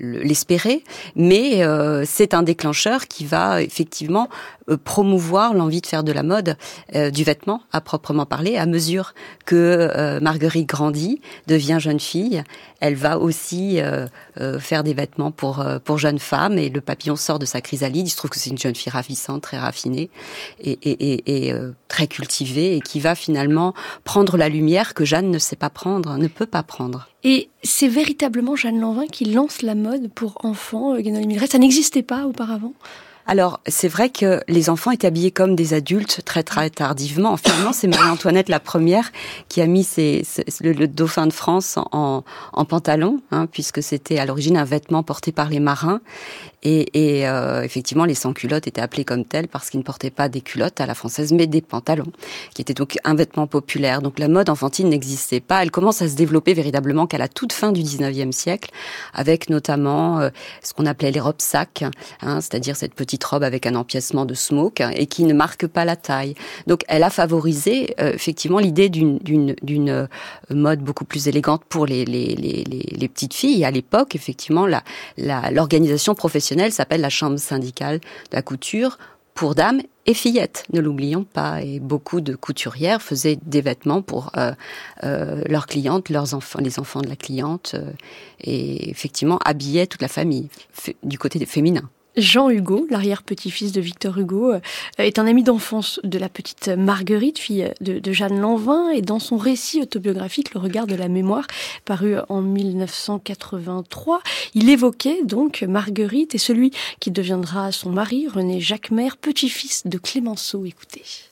l'espérer, 0.00 0.84
mais 1.16 1.62
c'est 2.04 2.32
un 2.32 2.42
déclencheur 2.42 3.08
qui 3.08 3.24
va 3.24 3.62
effectivement 3.62 4.28
promouvoir 4.84 5.54
l'envie 5.54 5.80
de 5.80 5.86
faire 5.86 6.04
de 6.04 6.12
la 6.12 6.22
mode, 6.22 6.56
du 6.94 7.24
vêtement 7.24 7.62
à 7.72 7.80
proprement 7.80 8.26
parler, 8.26 8.56
à 8.56 8.66
mesure 8.66 9.14
que 9.44 10.20
Marguerite 10.20 10.68
grandit, 10.68 11.20
devient 11.48 11.78
jeune 11.80 11.98
fille 11.98 12.17
elle 12.80 12.94
va 12.94 13.18
aussi 13.18 13.80
euh, 13.80 14.06
euh, 14.40 14.58
faire 14.58 14.84
des 14.84 14.94
vêtements 14.94 15.30
pour 15.30 15.60
euh, 15.60 15.78
pour 15.78 15.98
jeunes 15.98 16.18
femmes 16.18 16.58
et 16.58 16.68
le 16.68 16.80
papillon 16.80 17.16
sort 17.16 17.38
de 17.38 17.46
sa 17.46 17.60
chrysalide. 17.60 18.06
Il 18.06 18.10
se 18.10 18.16
trouve 18.16 18.30
que 18.30 18.38
c'est 18.38 18.50
une 18.50 18.58
jeune 18.58 18.74
fille 18.74 18.92
ravissante, 18.92 19.42
très 19.42 19.58
raffinée 19.58 20.10
et, 20.60 21.52
très 21.88 22.06
cultivée 22.06 22.76
et 22.76 22.80
qui 22.80 23.00
va 23.00 23.14
finalement 23.14 23.74
prendre 24.04 24.36
la 24.36 24.48
lumière 24.48 24.94
que 24.94 25.04
Jeanne 25.04 25.30
ne 25.30 25.38
sait 25.38 25.56
pas 25.56 25.70
prendre, 25.70 26.16
ne 26.16 26.28
peut 26.28 26.46
pas 26.46 26.62
prendre. 26.62 27.08
Et 27.24 27.50
c'est 27.62 27.88
véritablement 27.88 28.56
Jeanne 28.56 28.80
Lanvin 28.80 29.06
qui 29.06 29.24
lance 29.24 29.62
la 29.62 29.74
mode 29.74 30.10
pour 30.12 30.44
enfants, 30.44 30.96
Guénolé 30.98 31.46
Ça 31.46 31.58
n'existait 31.58 32.02
pas 32.02 32.26
auparavant 32.26 32.74
alors, 33.28 33.60
c'est 33.66 33.88
vrai 33.88 34.08
que 34.08 34.40
les 34.48 34.70
enfants 34.70 34.90
étaient 34.90 35.06
habillés 35.06 35.30
comme 35.30 35.54
des 35.54 35.74
adultes 35.74 36.22
très 36.24 36.42
très 36.42 36.70
tardivement. 36.70 37.36
Finalement, 37.36 37.74
c'est 37.74 37.86
Marie-Antoinette 37.86 38.48
la 38.48 38.58
première 38.58 39.12
qui 39.50 39.60
a 39.60 39.66
mis 39.66 39.86
le, 40.62 40.86
dauphin 40.86 41.26
de 41.26 41.32
France 41.34 41.78
en, 41.92 42.24
pantalon, 42.66 43.20
hein, 43.30 43.44
puisque 43.44 43.82
c'était 43.82 44.18
à 44.18 44.24
l'origine 44.24 44.56
un 44.56 44.64
vêtement 44.64 45.02
porté 45.02 45.30
par 45.30 45.50
les 45.50 45.60
marins. 45.60 46.00
Et, 46.64 47.18
et 47.18 47.28
euh, 47.28 47.62
effectivement, 47.62 48.04
les 48.04 48.14
sans-culottes 48.14 48.66
étaient 48.66 48.80
appelés 48.80 49.04
comme 49.04 49.24
tels 49.24 49.46
parce 49.46 49.70
qu'ils 49.70 49.78
ne 49.78 49.84
portaient 49.84 50.10
pas 50.10 50.28
des 50.28 50.40
culottes 50.40 50.80
à 50.80 50.86
la 50.86 50.94
française, 50.94 51.32
mais 51.32 51.46
des 51.46 51.60
pantalons, 51.60 52.10
qui 52.54 52.62
étaient 52.62 52.74
donc 52.74 52.98
un 53.04 53.14
vêtement 53.14 53.46
populaire. 53.46 54.02
Donc 54.02 54.18
la 54.18 54.28
mode 54.28 54.50
enfantine 54.50 54.88
n'existait 54.88 55.40
pas. 55.40 55.62
Elle 55.62 55.70
commence 55.70 56.02
à 56.02 56.08
se 56.08 56.16
développer 56.16 56.54
véritablement 56.54 57.06
qu'à 57.06 57.18
la 57.18 57.28
toute 57.28 57.52
fin 57.52 57.70
du 57.70 57.82
19e 57.82 58.32
siècle, 58.32 58.70
avec 59.14 59.50
notamment 59.50 60.18
euh, 60.18 60.30
ce 60.62 60.74
qu'on 60.74 60.86
appelait 60.86 61.12
les 61.12 61.20
robes 61.20 61.40
sacs, 61.40 61.84
hein, 62.22 62.40
c'est-à-dire 62.40 62.74
cette 62.74 62.94
petite 62.94 63.22
robe 63.22 63.44
avec 63.44 63.66
un 63.66 63.76
empiècement 63.76 64.24
de 64.24 64.34
smoke 64.34 64.82
et 64.94 65.06
qui 65.06 65.24
ne 65.24 65.34
marque 65.34 65.66
pas 65.68 65.84
la 65.84 65.94
taille. 65.94 66.34
Donc 66.66 66.82
elle 66.88 67.04
a 67.04 67.10
favorisé 67.10 67.94
euh, 68.00 68.12
effectivement 68.12 68.58
l'idée 68.58 68.88
d'une 68.88 69.18
d'une 69.18 70.08
mode 70.50 70.80
beaucoup 70.80 71.04
plus 71.04 71.28
élégante 71.28 71.62
pour 71.68 71.86
les 71.86 72.04
les, 72.04 72.34
les, 72.34 72.64
les, 72.64 73.08
petites 73.08 73.34
filles. 73.34 73.64
À 73.64 73.70
l'époque, 73.70 74.14
effectivement, 74.14 74.66
la 74.66 74.82
l'organisation 75.50 76.14
professionnelle 76.14 76.47
s'appelle 76.72 77.00
la 77.00 77.10
chambre 77.10 77.38
syndicale 77.38 77.98
de 78.00 78.36
la 78.36 78.42
couture 78.42 78.98
pour 79.38 79.54
dames 79.54 79.82
et 80.04 80.14
fillettes, 80.14 80.64
ne 80.72 80.80
l'oublions 80.80 81.22
pas. 81.22 81.62
Et 81.62 81.78
beaucoup 81.78 82.20
de 82.20 82.34
couturières 82.34 83.00
faisaient 83.00 83.38
des 83.42 83.60
vêtements 83.60 84.02
pour 84.02 84.32
euh, 84.36 84.52
euh, 85.04 85.42
leurs 85.46 85.66
clientes, 85.66 86.08
les 86.08 86.78
enfants 86.78 87.02
de 87.02 87.08
la 87.08 87.14
cliente, 87.14 87.72
euh, 87.74 87.92
et 88.40 88.90
effectivement 88.90 89.38
habillaient 89.44 89.86
toute 89.86 90.02
la 90.02 90.08
famille 90.08 90.48
du 91.04 91.18
côté 91.18 91.38
féminin. 91.46 91.88
Jean 92.18 92.50
Hugo, 92.50 92.86
l'arrière-petit-fils 92.90 93.70
de 93.72 93.80
Victor 93.80 94.18
Hugo, 94.18 94.52
euh, 94.52 94.60
est 94.98 95.18
un 95.18 95.26
ami 95.26 95.44
d'enfance 95.44 96.00
de 96.02 96.18
la 96.18 96.28
petite 96.28 96.68
Marguerite, 96.68 97.38
fille 97.38 97.72
de, 97.80 98.12
Jeanne 98.12 98.40
Lanvin, 98.40 98.90
et 98.90 99.02
dans 99.02 99.20
son 99.20 99.36
récit 99.36 99.80
autobiographique 99.80 100.52
Le 100.54 100.60
regard 100.60 100.86
de 100.86 100.96
la 100.96 101.08
mémoire, 101.08 101.46
paru 101.84 102.16
en 102.28 102.42
1983, 102.42 104.20
il 104.54 104.68
évoquait 104.68 105.22
donc 105.24 105.62
Marguerite 105.62 106.34
et 106.34 106.38
celui 106.38 106.72
qui 106.98 107.10
deviendra 107.10 107.70
son 107.70 107.90
mari, 107.90 108.26
René 108.26 108.60
Jacquemer, 108.60 109.10
petit-fils 109.20 109.86
de 109.86 109.98
Clémenceau. 109.98 110.64
Écoutez. 110.64 111.27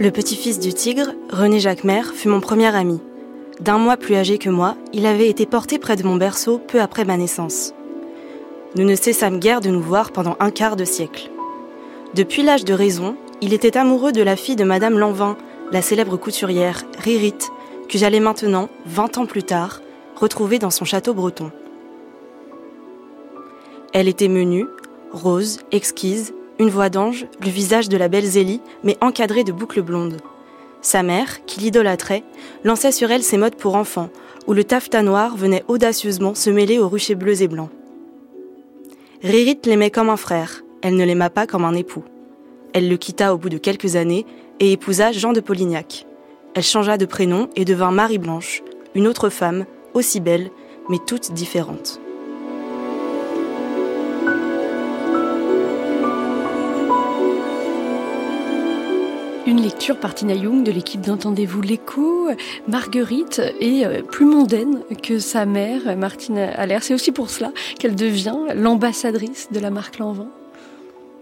Le 0.00 0.10
petit-fils 0.10 0.58
du 0.58 0.72
tigre, 0.72 1.12
René 1.30 1.60
Jacquemer, 1.60 2.00
fut 2.14 2.28
mon 2.28 2.40
premier 2.40 2.74
ami. 2.74 3.02
D'un 3.60 3.76
mois 3.76 3.98
plus 3.98 4.14
âgé 4.14 4.38
que 4.38 4.48
moi, 4.48 4.74
il 4.94 5.04
avait 5.04 5.28
été 5.28 5.44
porté 5.44 5.78
près 5.78 5.96
de 5.96 6.04
mon 6.04 6.16
berceau 6.16 6.56
peu 6.56 6.80
après 6.80 7.04
ma 7.04 7.18
naissance. 7.18 7.74
Nous 8.76 8.84
ne 8.84 8.94
cessâmes 8.94 9.38
guère 9.38 9.60
de 9.60 9.68
nous 9.68 9.82
voir 9.82 10.10
pendant 10.10 10.38
un 10.40 10.50
quart 10.50 10.76
de 10.76 10.86
siècle. 10.86 11.30
Depuis 12.14 12.42
l'âge 12.42 12.64
de 12.64 12.72
raison, 12.72 13.14
il 13.42 13.52
était 13.52 13.76
amoureux 13.76 14.12
de 14.12 14.22
la 14.22 14.36
fille 14.36 14.56
de 14.56 14.64
Madame 14.64 14.98
Lanvin, 14.98 15.36
la 15.70 15.82
célèbre 15.82 16.16
couturière, 16.16 16.84
Ririte, 16.98 17.50
que 17.90 17.98
j'allais 17.98 18.20
maintenant, 18.20 18.70
vingt 18.86 19.18
ans 19.18 19.26
plus 19.26 19.42
tard, 19.42 19.82
retrouver 20.16 20.58
dans 20.58 20.70
son 20.70 20.86
château 20.86 21.12
breton. 21.12 21.52
Elle 23.92 24.08
était 24.08 24.28
menue, 24.28 24.66
rose, 25.12 25.58
exquise, 25.72 26.32
une 26.60 26.68
voix 26.68 26.90
d'ange, 26.90 27.26
le 27.40 27.48
visage 27.48 27.88
de 27.88 27.96
la 27.96 28.08
belle 28.08 28.26
Zélie, 28.26 28.60
mais 28.84 28.98
encadré 29.00 29.44
de 29.44 29.50
boucles 29.50 29.80
blondes. 29.80 30.18
Sa 30.82 31.02
mère, 31.02 31.46
qui 31.46 31.58
l'idolâtrait, 31.58 32.22
lançait 32.64 32.92
sur 32.92 33.10
elle 33.10 33.22
ses 33.22 33.38
modes 33.38 33.54
pour 33.54 33.76
enfants, 33.76 34.10
où 34.46 34.52
le 34.52 34.62
taffetas 34.62 35.02
noir 35.02 35.36
venait 35.36 35.64
audacieusement 35.68 36.34
se 36.34 36.50
mêler 36.50 36.78
aux 36.78 36.88
ruchers 36.88 37.14
bleus 37.14 37.40
et 37.40 37.48
blancs. 37.48 37.70
Ririte 39.22 39.64
l'aimait 39.64 39.90
comme 39.90 40.10
un 40.10 40.18
frère, 40.18 40.62
elle 40.82 40.96
ne 40.96 41.04
l'aima 41.04 41.30
pas 41.30 41.46
comme 41.46 41.64
un 41.64 41.74
époux. 41.74 42.04
Elle 42.74 42.90
le 42.90 42.96
quitta 42.98 43.34
au 43.34 43.38
bout 43.38 43.48
de 43.48 43.58
quelques 43.58 43.96
années 43.96 44.26
et 44.60 44.72
épousa 44.72 45.12
Jean 45.12 45.32
de 45.32 45.40
Polignac. 45.40 46.06
Elle 46.54 46.62
changea 46.62 46.98
de 46.98 47.06
prénom 47.06 47.48
et 47.56 47.64
devint 47.64 47.90
Marie 47.90 48.18
Blanche, 48.18 48.62
une 48.94 49.06
autre 49.06 49.30
femme, 49.30 49.64
aussi 49.94 50.20
belle, 50.20 50.50
mais 50.90 50.98
toute 51.06 51.32
différente. 51.32 52.00
Une 59.46 59.62
lecture 59.62 59.96
par 59.96 60.14
Tina 60.14 60.34
Young 60.34 60.64
de 60.64 60.70
l'équipe 60.70 61.00
d'Entendez-vous 61.00 61.62
l'écho. 61.62 62.28
Marguerite 62.68 63.40
est 63.60 63.86
euh, 63.86 64.02
plus 64.02 64.26
mondaine 64.26 64.80
que 65.02 65.18
sa 65.18 65.46
mère, 65.46 65.96
Martine 65.96 66.38
Allaire. 66.38 66.82
C'est 66.82 66.94
aussi 66.94 67.10
pour 67.10 67.30
cela 67.30 67.52
qu'elle 67.78 67.94
devient 67.94 68.36
l'ambassadrice 68.54 69.48
de 69.50 69.58
la 69.58 69.70
marque 69.70 69.98
Lanvin. 69.98 70.28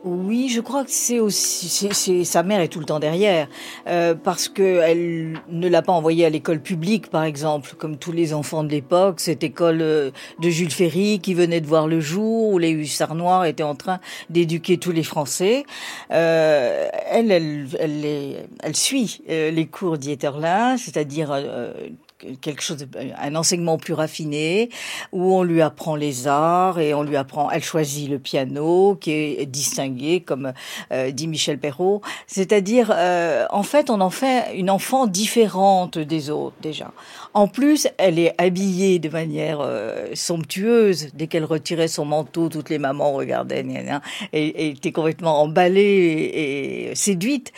Oui, 0.05 0.49
je 0.49 0.61
crois 0.61 0.85
que 0.85 0.93
c'est 0.93 1.19
aussi 1.19 1.69
c'est, 1.69 2.23
sa 2.23 2.45
mère 2.45 2.61
est 2.61 2.69
tout 2.69 2.79
le 2.79 2.85
temps 2.85 3.01
derrière 3.01 3.49
euh, 3.89 4.15
parce 4.15 4.49
que 4.49 4.81
elle 4.81 5.41
ne 5.49 5.69
l'a 5.69 5.83
pas 5.83 5.93
envoyée 5.93 6.25
à 6.25 6.31
l'école 6.31 6.61
publique 6.61 7.11
par 7.11 7.25
exemple 7.25 7.75
comme 7.77 7.97
tous 7.97 8.13
les 8.13 8.33
enfants 8.33 8.63
de 8.63 8.69
l'époque 8.69 9.19
cette 9.19 9.43
école 9.43 9.83
euh, 9.83 10.11
de 10.39 10.51
Jules 10.51 10.71
Ferry 10.71 11.19
qui 11.19 11.35
venait 11.35 11.61
de 11.61 11.67
voir 11.67 11.89
le 11.89 11.99
jour 11.99 12.53
où 12.53 12.59
les 12.59 12.71
hussards 12.71 13.17
noirs 13.17 13.45
étaient 13.45 13.65
en 13.65 13.75
train 13.75 13.99
d'éduquer 14.31 14.79
tous 14.79 14.93
les 14.93 15.03
Français. 15.03 15.65
Euh, 16.13 16.89
elle, 17.11 17.33
elle, 17.33 17.67
elle, 18.61 18.77
suit 18.77 19.21
les 19.29 19.67
cours 19.67 19.99
d'Ieterlin, 19.99 20.77
c'est-à-dire 20.77 21.33
quelque 22.41 22.63
chose, 22.63 22.87
un 23.19 23.35
enseignement 23.35 23.79
plus 23.79 23.95
raffiné 23.95 24.71
où 25.13 25.35
on 25.35 25.43
lui 25.43 25.63
apprend 25.63 25.97
les 25.97 26.27
arts 26.27 26.79
et 26.79 26.95
on 26.95 27.03
lui 27.03 27.17
apprend. 27.17 27.51
Elle 27.51 27.63
choisit 27.63 28.09
le 28.09 28.19
piano 28.19 28.97
qui 29.01 29.13
est 29.13 29.47
distingué, 29.47 30.21
comme 30.21 30.53
euh, 30.93 31.11
dit 31.11 31.29
Michel 31.29 31.59
Perrault. 31.59 32.03
C'est-à-dire, 32.27 32.93
euh, 32.95 33.47
en 33.51 33.63
fait, 33.63 33.91
on 33.91 34.01
en 34.01 34.11
fait 34.11 34.57
une 34.57 34.71
enfant 34.71 35.07
différente 35.07 35.99
des 35.99 36.31
autres 36.31 36.57
déjà. 36.61 36.93
En 37.39 37.47
plus, 37.47 37.87
elle 37.99 38.19
est 38.19 38.35
habillée 38.39 38.99
de 38.99 39.09
manière 39.09 39.61
euh, 39.61 40.09
somptueuse. 40.15 41.11
Dès 41.15 41.29
qu'elle 41.29 41.45
retirait 41.45 41.87
son 41.87 42.05
manteau, 42.05 42.49
toutes 42.49 42.69
les 42.69 42.79
mamans 42.79 43.13
regardaient 43.13 43.65
et, 44.33 44.39
et 44.39 44.69
étaient 44.71 44.91
complètement 44.91 45.43
emballées 45.43 46.91
et, 46.91 46.95
séduites 46.95 47.53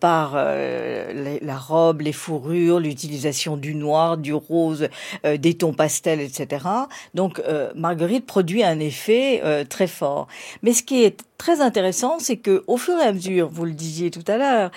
par 0.00 0.34
la 0.34 1.56
robe, 1.58 2.00
les 2.00 2.12
fourrures, 2.12 2.80
l'utilisation 2.80 3.56
du 3.56 3.74
noir 3.74 4.16
du 4.16 4.32
rose, 4.32 4.88
euh, 5.24 5.36
des 5.36 5.54
tons 5.54 5.72
pastels, 5.72 6.20
etc. 6.20 6.66
Donc 7.14 7.40
euh, 7.40 7.70
Marguerite 7.74 8.26
produit 8.26 8.62
un 8.62 8.78
effet 8.80 9.40
euh, 9.44 9.64
très 9.64 9.86
fort. 9.86 10.28
Mais 10.62 10.72
ce 10.72 10.82
qui 10.82 11.02
est 11.02 11.18
très 11.38 11.60
intéressant, 11.60 12.18
c'est 12.18 12.36
que 12.36 12.62
au 12.66 12.76
fur 12.76 12.98
et 12.98 13.04
à 13.04 13.12
mesure, 13.12 13.48
vous 13.50 13.64
le 13.64 13.72
disiez 13.72 14.10
tout 14.10 14.24
à 14.26 14.36
l'heure, 14.36 14.70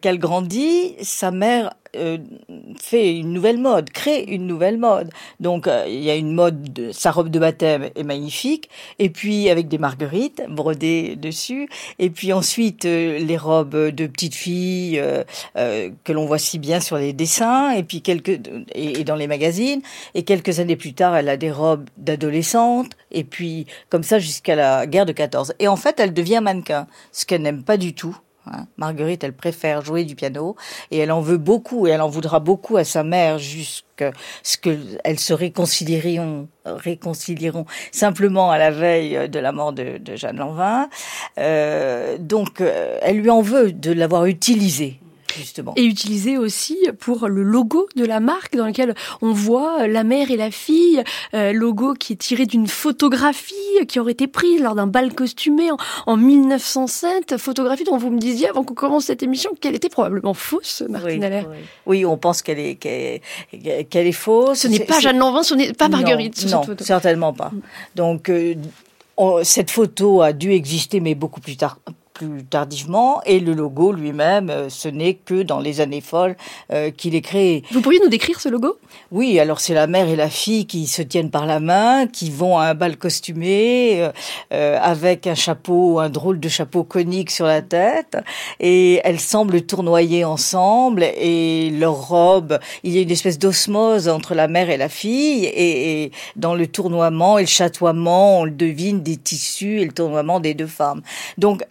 qu'elle 0.00 0.18
grandit, 0.18 0.96
sa 1.00 1.30
mère 1.30 1.70
fait 2.80 3.16
une 3.16 3.32
nouvelle 3.32 3.58
mode, 3.58 3.90
crée 3.90 4.22
une 4.22 4.46
nouvelle 4.46 4.78
mode. 4.78 5.10
Donc 5.40 5.66
euh, 5.66 5.84
il 5.86 6.02
y 6.02 6.10
a 6.10 6.14
une 6.14 6.32
mode, 6.32 6.72
de, 6.72 6.92
sa 6.92 7.10
robe 7.10 7.28
de 7.28 7.38
baptême 7.38 7.90
est 7.94 8.02
magnifique, 8.02 8.68
et 8.98 9.10
puis 9.10 9.50
avec 9.50 9.68
des 9.68 9.78
marguerites 9.78 10.42
brodées 10.48 11.16
dessus, 11.16 11.68
et 11.98 12.10
puis 12.10 12.32
ensuite 12.32 12.84
euh, 12.84 13.18
les 13.18 13.36
robes 13.36 13.76
de 13.76 14.06
petites 14.06 14.34
filles 14.34 15.00
euh, 15.00 15.90
que 16.04 16.12
l'on 16.12 16.26
voit 16.26 16.38
si 16.38 16.58
bien 16.58 16.80
sur 16.80 16.96
les 16.96 17.12
dessins, 17.12 17.72
et 17.72 17.82
puis 17.82 18.02
quelques 18.02 18.40
et, 18.74 19.04
dans 19.04 19.16
les 19.16 19.26
magazines, 19.26 19.82
et 20.14 20.22
quelques 20.22 20.60
années 20.60 20.76
plus 20.76 20.94
tard 20.94 21.16
elle 21.16 21.28
a 21.28 21.36
des 21.36 21.50
robes 21.50 21.88
d'adolescente, 21.96 22.92
et 23.10 23.24
puis 23.24 23.66
comme 23.90 24.02
ça 24.02 24.18
jusqu'à 24.18 24.56
la 24.56 24.86
guerre 24.86 25.06
de 25.06 25.12
14. 25.12 25.54
Et 25.58 25.68
en 25.68 25.76
fait 25.76 26.00
elle 26.00 26.14
devient 26.14 26.40
mannequin, 26.42 26.86
ce 27.12 27.26
qu'elle 27.26 27.42
n'aime 27.42 27.62
pas 27.62 27.76
du 27.76 27.94
tout. 27.94 28.16
Hein. 28.46 28.66
Marguerite, 28.76 29.24
elle 29.24 29.34
préfère 29.34 29.84
jouer 29.84 30.04
du 30.04 30.14
piano 30.14 30.56
et 30.90 30.98
elle 30.98 31.12
en 31.12 31.20
veut 31.20 31.38
beaucoup 31.38 31.86
et 31.86 31.90
elle 31.90 32.00
en 32.00 32.08
voudra 32.08 32.40
beaucoup 32.40 32.76
à 32.76 32.84
sa 32.84 33.04
mère 33.04 33.38
jusqu'à 33.38 34.12
ce 34.42 34.56
qu'elles 34.56 35.18
se 35.18 35.32
réconcilieront, 35.32 36.48
réconcilieront 36.64 37.66
simplement 37.92 38.50
à 38.50 38.58
la 38.58 38.70
veille 38.70 39.28
de 39.28 39.38
la 39.38 39.52
mort 39.52 39.72
de, 39.72 39.98
de 39.98 40.16
Jeanne 40.16 40.38
Lanvin. 40.38 40.88
Euh, 41.38 42.16
donc, 42.18 42.60
euh, 42.60 42.98
elle 43.02 43.18
lui 43.18 43.30
en 43.30 43.42
veut 43.42 43.72
de 43.72 43.92
l'avoir 43.92 44.26
utilisée 44.26 45.01
Justement. 45.36 45.72
Et 45.76 45.84
utilisé 45.84 46.38
aussi 46.38 46.78
pour 46.98 47.28
le 47.28 47.42
logo 47.42 47.88
de 47.96 48.04
la 48.04 48.20
marque 48.20 48.56
dans 48.56 48.66
lequel 48.66 48.94
on 49.20 49.32
voit 49.32 49.86
la 49.86 50.04
mère 50.04 50.30
et 50.30 50.36
la 50.36 50.50
fille, 50.50 51.02
euh, 51.34 51.52
logo 51.52 51.94
qui 51.94 52.14
est 52.14 52.16
tiré 52.16 52.46
d'une 52.46 52.66
photographie 52.66 53.54
qui 53.88 53.98
aurait 53.98 54.12
été 54.12 54.26
prise 54.26 54.60
lors 54.60 54.74
d'un 54.74 54.86
bal 54.86 55.14
costumé 55.14 55.70
en, 55.70 55.76
en, 56.06 56.16
1907, 56.16 57.36
photographie 57.38 57.84
dont 57.84 57.96
vous 57.96 58.10
me 58.10 58.18
disiez 58.18 58.48
avant 58.48 58.64
qu'on 58.64 58.74
commence 58.74 59.04
cette 59.04 59.22
émission 59.22 59.50
qu'elle 59.60 59.74
était 59.74 59.88
probablement 59.88 60.34
fausse, 60.34 60.82
Martine 60.88 61.24
oui, 61.24 61.46
oui. 61.50 61.56
oui, 61.86 62.04
on 62.04 62.16
pense 62.16 62.42
qu'elle 62.42 62.58
est 62.58 62.76
qu'elle 62.76 63.20
est, 63.52 63.94
est, 63.94 64.12
fausse. 64.12 64.60
Ce 64.60 64.68
n'est 64.68 64.80
pas 64.80 65.00
Jeanne 65.00 65.18
Lanvin, 65.18 65.42
ce 65.42 65.54
n'est 65.54 65.72
pas 65.72 65.88
Marguerite 65.88 66.40
non, 66.42 66.48
sur 66.48 66.58
non, 66.58 66.64
photo. 66.64 66.84
certainement 66.84 67.32
pas. 67.32 67.52
Donc 67.96 68.28
euh, 68.28 68.54
on, 69.16 69.44
cette 69.44 69.70
photo 69.70 70.22
a 70.22 70.32
dû 70.32 70.52
exister, 70.52 71.00
mais 71.00 71.14
beaucoup 71.14 71.40
plus 71.40 71.56
tard, 71.56 71.78
plus 72.22 72.44
tardivement, 72.44 73.20
et 73.26 73.40
le 73.40 73.52
logo 73.52 73.92
lui-même, 73.92 74.50
euh, 74.50 74.68
ce 74.68 74.88
n'est 74.88 75.14
que 75.14 75.42
dans 75.42 75.60
les 75.60 75.80
années 75.80 76.00
folles 76.00 76.36
euh, 76.72 76.90
qu'il 76.90 77.14
est 77.14 77.20
créé. 77.20 77.64
Vous 77.72 77.80
pourriez 77.80 78.00
nous 78.00 78.08
décrire 78.08 78.40
ce 78.40 78.48
logo? 78.48 78.78
Oui, 79.10 79.38
alors 79.38 79.60
c'est 79.60 79.74
la 79.74 79.86
mère 79.86 80.08
et 80.08 80.16
la 80.16 80.28
fille 80.28 80.66
qui 80.66 80.86
se 80.86 81.02
tiennent 81.02 81.30
par 81.30 81.46
la 81.46 81.60
main, 81.60 82.06
qui 82.06 82.30
vont 82.30 82.58
à 82.58 82.66
un 82.66 82.74
bal 82.74 82.96
costumé, 82.96 84.02
euh, 84.02 84.12
euh, 84.52 84.78
avec 84.80 85.26
un 85.26 85.34
chapeau, 85.34 85.98
un 85.98 86.10
drôle 86.10 86.38
de 86.38 86.48
chapeau 86.48 86.84
conique 86.84 87.30
sur 87.30 87.46
la 87.46 87.62
tête, 87.62 88.16
et 88.60 89.00
elles 89.04 89.20
semblent 89.20 89.62
tournoyer 89.62 90.24
ensemble, 90.24 91.02
et 91.02 91.70
leur 91.70 92.08
robe, 92.08 92.58
il 92.82 92.92
y 92.92 92.98
a 92.98 93.02
une 93.02 93.10
espèce 93.10 93.38
d'osmose 93.38 94.08
entre 94.08 94.34
la 94.34 94.48
mère 94.48 94.70
et 94.70 94.76
la 94.76 94.88
fille, 94.88 95.44
et, 95.44 96.04
et 96.04 96.12
dans 96.36 96.54
le 96.54 96.66
tournoiement 96.66 97.38
et 97.38 97.42
le 97.42 97.48
chatoiement, 97.48 98.40
on 98.40 98.44
le 98.44 98.50
devine 98.50 99.02
des 99.02 99.16
tissus 99.16 99.80
et 99.80 99.84
le 99.84 99.92
tournoiement 99.92 100.40
des 100.40 100.54
deux 100.54 100.66
femmes. 100.66 101.02
Donc 101.38 101.64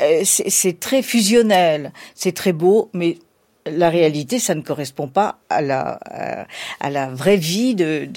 c'est 0.47 0.79
très 0.79 1.01
fusionnel, 1.01 1.91
c'est 2.15 2.33
très 2.33 2.53
beau, 2.53 2.89
mais 2.93 3.17
la 3.65 3.89
réalité, 3.89 4.39
ça 4.39 4.55
ne 4.55 4.61
correspond 4.61 5.07
pas 5.07 5.39
à 5.49 5.61
la, 5.61 5.99
à 6.79 6.89
la 6.89 7.09
vraie 7.09 7.37
vie 7.37 7.75
de, 7.75 8.07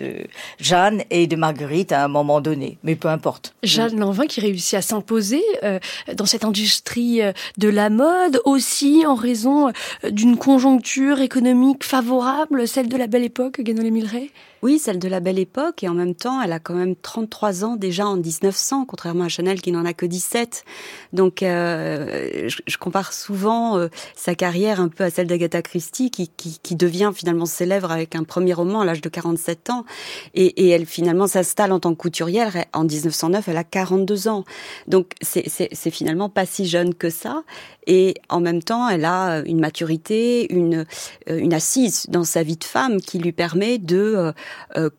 Jeanne 0.59 1.03
et 1.11 1.27
de 1.27 1.37
Marguerite 1.37 1.93
à 1.93 2.05
un 2.05 2.09
moment 2.09 2.41
donné. 2.41 2.79
Mais 2.83 2.95
peu 2.95 3.09
importe. 3.09 3.55
Jeanne 3.63 3.99
Lanvin 3.99 4.27
qui 4.27 4.41
réussit 4.41 4.75
à 4.75 4.83
s'imposer 4.83 5.43
euh, 5.63 5.79
dans 6.15 6.27
cette 6.27 6.45
industrie 6.45 7.23
euh, 7.23 7.33
de 7.59 7.69
la 7.69 7.91
mode, 7.91 8.41
aussi 8.45 9.05
en 9.07 9.15
raison 9.15 9.69
euh, 9.69 10.11
d'une 10.11 10.37
conjoncture 10.37 11.21
économique 11.21 11.85
favorable, 11.85 12.67
celle 12.67 12.89
de 12.89 12.97
la 12.97 13.07
belle 13.07 13.25
époque, 13.25 13.61
Guénolé 13.61 13.91
Milleray 13.91 14.31
oui, 14.65 14.79
celle 14.79 14.99
de 14.99 15.09
la 15.09 15.21
belle 15.21 15.39
époque, 15.39 15.83
et 15.83 15.91
en 15.91 15.93
même 15.95 16.15
temps, 16.15 16.41
elle 16.41 16.53
a 16.53 16.59
quand 16.59 16.73
même 16.73 16.97
33 16.97 17.67
ans 17.67 17.77
déjà 17.77 18.07
en 18.07 18.17
1900, 18.17 18.87
contrairement 18.87 19.25
à 19.25 19.29
Chanel 19.29 19.61
qui 19.61 19.71
n'en 19.73 19.85
a 19.85 19.93
que 19.93 20.07
17. 20.07 20.65
Donc, 21.13 21.43
euh, 21.43 22.49
je, 22.49 22.63
je, 22.67 22.79
compare 22.79 23.13
souvent 23.13 23.77
euh, 23.77 23.89
sa 24.17 24.35
carrière 24.35 24.81
un 24.81 24.89
peu 24.89 25.05
à 25.05 25.11
celle 25.11 25.27
d'Agatha 25.27 25.61
Christie, 25.61 26.11
qui, 26.11 26.29
qui, 26.29 26.59
qui, 26.63 26.77
devient 26.77 27.13
finalement 27.15 27.45
célèbre 27.45 27.93
avec 27.93 28.17
un 28.17 28.25
premier 28.25 28.55
roman 28.55 28.81
à 28.81 28.87
l'âge 28.87 29.03
de 29.03 29.09
47 29.11 29.69
ans, 29.69 29.85
et, 30.33 30.47
et 30.65 30.71
elle 30.71 30.87
finalement 30.87 31.27
s'installe 31.27 31.71
en 31.71 31.79
tant 31.79 31.93
que 31.93 31.99
couturière. 32.01 32.57
En 32.73 32.85
1909, 32.85 33.47
elle 33.49 33.59
a 33.59 33.65
42 33.65 34.29
ans. 34.29 34.45
Donc, 34.89 35.13
c'est 35.21 35.91
finalement 35.91 36.31
pas 36.31 36.47
si 36.47 36.65
jeune 36.65 36.95
que 36.95 37.11
ça, 37.11 37.43
et 37.87 38.15
en 38.29 38.41
même 38.41 38.63
temps, 38.63 38.89
elle 38.89 39.05
a 39.05 39.43
une 39.47 39.61
maturité, 39.61 40.53
une, 40.53 40.87
une 41.27 41.55
assise 41.55 42.07
dans 42.09 42.25
sa 42.25 42.43
vie 42.43 42.57
de 42.57 42.65
femme 42.65 43.01
qui 43.01 43.19
lui 43.19 43.33
permet 43.33 43.79
de 43.79 44.33
euh, 44.77 44.91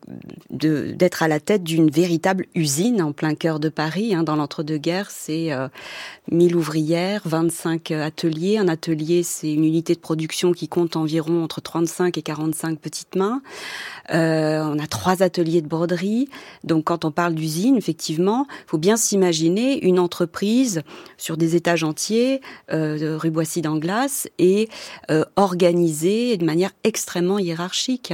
d'être 0.50 1.22
à 1.22 1.28
la 1.28 1.40
tête 1.40 1.62
d'une 1.62 1.90
véritable 1.90 2.46
usine 2.54 3.02
en 3.02 3.12
plein 3.12 3.34
cœur 3.34 3.60
de 3.60 3.68
Paris. 3.68 4.14
Hein, 4.14 4.22
dans 4.22 4.36
l'entre-deux-guerres, 4.36 5.10
c'est 5.10 5.52
euh, 5.52 5.68
1000 6.30 6.56
ouvrières, 6.56 7.22
25 7.24 7.90
ateliers. 7.90 8.58
Un 8.58 8.68
atelier, 8.68 9.22
c'est 9.22 9.52
une 9.52 9.64
unité 9.64 9.94
de 9.94 10.00
production 10.00 10.52
qui 10.52 10.68
compte 10.68 10.96
environ 10.96 11.44
entre 11.44 11.60
35 11.60 12.16
et 12.18 12.22
45 12.22 12.78
petites 12.78 13.16
mains. 13.16 13.42
Euh, 14.12 14.62
on 14.64 14.78
a 14.78 14.86
trois 14.86 15.22
ateliers 15.22 15.62
de 15.62 15.68
broderie. 15.68 16.28
Donc, 16.64 16.84
quand 16.84 17.04
on 17.04 17.10
parle 17.10 17.34
d'usine, 17.34 17.76
effectivement, 17.76 18.46
faut 18.66 18.78
bien 18.78 18.96
s'imaginer 18.96 19.84
une 19.84 19.98
entreprise 19.98 20.82
sur 21.16 21.36
des 21.36 21.56
étages 21.56 21.84
entiers, 21.84 22.40
euh, 22.76 23.16
rue 23.16 23.30
Boissy 23.30 23.62
d'Anglas, 23.62 24.26
et 24.38 24.68
euh, 25.10 25.24
organisée 25.36 26.36
de 26.36 26.44
manière 26.44 26.70
extrêmement 26.84 27.38
hiérarchique. 27.38 28.12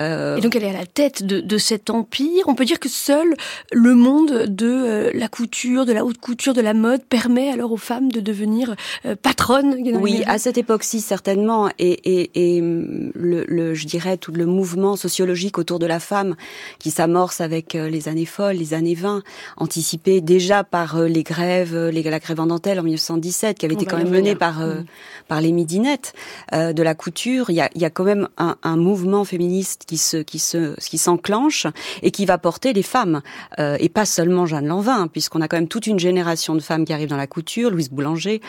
Euh, 0.00 0.36
et 0.36 0.40
donc, 0.40 0.54
elle 0.56 0.64
est 0.64 0.70
à 0.70 0.78
la 0.78 0.86
tête 0.86 1.24
de, 1.24 1.40
de, 1.40 1.58
cet 1.58 1.90
empire. 1.90 2.44
On 2.46 2.54
peut 2.54 2.64
dire 2.64 2.80
que 2.80 2.88
seul 2.88 3.34
le 3.72 3.94
monde 3.94 4.44
de 4.46 4.66
euh, 4.66 5.10
la 5.14 5.28
couture, 5.28 5.86
de 5.86 5.92
la 5.92 6.04
haute 6.04 6.18
couture, 6.18 6.54
de 6.54 6.60
la 6.60 6.74
mode 6.74 7.02
permet 7.04 7.50
alors 7.50 7.72
aux 7.72 7.78
femmes 7.78 8.10
de 8.12 8.20
devenir 8.20 8.74
patronnes. 9.22 9.76
Oui, 9.94 10.22
à 10.26 10.38
cette 10.38 10.58
époque-ci 10.58 11.00
certainement, 11.00 11.70
et, 11.78 11.90
et, 11.90 12.56
et 12.56 12.60
le, 12.60 13.44
le, 13.46 13.74
je 13.74 13.86
dirais 13.86 14.16
tout 14.16 14.32
le 14.32 14.46
mouvement 14.46 14.96
sociologique 14.96 15.58
autour 15.58 15.78
de 15.78 15.86
la 15.86 16.00
femme 16.00 16.36
qui 16.78 16.90
s'amorce 16.90 17.40
avec 17.40 17.74
les 17.74 18.08
années 18.08 18.26
folles, 18.26 18.56
les 18.56 18.74
années 18.74 18.94
20, 18.94 19.22
anticipé 19.56 20.20
déjà 20.20 20.64
par 20.64 21.00
les 21.00 21.22
grèves, 21.22 21.76
les, 21.88 22.02
la 22.02 22.18
grève 22.18 22.40
en 22.40 22.46
dentelle 22.46 22.78
en 22.78 22.82
1917, 22.82 23.58
qui 23.58 23.66
avait 23.66 23.74
été 23.74 23.86
quand 23.96 24.04
même 24.04 24.12
menée 24.12 24.34
par 24.34 24.60
mmh. 24.60 24.84
par 25.28 25.40
les 25.40 25.52
midinettes 25.52 26.14
euh, 26.52 26.72
de 26.72 26.82
la 26.82 26.94
couture. 26.94 27.50
Il 27.50 27.56
y 27.56 27.60
a, 27.60 27.70
il 27.74 27.80
y 27.80 27.84
a 27.84 27.90
quand 27.90 28.04
même 28.04 28.28
un, 28.38 28.56
un 28.62 28.76
mouvement 28.76 29.24
féministe 29.24 29.84
qui 29.86 29.98
se 29.98 30.18
qui 30.18 30.38
se 30.38 30.78
qui 30.80 30.98
s'enclenche 30.98 31.66
et 32.02 32.10
qui 32.10 32.26
va 32.26 32.38
porter 32.38 32.72
les 32.72 32.82
femmes 32.82 33.22
euh, 33.58 33.76
et 33.80 33.88
pas 33.88 34.04
seulement 34.04 34.46
Jeanne 34.46 34.66
Lanvin, 34.66 35.08
puisqu'on 35.08 35.40
a 35.40 35.48
quand 35.48 35.56
même 35.56 35.68
toute 35.68 35.86
une 35.86 35.98
génération 35.98 36.54
de 36.54 36.60
femmes 36.60 36.84
qui 36.84 36.92
arrivent 36.92 37.08
dans 37.08 37.16
la 37.16 37.26
couture, 37.26 37.70
Louise 37.70 37.90
Boulanger, 37.90 38.40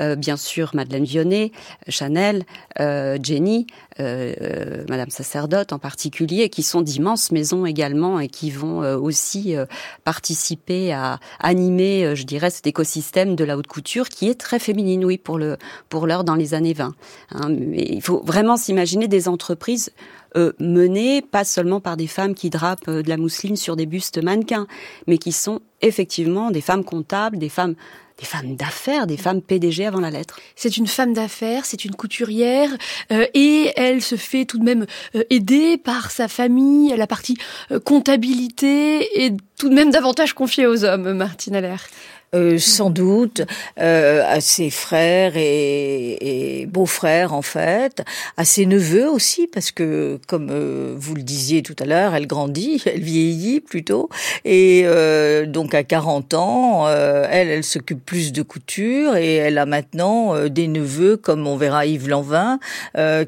euh, 0.00 0.16
bien 0.16 0.36
sûr 0.36 0.70
Madeleine 0.74 1.04
Vionnet, 1.04 1.52
Chanel, 1.88 2.44
euh, 2.80 3.18
Jenny, 3.22 3.66
euh, 4.00 4.84
Madame 4.88 5.10
Sacerdote 5.10 5.72
en 5.72 5.78
particulier, 5.78 6.48
qui 6.48 6.62
sont 6.62 6.82
d'immenses 6.82 7.32
maisons 7.32 7.66
également 7.66 8.20
et 8.20 8.28
qui 8.28 8.50
vont 8.50 8.82
euh, 8.82 8.96
aussi 8.96 9.56
euh, 9.56 9.66
participer 10.04 10.92
à 10.92 11.18
animer, 11.40 12.14
je 12.14 12.24
dirais, 12.24 12.50
cet 12.50 12.66
écosystème 12.66 13.36
de 13.36 13.44
la 13.44 13.56
haute 13.56 13.66
couture 13.66 14.08
qui 14.08 14.28
est 14.28 14.38
très 14.38 14.58
féminine, 14.58 15.04
oui, 15.04 15.18
pour 15.18 15.38
le 15.38 15.56
pour 15.88 16.06
l'heure 16.06 16.24
dans 16.24 16.34
les 16.34 16.54
années 16.54 16.74
20. 16.74 16.94
Hein, 17.32 17.56
il 17.72 18.02
faut 18.02 18.22
vraiment 18.24 18.56
s'imaginer 18.56 19.08
des 19.08 19.28
entreprises 19.28 19.90
euh, 20.36 20.52
menées 20.58 21.22
pas 21.22 21.44
seulement 21.44 21.80
par 21.80 21.96
des 21.96 22.06
femmes 22.06 22.34
qui 22.34 22.50
drapent 22.50 22.90
de 22.90 23.08
la 23.08 23.16
mousseline 23.16 23.56
sur 23.56 23.74
des 23.74 23.86
bustes 23.86 24.22
mannequins, 24.22 24.66
mais 25.06 25.16
qui 25.16 25.32
sont 25.32 25.60
effectivement 25.80 26.50
des 26.50 26.60
femmes 26.60 26.84
comptables, 26.84 27.38
des 27.38 27.48
femmes 27.48 27.74
des 28.18 28.24
femmes 28.24 28.56
d'affaires, 28.56 29.06
des 29.06 29.16
femmes 29.16 29.42
PDG 29.42 29.86
avant 29.86 30.00
la 30.00 30.10
lettre. 30.10 30.40
C'est 30.54 30.76
une 30.76 30.86
femme 30.86 31.12
d'affaires, 31.12 31.66
c'est 31.66 31.84
une 31.84 31.94
couturière, 31.94 32.70
euh, 33.12 33.26
et 33.34 33.72
elle 33.76 34.00
se 34.00 34.16
fait 34.16 34.46
tout 34.46 34.58
de 34.58 34.64
même 34.64 34.86
euh, 35.14 35.22
aider 35.28 35.76
par 35.76 36.10
sa 36.10 36.26
famille, 36.26 36.94
la 36.96 37.06
partie 37.06 37.36
euh, 37.72 37.78
comptabilité, 37.78 39.24
et 39.24 39.36
tout 39.58 39.68
de 39.68 39.74
même 39.74 39.90
davantage 39.90 40.32
confiée 40.32 40.66
aux 40.66 40.84
hommes, 40.84 41.12
Martine 41.12 41.56
Allaire. 41.56 41.86
Euh, 42.34 42.58
sans 42.58 42.90
doute 42.90 43.42
euh, 43.78 44.24
à 44.28 44.40
ses 44.40 44.68
frères 44.68 45.36
et, 45.36 46.60
et 46.60 46.66
beaux-frères 46.66 47.32
en 47.32 47.40
fait, 47.40 48.02
à 48.36 48.44
ses 48.44 48.66
neveux 48.66 49.08
aussi 49.08 49.46
parce 49.46 49.70
que 49.70 50.18
comme 50.26 50.48
euh, 50.50 50.96
vous 50.98 51.14
le 51.14 51.22
disiez 51.22 51.62
tout 51.62 51.76
à 51.78 51.84
l'heure, 51.84 52.16
elle 52.16 52.26
grandit, 52.26 52.82
elle 52.86 53.00
vieillit 53.00 53.60
plutôt 53.60 54.10
et 54.44 54.82
euh, 54.86 55.46
donc 55.46 55.72
à 55.72 55.84
40 55.84 56.34
ans, 56.34 56.88
euh, 56.88 57.28
elle 57.30 57.48
elle 57.48 57.62
s'occupe 57.62 58.04
plus 58.04 58.32
de 58.32 58.42
couture 58.42 59.16
et 59.16 59.36
elle 59.36 59.56
a 59.56 59.64
maintenant 59.64 60.34
euh, 60.34 60.48
des 60.48 60.66
neveux 60.66 61.16
comme 61.16 61.46
on 61.46 61.56
verra 61.56 61.86
Yves 61.86 62.08
Lanvin 62.08 62.58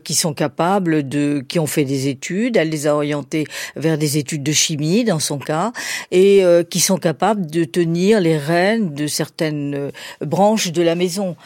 qui 0.02 0.14
sont 0.14 0.34
capables 0.34 1.08
de 1.08 1.44
qui 1.46 1.60
ont 1.60 1.66
fait 1.68 1.84
des 1.84 2.08
études, 2.08 2.56
elle 2.56 2.70
les 2.70 2.88
a 2.88 2.96
orientés 2.96 3.46
vers 3.76 3.96
des 3.96 4.18
études 4.18 4.42
de 4.42 4.52
chimie 4.52 5.04
dans 5.04 5.20
son 5.20 5.38
cas 5.38 5.72
et 6.10 6.42
qui 6.68 6.80
sont 6.80 6.96
capables 6.96 7.46
de 7.46 7.64
tenir 7.64 8.20
les 8.20 8.36
rênes 8.36 8.87
de 8.94 9.06
certaines 9.06 9.90
branches 10.20 10.72
de 10.72 10.82
la 10.82 10.94
maison, 10.94 11.36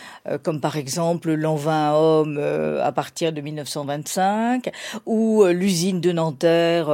comme 0.43 0.61
par 0.61 0.77
exemple 0.77 1.33
l'envin 1.33 1.93
homme 1.95 2.41
à 2.83 2.93
partir 2.93 3.33
de 3.33 3.41
1925, 3.41 4.71
ou 5.07 5.45
l'usine 5.47 6.01
de 6.01 6.13
Nanterre 6.13 6.91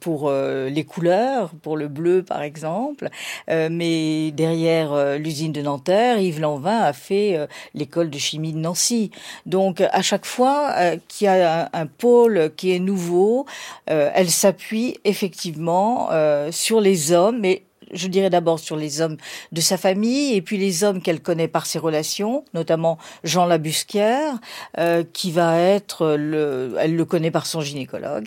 pour 0.00 0.30
les 0.30 0.84
couleurs, 0.84 1.50
pour 1.62 1.76
le 1.76 1.88
bleu 1.88 2.22
par 2.22 2.42
exemple. 2.42 3.08
mais 3.48 4.30
derrière 4.32 5.18
l'usine 5.18 5.52
de 5.52 5.62
Nanterre, 5.62 6.18
Yves 6.18 6.40
Lanvin 6.40 6.80
a 6.80 6.92
fait 6.92 7.46
l'école 7.74 8.10
de 8.10 8.18
chimie 8.18 8.52
de 8.52 8.58
Nancy. 8.58 9.10
Donc 9.44 9.80
à 9.80 10.02
chaque 10.02 10.26
fois 10.26 10.74
qu'il 11.08 11.26
y 11.26 11.28
a 11.28 11.68
un, 11.72 11.86
pôle 11.86 12.50
qui 12.56 12.72
est 12.72 12.78
nouveau, 12.78 13.46
elle 13.86 14.30
s'appuie 14.30 14.98
effectivement 15.04 16.08
sur 16.50 16.80
les 16.80 17.12
hommes, 17.12 17.40
mais 17.40 17.62
je 17.92 18.08
dirais 18.08 18.30
d'abord 18.30 18.58
sur 18.58 18.76
les 18.76 19.00
hommes 19.00 19.16
de 19.52 19.60
sa 19.60 19.76
famille 19.76 20.34
et 20.34 20.42
puis 20.42 20.56
les 20.56 20.84
hommes 20.84 21.00
qu'elle 21.00 21.20
connaît 21.20 21.48
par 21.48 21.66
ses 21.66 21.78
relations, 21.78 22.44
notamment 22.54 22.98
Jean 23.24 23.46
Labusquière, 23.46 24.38
euh, 24.78 25.04
qui 25.12 25.30
va 25.30 25.58
être 25.58 26.16
le, 26.16 26.74
elle 26.78 26.96
le 26.96 27.04
connaît 27.04 27.30
par 27.30 27.46
son 27.46 27.60
gynécologue, 27.60 28.26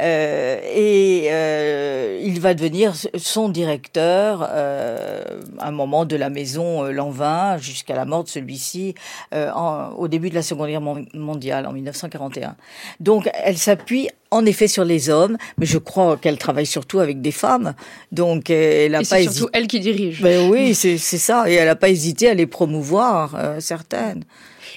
euh, 0.00 0.60
et 0.74 1.28
euh, 1.30 2.20
il 2.22 2.40
va 2.40 2.54
devenir 2.54 2.94
son 3.16 3.48
directeur 3.48 4.42
à 4.42 5.66
un 5.66 5.70
moment 5.70 6.04
de 6.04 6.16
la 6.16 6.30
maison 6.30 6.84
Lanvin 6.84 7.58
jusqu'à 7.58 7.94
la 7.94 8.04
mort 8.04 8.24
de 8.24 8.28
celui-ci 8.28 8.94
au 9.32 10.08
début 10.08 10.30
de 10.30 10.34
la 10.34 10.42
Seconde 10.42 10.68
Guerre 10.68 10.80
mondiale 11.14 11.66
en 11.66 11.72
1941. 11.72 12.56
Donc 13.00 13.30
elle 13.34 13.58
s'appuie 13.58 14.08
en 14.30 14.46
effet 14.46 14.68
sur 14.68 14.84
les 14.84 15.10
hommes, 15.10 15.36
mais 15.58 15.66
je 15.66 15.78
crois 15.78 16.16
qu'elle 16.16 16.38
travaille 16.38 16.66
surtout 16.66 17.00
avec 17.00 17.20
des 17.20 17.32
femmes. 17.32 17.74
Donc 18.12 18.50
elle 18.50 18.94
a 18.94 19.00
et 19.00 19.04
pas 19.04 19.16
c'est 19.16 19.22
surtout 19.24 19.48
elle 19.52 19.66
qui 19.66 19.80
dirige. 19.80 20.22
Ben 20.22 20.48
oui, 20.50 20.74
c'est 20.74 20.98
ça. 20.98 21.50
Et 21.50 21.54
elle 21.54 21.66
n'a 21.66 21.76
pas 21.76 21.88
hésité 21.88 22.28
à 22.28 22.34
les 22.34 22.46
promouvoir, 22.46 23.34
euh, 23.36 23.60
certaines. 23.60 24.24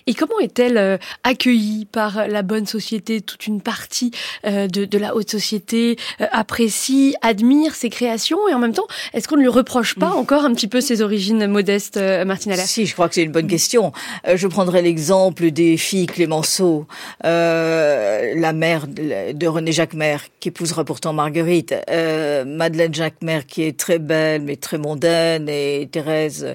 Et 0.08 0.14
comment 0.14 0.40
est-elle 0.40 0.78
euh, 0.78 0.98
accueillie 1.24 1.86
par 1.86 2.28
la 2.28 2.42
bonne 2.42 2.66
société 2.66 3.22
Toute 3.22 3.48
une 3.48 3.62
partie 3.62 4.12
euh, 4.46 4.68
de, 4.68 4.86
de, 4.86 4.98
la 4.98 5.16
haute 5.16 5.30
société 5.30 5.98
euh, 6.20 6.26
apprécie, 6.32 7.16
admire 7.22 7.76
ses 7.76 7.90
créations 7.90 8.38
et 8.50 8.54
en 8.54 8.60
même 8.60 8.74
temps, 8.74 8.88
est-ce 9.14 9.28
qu'on 9.28 9.38
ne 9.38 9.42
lui 9.42 9.50
reproche 9.50 9.96
pas 9.96 10.10
mm. 10.10 10.18
encore 10.18 10.46
un 10.46 10.54
petit 10.54 10.68
peu 10.68 10.82
ses 10.82 11.02
origines 11.02 11.48
modestes, 11.48 11.98
Martine 12.26 12.52
Allaire? 12.52 12.66
Si, 12.66 12.86
je 12.86 12.94
crois 12.94 13.08
que 13.08 13.16
c'est 13.16 13.24
une 13.24 13.32
bonne 13.32 13.48
question. 13.48 13.92
je 14.34 14.48
prendrai 14.48 14.82
l'exemple 14.82 15.52
des 15.52 15.78
filles 15.78 16.08
Clémenceau, 16.08 16.86
la 17.24 18.54
mère 18.54 18.88
de 18.88 19.48
René 19.48 19.72
Jacquemer, 19.72 20.18
qui 20.40 20.50
épousera 20.50 20.84
pourtant 20.84 21.14
Marguerite, 21.14 21.74
Madeleine 21.88 22.94
Jacquemer, 22.94 23.42
qui 23.48 23.64
est 23.64 23.78
très 23.78 24.00
belle 24.00 24.42
mais 24.42 24.56
très 24.56 24.78
mondaine, 24.78 25.48
et 25.50 25.88
Thérèse, 25.92 26.54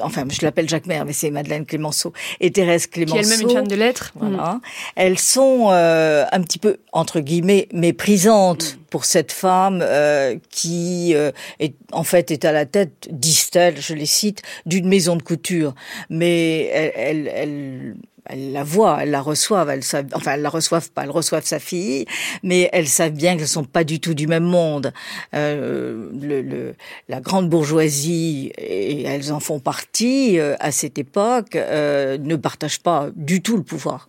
enfin, 0.00 0.24
je 0.30 0.42
l'appelle 0.42 0.68
Jacquemer, 0.68 1.02
mais 1.06 1.11
c'est 1.12 1.30
Madeleine 1.30 1.66
Clémenceau 1.66 2.12
et 2.40 2.50
Thérèse 2.50 2.86
Clémenceau. 2.86 3.14
Qui 3.14 3.18
est 3.18 3.32
elle-même 3.32 3.48
une 3.48 3.56
femme 3.56 3.68
de 3.68 3.74
lettres. 3.74 4.12
Voilà. 4.14 4.60
Elles 4.96 5.18
sont 5.18 5.68
euh, 5.70 6.24
un 6.30 6.42
petit 6.42 6.58
peu, 6.58 6.78
entre 6.92 7.20
guillemets, 7.20 7.68
méprisantes 7.72 8.74
mm. 8.74 8.78
pour 8.90 9.04
cette 9.04 9.32
femme 9.32 9.80
euh, 9.82 10.36
qui, 10.50 11.14
euh, 11.14 11.30
est, 11.60 11.74
en 11.92 12.04
fait, 12.04 12.30
est 12.30 12.44
à 12.44 12.52
la 12.52 12.66
tête, 12.66 13.08
disent-elles, 13.10 13.80
je 13.80 13.94
les 13.94 14.06
cite, 14.06 14.42
d'une 14.66 14.88
maison 14.88 15.16
de 15.16 15.22
couture. 15.22 15.74
Mais 16.10 16.66
elle, 16.66 16.92
elle, 16.96 17.28
elle 17.34 17.94
elles 18.26 18.52
la 18.52 18.62
voient, 18.64 18.98
elles 19.02 19.10
la 19.10 19.20
reçoivent, 19.20 19.72
enfin 20.14 20.32
elles 20.34 20.42
la 20.42 20.48
reçoivent 20.48 20.90
pas, 20.90 21.04
elles 21.04 21.10
reçoivent 21.10 21.44
sa 21.44 21.58
fille, 21.58 22.06
mais 22.42 22.68
elles 22.72 22.88
savent 22.88 23.12
bien 23.12 23.36
qu'elles 23.36 23.48
sont 23.48 23.64
pas 23.64 23.84
du 23.84 24.00
tout 24.00 24.14
du 24.14 24.26
même 24.26 24.44
monde. 24.44 24.92
Euh, 25.34 26.08
le, 26.20 26.42
le, 26.42 26.74
la 27.08 27.20
grande 27.20 27.48
bourgeoisie, 27.48 28.52
et 28.58 29.02
elles 29.02 29.32
en 29.32 29.40
font 29.40 29.58
partie 29.58 30.38
euh, 30.38 30.54
à 30.60 30.70
cette 30.70 30.98
époque, 30.98 31.56
euh, 31.56 32.18
ne 32.18 32.36
partagent 32.36 32.80
pas 32.80 33.08
du 33.16 33.42
tout 33.42 33.56
le 33.56 33.62
pouvoir. 33.62 34.08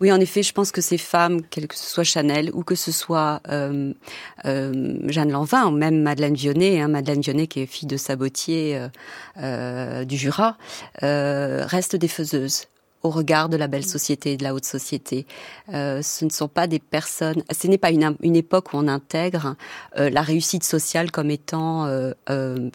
Oui, 0.00 0.10
en 0.10 0.20
effet, 0.20 0.42
je 0.42 0.52
pense 0.52 0.72
que 0.72 0.80
ces 0.80 0.96
femmes, 0.96 1.42
quelle 1.42 1.68
que 1.68 1.76
ce 1.76 1.84
soit 1.84 2.04
Chanel 2.04 2.50
ou 2.54 2.62
que 2.62 2.74
ce 2.74 2.92
soit 2.92 3.42
euh, 3.48 3.92
euh, 4.46 4.98
Jeanne 5.08 5.30
Lanvin, 5.30 5.66
ou 5.66 5.70
même 5.70 6.02
Madeleine 6.02 6.34
Vionnet, 6.34 6.80
hein, 6.80 6.88
Madeleine 6.88 7.20
Vionnet 7.20 7.46
qui 7.46 7.60
est 7.60 7.66
fille 7.66 7.88
de 7.88 7.98
sabotier 7.98 8.76
euh, 8.76 8.88
euh 9.38 10.04
du 10.04 10.16
Jura, 10.16 10.56
euh, 11.02 11.64
restent 11.66 11.96
des 11.96 12.08
faiseuses 12.08 12.68
au 13.06 13.10
regard 13.10 13.48
de 13.48 13.56
la 13.56 13.68
belle 13.68 13.84
société 13.84 14.32
et 14.32 14.36
de 14.36 14.42
la 14.42 14.54
haute 14.54 14.64
société. 14.64 15.26
Euh, 15.72 16.02
ce 16.02 16.24
ne 16.24 16.30
sont 16.30 16.48
pas 16.48 16.66
des 16.66 16.78
personnes, 16.78 17.42
ce 17.50 17.66
n'est 17.66 17.78
pas 17.78 17.90
une, 17.90 18.16
une, 18.20 18.36
époque 18.36 18.72
où 18.72 18.76
on 18.76 18.88
intègre 18.88 19.56
euh, 19.96 20.10
la 20.10 20.22
réussite 20.22 20.64
sociale 20.64 21.10
comme 21.10 21.30
étant, 21.30 21.86
euh, 21.86 22.12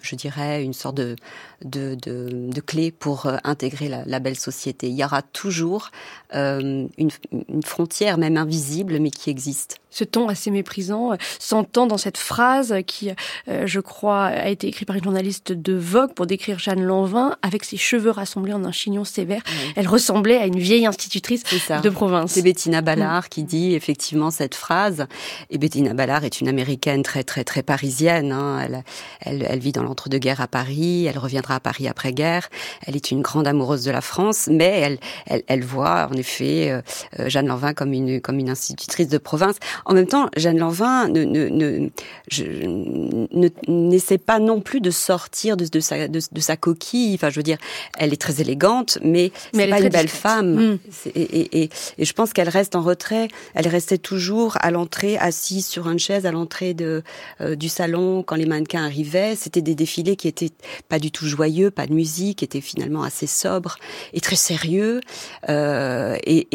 je 0.02 0.16
dirais, 0.16 0.64
une 0.64 0.74
sorte 0.74 0.96
de, 0.96 1.16
de, 1.64 1.96
de, 1.96 2.62
clé 2.62 2.92
pour 2.92 3.32
intégrer 3.44 3.90
la, 3.90 4.04
la, 4.06 4.20
belle 4.20 4.38
société. 4.38 4.88
Il 4.90 4.96
y 4.96 5.04
aura 5.04 5.22
toujours 5.22 5.92
une, 6.34 6.90
une 6.98 7.64
frontière, 7.64 8.18
même 8.18 8.38
invisible, 8.38 9.00
mais 9.00 9.12
qui 9.12 9.30
existe 9.30 9.82
ce 9.92 10.04
ton 10.04 10.30
assez 10.30 10.50
méprisant 10.50 11.12
s'entend 11.38 11.86
dans 11.86 11.98
cette 11.98 12.18
phrase 12.18 12.76
qui, 12.88 13.12
euh, 13.48 13.68
je 13.68 13.80
crois, 13.80 14.26
a 14.26 14.48
été 14.48 14.68
écrite 14.68 14.88
par 14.88 14.96
une 14.96 15.04
journaliste 15.04 15.52
de 15.52 15.74
Vogue 15.74 16.14
pour 16.14 16.26
décrire 16.26 16.58
Jeanne 16.58 16.82
Lanvin 16.82 17.36
avec 17.42 17.66
ses 17.66 17.78
cheveux 17.78 18.10
rassemblés 18.10 18.54
en 18.54 18.64
un 18.64 18.72
chignon 18.72 19.04
sévère. 19.04 19.42
Elle 19.76 19.88
ressemblait 19.88 20.38
à 20.38 20.46
une 20.46 20.58
vieille 20.60 20.86
institutrice 20.86 21.44
de 21.84 21.90
province. 21.90 22.32
C'est 22.32 22.42
Bettina 22.42 22.82
Ballard 22.82 23.28
qui 23.30 23.44
dit 23.44 23.76
effectivement 23.76 24.32
cette 24.32 24.56
phrase. 24.56 25.06
Et 25.50 25.58
Bettina 25.58 25.94
Ballard 25.94 26.24
est 26.24 26.40
une 26.40 26.48
américaine 26.48 27.04
très 27.04 27.24
très 27.24 27.44
très 27.44 27.62
parisienne. 27.62 28.32
Hein. 28.32 28.62
Elle, 28.64 28.84
elle, 29.20 29.46
elle, 29.48 29.60
vit 29.60 29.74
dans 29.74 29.84
l'entre-deux-guerres 29.84 30.42
à 30.42 30.48
Paris. 30.48 31.06
Elle 31.06 31.18
reviendra 31.18 31.56
à 31.56 31.60
Paris 31.60 31.90
après-guerre. 31.90 32.50
Elle 32.88 32.96
est 32.96 33.12
une 33.12 33.22
grande 33.22 33.48
amoureuse 33.48 33.84
de 33.84 33.92
la 33.92 34.02
France, 34.02 34.48
mais 34.50 34.80
elle, 34.80 35.00
elle, 35.26 35.44
elle 35.48 35.64
voit 35.64 36.08
en 36.10 36.16
effet 36.22 36.72
euh, 36.72 36.82
euh, 37.20 37.30
Jeanne 37.30 37.48
Lanvin 37.48 37.74
comme 37.74 37.94
une 37.94 38.22
comme 38.22 38.40
une 38.40 38.50
institutrice 38.50 39.08
de 39.10 39.18
province. 39.18 39.58
En 39.86 39.94
même 39.94 40.08
temps, 40.08 40.30
Jeanne 40.38 40.58
Lanvin 40.58 41.08
ne, 41.08 41.24
ne, 41.26 41.90
ne, 43.32 43.50
n'essaie 43.68 44.18
pas 44.18 44.40
non 44.40 44.62
plus 44.62 44.82
de 44.82 44.92
sortir 44.92 45.58
de, 45.58 45.66
de, 45.66 45.80
sa, 45.80 46.08
de, 46.08 46.40
sa 46.40 46.56
coquille. 46.56 47.16
Enfin, 47.16 47.30
je 47.30 47.36
veux 47.38 47.44
dire, 47.44 47.58
elle 47.98 48.14
est 48.14 48.22
très 48.22 48.42
élégante, 48.42 48.98
mais, 49.04 49.32
mais 49.54 49.64
c'est 49.64 49.70
pas 49.70 49.82
une 49.82 49.90
belle 49.90 50.08
femme. 50.08 50.56
Mm. 50.56 50.80
Et, 51.16 51.22
et, 51.22 51.64
et, 51.64 51.70
et, 51.98 52.06
je 52.06 52.14
pense 52.14 52.34
qu'elle 52.34 52.50
reste 52.50 52.76
en 52.76 52.82
retrait. 52.82 53.28
Elle 53.54 53.68
restait 53.68 53.98
toujours 53.98 54.58
à 54.62 54.72
l'entrée, 54.72 55.18
assise 55.18 55.66
sur 55.66 55.90
une 55.90 56.00
chaise 56.00 56.26
à 56.26 56.32
l'entrée 56.32 56.74
de 56.74 57.04
euh, 57.42 57.56
du 57.56 57.70
salon 57.70 58.24
quand 58.24 58.36
les 58.36 58.46
mannequins 58.46 58.86
arrivaient. 58.86 59.36
C'était 59.36 59.62
des 59.62 59.76
défilés 59.76 60.16
qui 60.16 60.28
étaient 60.28 60.52
pas 60.90 61.00
du 61.00 61.12
tout 61.12 61.28
joyeux, 61.28 61.72
pas 61.72 61.88
de 61.88 61.94
musique, 61.94 62.44
étaient 62.44 62.62
finalement 62.62 63.04
assez 63.04 63.28
sobres 63.28 63.78
et 64.14 64.22
très 64.22 64.36
sérieux. 64.36 65.02
Euh, 65.50 66.11
et, 66.24 66.48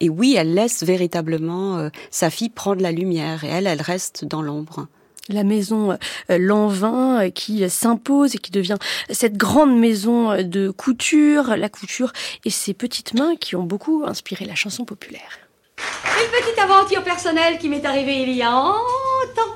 et, 0.00 0.08
oui, 0.08 0.36
elle 0.38 0.54
laisse 0.54 0.82
véritablement 0.82 1.78
euh, 1.78 1.88
sa 2.10 2.30
fille 2.30 2.50
prendre 2.50 2.82
la 2.82 2.92
lumière 2.92 3.44
et 3.44 3.48
elle, 3.48 3.66
elle 3.66 3.82
reste 3.82 4.24
dans 4.24 4.42
l'ombre 4.42 4.86
la 5.28 5.44
maison 5.44 5.92
euh, 5.92 6.38
Lanvin 6.38 7.24
euh, 7.24 7.30
qui 7.30 7.68
s'impose 7.70 8.34
et 8.34 8.38
qui 8.38 8.50
devient 8.50 8.76
cette 9.10 9.36
grande 9.36 9.78
maison 9.78 10.30
euh, 10.30 10.42
de 10.42 10.70
couture, 10.70 11.56
la 11.56 11.68
couture 11.68 12.12
et 12.44 12.50
ses 12.50 12.74
petites 12.74 13.14
mains 13.14 13.36
qui 13.36 13.56
ont 13.56 13.62
beaucoup 13.62 14.04
inspiré 14.06 14.44
la 14.44 14.54
chanson 14.54 14.84
populaire. 14.84 15.38
Une 15.78 16.30
petite 16.30 16.58
aventure 16.58 17.02
personnelle 17.02 17.58
qui 17.58 17.68
m'est 17.68 17.84
arrivée 17.84 18.22
il 18.22 18.32
y 18.32 18.42
a 18.42 18.50
longtemps. 18.50 19.54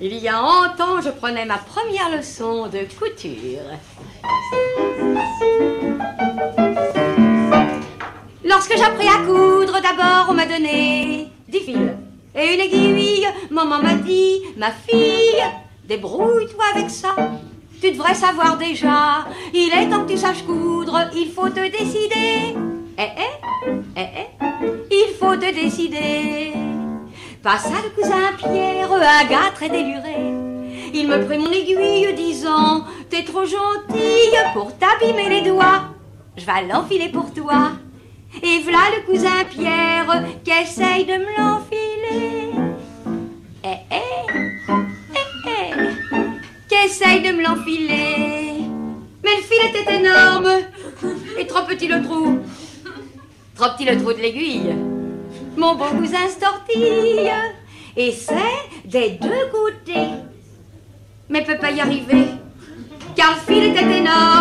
Il 0.00 0.14
y 0.14 0.28
a 0.28 0.40
longtemps, 0.40 1.00
je 1.00 1.10
prenais 1.10 1.46
ma 1.46 1.58
première 1.58 2.14
leçon 2.14 2.68
de 2.68 2.86
couture. 2.98 3.62
Lorsque 8.48 8.76
j'appris 8.76 9.08
à 9.08 9.26
coudre, 9.26 9.80
d'abord 9.82 10.26
on 10.28 10.34
m'a 10.34 10.46
donné 10.46 11.26
dix 11.48 11.60
fils 11.60 11.90
et 12.34 12.54
une 12.54 12.60
aiguille. 12.60 13.26
Maman 13.50 13.82
m'a 13.82 13.94
dit, 13.94 14.40
ma 14.56 14.70
fille, 14.70 15.42
débrouille-toi 15.88 16.64
avec 16.74 16.88
ça. 16.88 17.16
Tu 17.80 17.90
devrais 17.90 18.14
savoir 18.14 18.56
déjà, 18.56 19.26
il 19.52 19.72
est 19.72 19.88
temps 19.90 20.04
que 20.04 20.12
tu 20.12 20.16
saches 20.16 20.44
coudre, 20.44 21.10
il 21.14 21.32
faut 21.32 21.48
te 21.48 21.68
décider. 21.70 22.54
Eh 22.98 23.02
eh, 23.02 23.70
eh 23.96 24.00
eh, 24.00 24.66
il 24.92 25.14
faut 25.18 25.34
te 25.34 25.52
décider. 25.52 26.52
Passa 27.42 27.74
le 27.82 27.90
cousin 27.90 28.32
Pierre, 28.38 28.92
un 28.92 29.24
gars 29.24 29.50
très 29.54 29.68
déluré. 29.68 30.16
Il 30.94 31.08
me 31.08 31.24
prit 31.26 31.38
mon 31.38 31.50
aiguille, 31.50 32.14
disant 32.14 32.84
T'es 33.10 33.24
trop 33.24 33.44
gentille 33.44 34.38
pour 34.54 34.72
t'abîmer 34.78 35.28
les 35.28 35.50
doigts. 35.50 35.82
Je 36.36 36.46
vais 36.46 36.66
l'enfiler 36.72 37.08
pour 37.08 37.32
toi. 37.34 37.72
Et 38.42 38.60
voilà 38.62 38.78
le 38.96 39.06
cousin 39.06 39.44
Pierre 39.48 40.24
qui 40.44 40.50
essaye 40.50 41.04
de 41.04 41.12
me 41.12 41.36
l'enfiler. 41.38 42.50
Eh 43.64 43.68
eh, 43.90 43.96
eh 44.78 45.48
eh, 45.48 45.74
qui 46.68 46.86
essaye 46.86 47.22
de 47.22 47.36
me 47.36 47.42
l'enfiler. 47.42 48.64
Mais 49.24 49.36
le 49.36 49.42
fil 49.42 49.80
était 49.80 49.94
énorme 49.96 50.50
et 51.38 51.46
trop 51.46 51.64
petit 51.66 51.88
le 51.88 52.02
trou. 52.02 52.38
Trop 53.54 53.70
petit 53.76 53.86
le 53.86 54.00
trou 54.00 54.12
de 54.12 54.18
l'aiguille. 54.18 54.74
Mon 55.56 55.74
bon 55.74 55.88
cousin 55.98 56.28
se 56.28 56.38
tortille 56.38 57.30
et 57.96 58.14
des 58.84 59.18
deux 59.20 59.46
côtés. 59.50 60.10
mais 61.28 61.42
peut 61.42 61.56
pas 61.58 61.70
y 61.70 61.80
arriver, 61.80 62.26
car 63.16 63.34
le 63.34 63.54
fil 63.54 63.64
était 63.64 63.98
énorme 63.98 64.35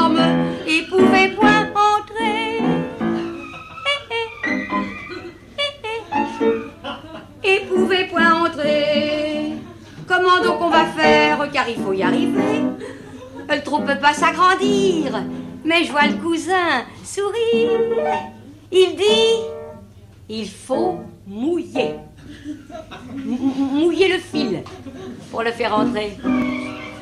s'agrandir, 14.13 15.23
mais 15.63 15.83
je 15.83 15.91
vois 15.91 16.07
le 16.07 16.15
cousin 16.15 16.85
sourire. 17.03 17.79
Il 18.71 18.95
dit, 18.95 19.43
il 20.29 20.47
faut 20.47 20.99
mouiller. 21.27 21.95
Mouiller 23.15 24.09
le 24.09 24.19
fil 24.19 24.63
pour 25.31 25.43
le 25.43 25.51
faire 25.51 25.73
entrer. 25.75 26.17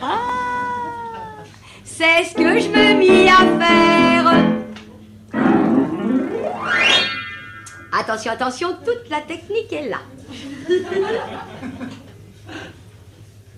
Ah, 0.02 1.44
c'est 1.84 2.24
ce 2.26 2.34
que 2.36 2.60
je 2.60 2.70
me 2.70 2.94
mis 2.96 3.28
à 3.28 3.38
faire. 3.60 4.54
Attention, 7.92 8.32
attention, 8.32 8.70
toute 8.84 9.10
la 9.10 9.22
technique 9.22 9.72
est 9.72 9.90
là. 9.90 10.02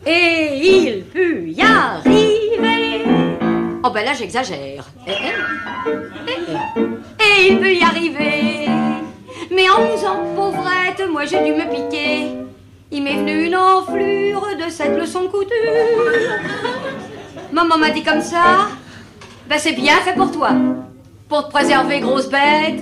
Et 0.05 0.59
il 0.61 1.03
put 1.05 1.51
y 1.51 1.61
arriver. 1.61 3.24
Oh 3.87 3.91
ben 3.91 4.03
là 4.03 4.13
j'exagère. 4.15 4.83
Eh, 5.05 5.11
eh. 5.11 5.91
Eh, 6.27 6.31
eh. 6.47 7.23
Et 7.23 7.51
il 7.51 7.59
peut 7.59 7.71
y 7.71 7.83
arriver. 7.83 8.67
Mais 9.51 9.69
en 9.69 9.75
faisant 9.89 10.23
pauvrette, 10.35 11.07
moi 11.07 11.25
j'ai 11.25 11.43
dû 11.43 11.51
me 11.51 11.69
piquer. 11.69 12.31
Il 12.89 13.03
m'est 13.03 13.17
venu 13.17 13.45
une 13.45 13.55
enflure 13.55 14.47
de 14.57 14.71
cette 14.71 14.97
leçon 14.97 15.27
couture. 15.27 15.51
Maman 17.51 17.77
m'a 17.77 17.91
dit 17.91 18.01
comme 18.01 18.21
ça. 18.21 18.69
Ben 19.47 19.59
c'est 19.59 19.73
bien 19.73 19.97
fait 19.97 20.15
pour 20.15 20.31
toi. 20.31 20.49
Pour 21.29 21.45
te 21.45 21.51
préserver, 21.51 21.99
grosse 21.99 22.27
bête, 22.27 22.81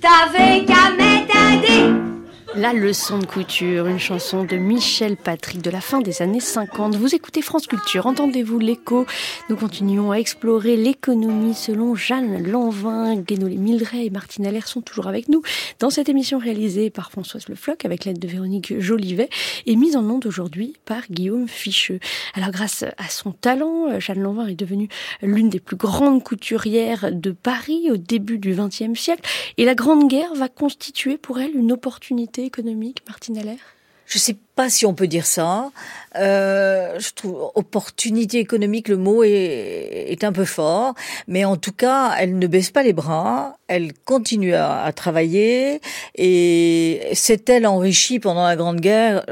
t'avais 0.00 0.64
qu'à 0.64 0.90
mettre 0.96 1.36
un 1.36 1.56
dé. 1.58 2.09
La 2.56 2.72
leçon 2.72 3.20
de 3.20 3.26
couture, 3.26 3.86
une 3.86 4.00
chanson 4.00 4.42
de 4.42 4.56
Michel 4.56 5.16
Patrick 5.16 5.62
de 5.62 5.70
la 5.70 5.80
fin 5.80 6.00
des 6.00 6.20
années 6.20 6.40
50. 6.40 6.96
Vous 6.96 7.14
écoutez 7.14 7.42
France 7.42 7.68
Culture, 7.68 8.06
entendez-vous 8.06 8.58
l'écho 8.58 9.06
Nous 9.48 9.56
continuons 9.56 10.10
à 10.10 10.16
explorer 10.16 10.76
l'économie 10.76 11.54
selon 11.54 11.94
Jeanne 11.94 12.42
Lanvin, 12.42 13.14
Guénolé 13.14 13.56
Mildray 13.56 14.06
et 14.06 14.10
Martine 14.10 14.46
Allaire 14.46 14.66
sont 14.66 14.80
toujours 14.80 15.06
avec 15.06 15.28
nous 15.28 15.42
dans 15.78 15.90
cette 15.90 16.08
émission 16.08 16.38
réalisée 16.38 16.90
par 16.90 17.12
Françoise 17.12 17.48
Le 17.48 17.54
Floch 17.54 17.84
avec 17.84 18.04
l'aide 18.04 18.18
de 18.18 18.26
Véronique 18.26 18.80
Jolivet 18.80 19.28
et 19.66 19.76
mise 19.76 19.94
en 19.94 20.04
onde 20.10 20.26
aujourd'hui 20.26 20.74
par 20.84 21.02
Guillaume 21.08 21.46
Ficheux. 21.46 22.00
Alors 22.34 22.50
grâce 22.50 22.82
à 22.82 23.08
son 23.08 23.30
talent, 23.30 24.00
Jeanne 24.00 24.22
Lanvin 24.22 24.48
est 24.48 24.56
devenue 24.56 24.88
l'une 25.22 25.50
des 25.50 25.60
plus 25.60 25.76
grandes 25.76 26.24
couturières 26.24 27.10
de 27.12 27.30
Paris 27.30 27.92
au 27.92 27.96
début 27.96 28.38
du 28.38 28.56
XXe 28.56 28.98
siècle 28.98 29.22
et 29.56 29.64
la 29.64 29.76
Grande 29.76 30.08
Guerre 30.08 30.34
va 30.34 30.48
constituer 30.48 31.16
pour 31.16 31.38
elle 31.38 31.54
une 31.54 31.70
opportunité 31.70 32.39
économique, 32.44 33.02
Martine 33.08 33.38
Allaire? 33.38 33.58
Je 34.06 34.18
sais 34.18 34.36
pas 34.56 34.68
si 34.68 34.86
on 34.86 34.92
peut 34.92 35.06
dire 35.06 35.24
ça. 35.24 35.70
Euh, 36.16 36.98
je 36.98 37.12
trouve 37.14 37.52
opportunité 37.54 38.38
économique, 38.38 38.88
le 38.88 38.96
mot 38.96 39.22
est, 39.22 40.24
un 40.24 40.32
peu 40.32 40.44
fort, 40.44 40.94
mais 41.28 41.44
en 41.44 41.56
tout 41.56 41.72
cas, 41.72 42.14
elle 42.18 42.36
ne 42.36 42.46
baisse 42.48 42.72
pas 42.72 42.82
les 42.82 42.92
bras, 42.92 43.56
elle 43.68 43.92
continue 44.04 44.54
à, 44.54 44.82
à 44.82 44.92
travailler. 44.92 45.80
Et 46.16 47.08
s'est-elle 47.12 47.68
enrichie 47.68 48.18
pendant 48.18 48.44
la 48.44 48.56
Grande 48.56 48.80
Guerre 48.80 49.24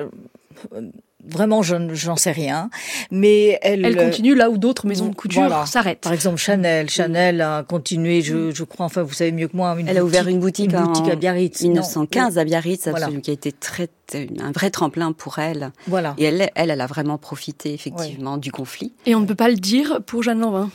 Vraiment, 1.29 1.63
je 1.63 1.77
j'en 1.93 2.17
sais 2.17 2.33
rien, 2.33 2.71
mais 3.11 3.59
elle. 3.63 3.85
Elle 3.85 3.97
continue 3.97 4.35
là 4.35 4.51
où 4.51 4.59
d'autres 4.59 4.87
maisons 4.87 5.09
de 5.09 5.15
couture 5.15 5.43
voilà. 5.43 5.67
s'arrêtent. 5.67 6.01
Par 6.01 6.13
exemple, 6.13 6.39
Chanel. 6.39 6.89
Chanel 6.91 7.41
a 7.41 7.63
continué, 7.63 8.23
je, 8.23 8.51
je 8.51 8.65
crois, 8.65 8.87
enfin, 8.87 9.03
vous 9.03 9.13
savez 9.13 9.33
mieux 9.33 9.49
que 9.49 9.57
moi. 9.57 9.77
Une 9.79 9.89
elle 9.89 9.97
boutique, 9.97 9.99
a 9.99 10.05
ouvert 10.05 10.29
une 10.29 10.41
boutique, 10.41 10.73
une 10.73 10.81
boutique 10.83 11.05
en 11.05 11.11
à 11.11 11.17
Biarritz. 11.17 11.63
1915 11.63 12.35
non. 12.35 12.41
à 12.41 12.45
Biarritz, 12.45 12.89
voilà. 12.89 13.09
qui 13.23 13.31
a 13.31 13.35
été 13.35 13.53
très 13.53 13.89
un 14.15 14.53
vrai 14.53 14.71
tremplin 14.71 15.13
pour 15.13 15.39
elle. 15.39 15.71
Voilà. 15.87 16.15
Et 16.19 16.25
elle, 16.25 16.51
elle, 16.55 16.71
elle 16.71 16.81
a 16.81 16.87
vraiment 16.87 17.19
profité 17.19 17.75
effectivement 17.75 18.35
oui. 18.35 18.41
du 18.41 18.53
conflit. 18.53 18.93
Et 19.07 19.15
on 19.15 19.21
ne 19.21 19.27
peut 19.27 19.35
pas 19.35 19.49
le 19.49 19.57
dire 19.57 20.01
pour 20.07 20.23
Jeanne 20.23 20.41
Lanvin. 20.41 20.71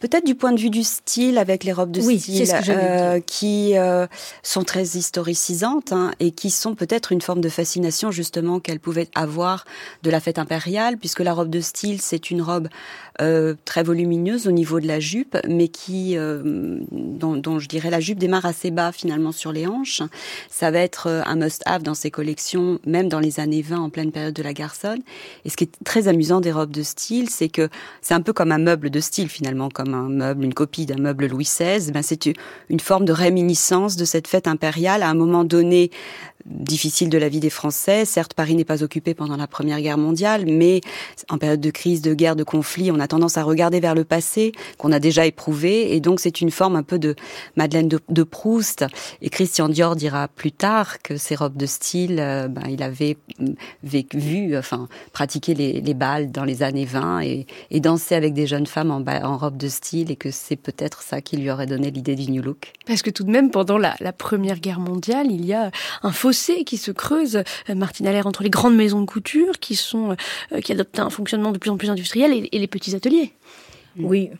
Peut-être 0.00 0.26
du 0.26 0.34
point 0.34 0.52
de 0.52 0.60
vue 0.60 0.70
du 0.70 0.82
style, 0.82 1.38
avec 1.38 1.64
les 1.64 1.72
robes 1.72 1.90
de 1.90 2.00
oui, 2.00 2.20
style 2.20 2.48
euh, 2.68 3.20
qui 3.20 3.76
euh, 3.76 4.06
sont 4.42 4.64
très 4.64 4.82
historicisantes 4.82 5.92
hein, 5.92 6.12
et 6.20 6.30
qui 6.30 6.50
sont 6.50 6.74
peut-être 6.74 7.12
une 7.12 7.20
forme 7.20 7.40
de 7.40 7.48
fascination 7.48 8.10
justement 8.10 8.60
qu'elle 8.60 8.80
pouvait 8.80 9.08
avoir 9.14 9.64
de 10.02 10.10
la 10.10 10.20
fête 10.20 10.38
impériale, 10.38 10.98
puisque 10.98 11.20
la 11.20 11.32
robe 11.32 11.50
de 11.50 11.60
style, 11.60 12.00
c'est 12.00 12.30
une 12.30 12.42
robe 12.42 12.68
euh, 13.20 13.54
très 13.64 13.84
volumineuse 13.84 14.48
au 14.48 14.50
niveau 14.50 14.80
de 14.80 14.88
la 14.88 14.98
jupe, 14.98 15.36
mais 15.48 15.68
qui, 15.68 16.16
euh, 16.16 16.80
dont, 16.90 17.36
dont, 17.36 17.60
je 17.60 17.68
dirais 17.68 17.88
la 17.88 18.00
jupe 18.00 18.18
démarre 18.18 18.44
assez 18.44 18.72
bas 18.72 18.90
finalement 18.90 19.30
sur 19.30 19.52
les 19.52 19.68
hanches. 19.68 20.02
Ça 20.50 20.72
va 20.72 20.80
être 20.80 21.06
euh, 21.06 21.22
un 21.24 21.36
must-have 21.36 21.84
dans 21.84 21.94
ses 21.94 22.10
collections, 22.10 22.80
même 22.84 23.08
dans 23.08 23.20
les 23.20 23.38
années 23.38 23.62
20, 23.62 23.78
en 23.78 23.88
pleine 23.88 24.10
période 24.10 24.34
de 24.34 24.42
la 24.42 24.52
garçonne. 24.52 25.00
Et 25.44 25.50
ce 25.50 25.56
qui 25.56 25.62
est 25.62 25.84
très 25.84 26.08
amusant 26.08 26.40
des 26.40 26.50
robes 26.50 26.72
de 26.72 26.82
style, 26.82 27.30
c'est 27.30 27.48
que 27.48 27.68
c'est 28.02 28.14
un 28.14 28.20
peu 28.20 28.32
comme 28.32 28.50
un 28.50 28.58
meuble 28.58 28.90
de 28.90 28.98
style 28.98 29.28
finalement, 29.28 29.68
comme 29.68 29.94
un 29.94 30.08
meuble, 30.08 30.44
une 30.44 30.54
copie 30.54 30.84
d'un 30.84 30.98
meuble 30.98 31.26
Louis 31.26 31.44
XVI. 31.44 31.92
Ben 31.92 32.02
c'est 32.02 32.28
une 32.68 32.80
forme 32.80 33.04
de 33.04 33.12
réminiscence 33.12 33.94
de 33.94 34.04
cette 34.04 34.26
fête 34.26 34.48
impériale 34.48 35.04
à 35.04 35.08
un 35.08 35.14
moment 35.14 35.44
donné 35.44 35.92
difficile 36.46 37.08
de 37.08 37.18
la 37.18 37.28
vie 37.28 37.40
des 37.40 37.50
Français. 37.50 38.04
Certes, 38.04 38.34
Paris 38.34 38.54
n'est 38.54 38.64
pas 38.64 38.82
occupé 38.82 39.14
pendant 39.14 39.36
la 39.36 39.46
Première 39.46 39.80
Guerre 39.80 39.98
mondiale, 39.98 40.44
mais 40.46 40.80
en 41.30 41.38
période 41.38 41.60
de 41.60 41.70
crise, 41.70 42.02
de 42.02 42.14
guerre, 42.14 42.36
de 42.36 42.44
conflit, 42.44 42.90
on 42.90 43.00
a 43.00 43.03
tendance 43.08 43.36
à 43.36 43.42
regarder 43.42 43.80
vers 43.80 43.94
le 43.94 44.04
passé 44.04 44.52
qu'on 44.78 44.92
a 44.92 44.98
déjà 44.98 45.26
éprouvé, 45.26 45.94
et 45.94 46.00
donc 46.00 46.20
c'est 46.20 46.40
une 46.40 46.50
forme 46.50 46.76
un 46.76 46.82
peu 46.82 46.98
de 46.98 47.14
Madeleine 47.56 47.88
de, 47.88 48.22
Proust. 48.22 48.84
Et 49.22 49.30
Christian 49.30 49.68
Dior 49.68 49.96
dira 49.96 50.28
plus 50.28 50.52
tard 50.52 51.02
que 51.02 51.16
ces 51.16 51.34
robes 51.34 51.56
de 51.56 51.66
style, 51.66 52.18
euh, 52.20 52.48
ben, 52.48 52.62
il 52.68 52.82
avait 52.82 53.16
vécu, 53.82 54.18
vu, 54.18 54.56
enfin, 54.56 54.88
pratiqué 55.12 55.54
les, 55.54 55.80
les 55.80 55.94
balles 55.94 56.30
dans 56.30 56.44
les 56.44 56.62
années 56.62 56.84
20 56.84 57.20
et, 57.20 57.46
et 57.70 57.80
dansé 57.80 58.14
avec 58.14 58.32
des 58.32 58.46
jeunes 58.46 58.66
femmes 58.66 58.90
en, 58.90 59.04
en 59.06 59.36
robe 59.36 59.56
de 59.56 59.68
style, 59.68 60.10
et 60.10 60.16
que 60.16 60.30
c'est 60.30 60.56
peut-être 60.56 61.02
ça 61.02 61.20
qui 61.20 61.36
lui 61.36 61.50
aurait 61.50 61.66
donné 61.66 61.90
l'idée 61.90 62.14
du 62.14 62.30
New 62.30 62.42
Look. 62.42 62.72
Parce 62.86 63.02
que 63.02 63.10
tout 63.10 63.24
de 63.24 63.30
même, 63.30 63.50
pendant 63.50 63.78
la, 63.78 63.94
la 64.00 64.12
Première 64.12 64.58
Guerre 64.58 64.80
mondiale, 64.80 65.30
il 65.30 65.44
y 65.44 65.52
a 65.52 65.70
un 66.02 66.12
fossé 66.12 66.64
qui 66.64 66.76
se 66.76 66.90
creuse, 66.90 67.36
euh, 67.36 67.74
Martine 67.74 68.06
Allaire, 68.06 68.26
entre 68.26 68.42
les 68.42 68.50
grandes 68.50 68.76
maisons 68.76 69.00
de 69.00 69.06
couture 69.06 69.58
qui 69.60 69.76
sont 69.76 70.16
euh, 70.52 70.60
qui 70.60 70.72
adoptent 70.72 70.98
un 70.98 71.10
fonctionnement 71.10 71.52
de 71.52 71.58
plus 71.58 71.70
en 71.70 71.76
plus 71.76 71.90
industriel 71.90 72.32
et, 72.32 72.48
et 72.52 72.58
les 72.58 72.66
petits 72.66 72.93
ateliers. 72.94 73.30
Oui. 73.98 74.30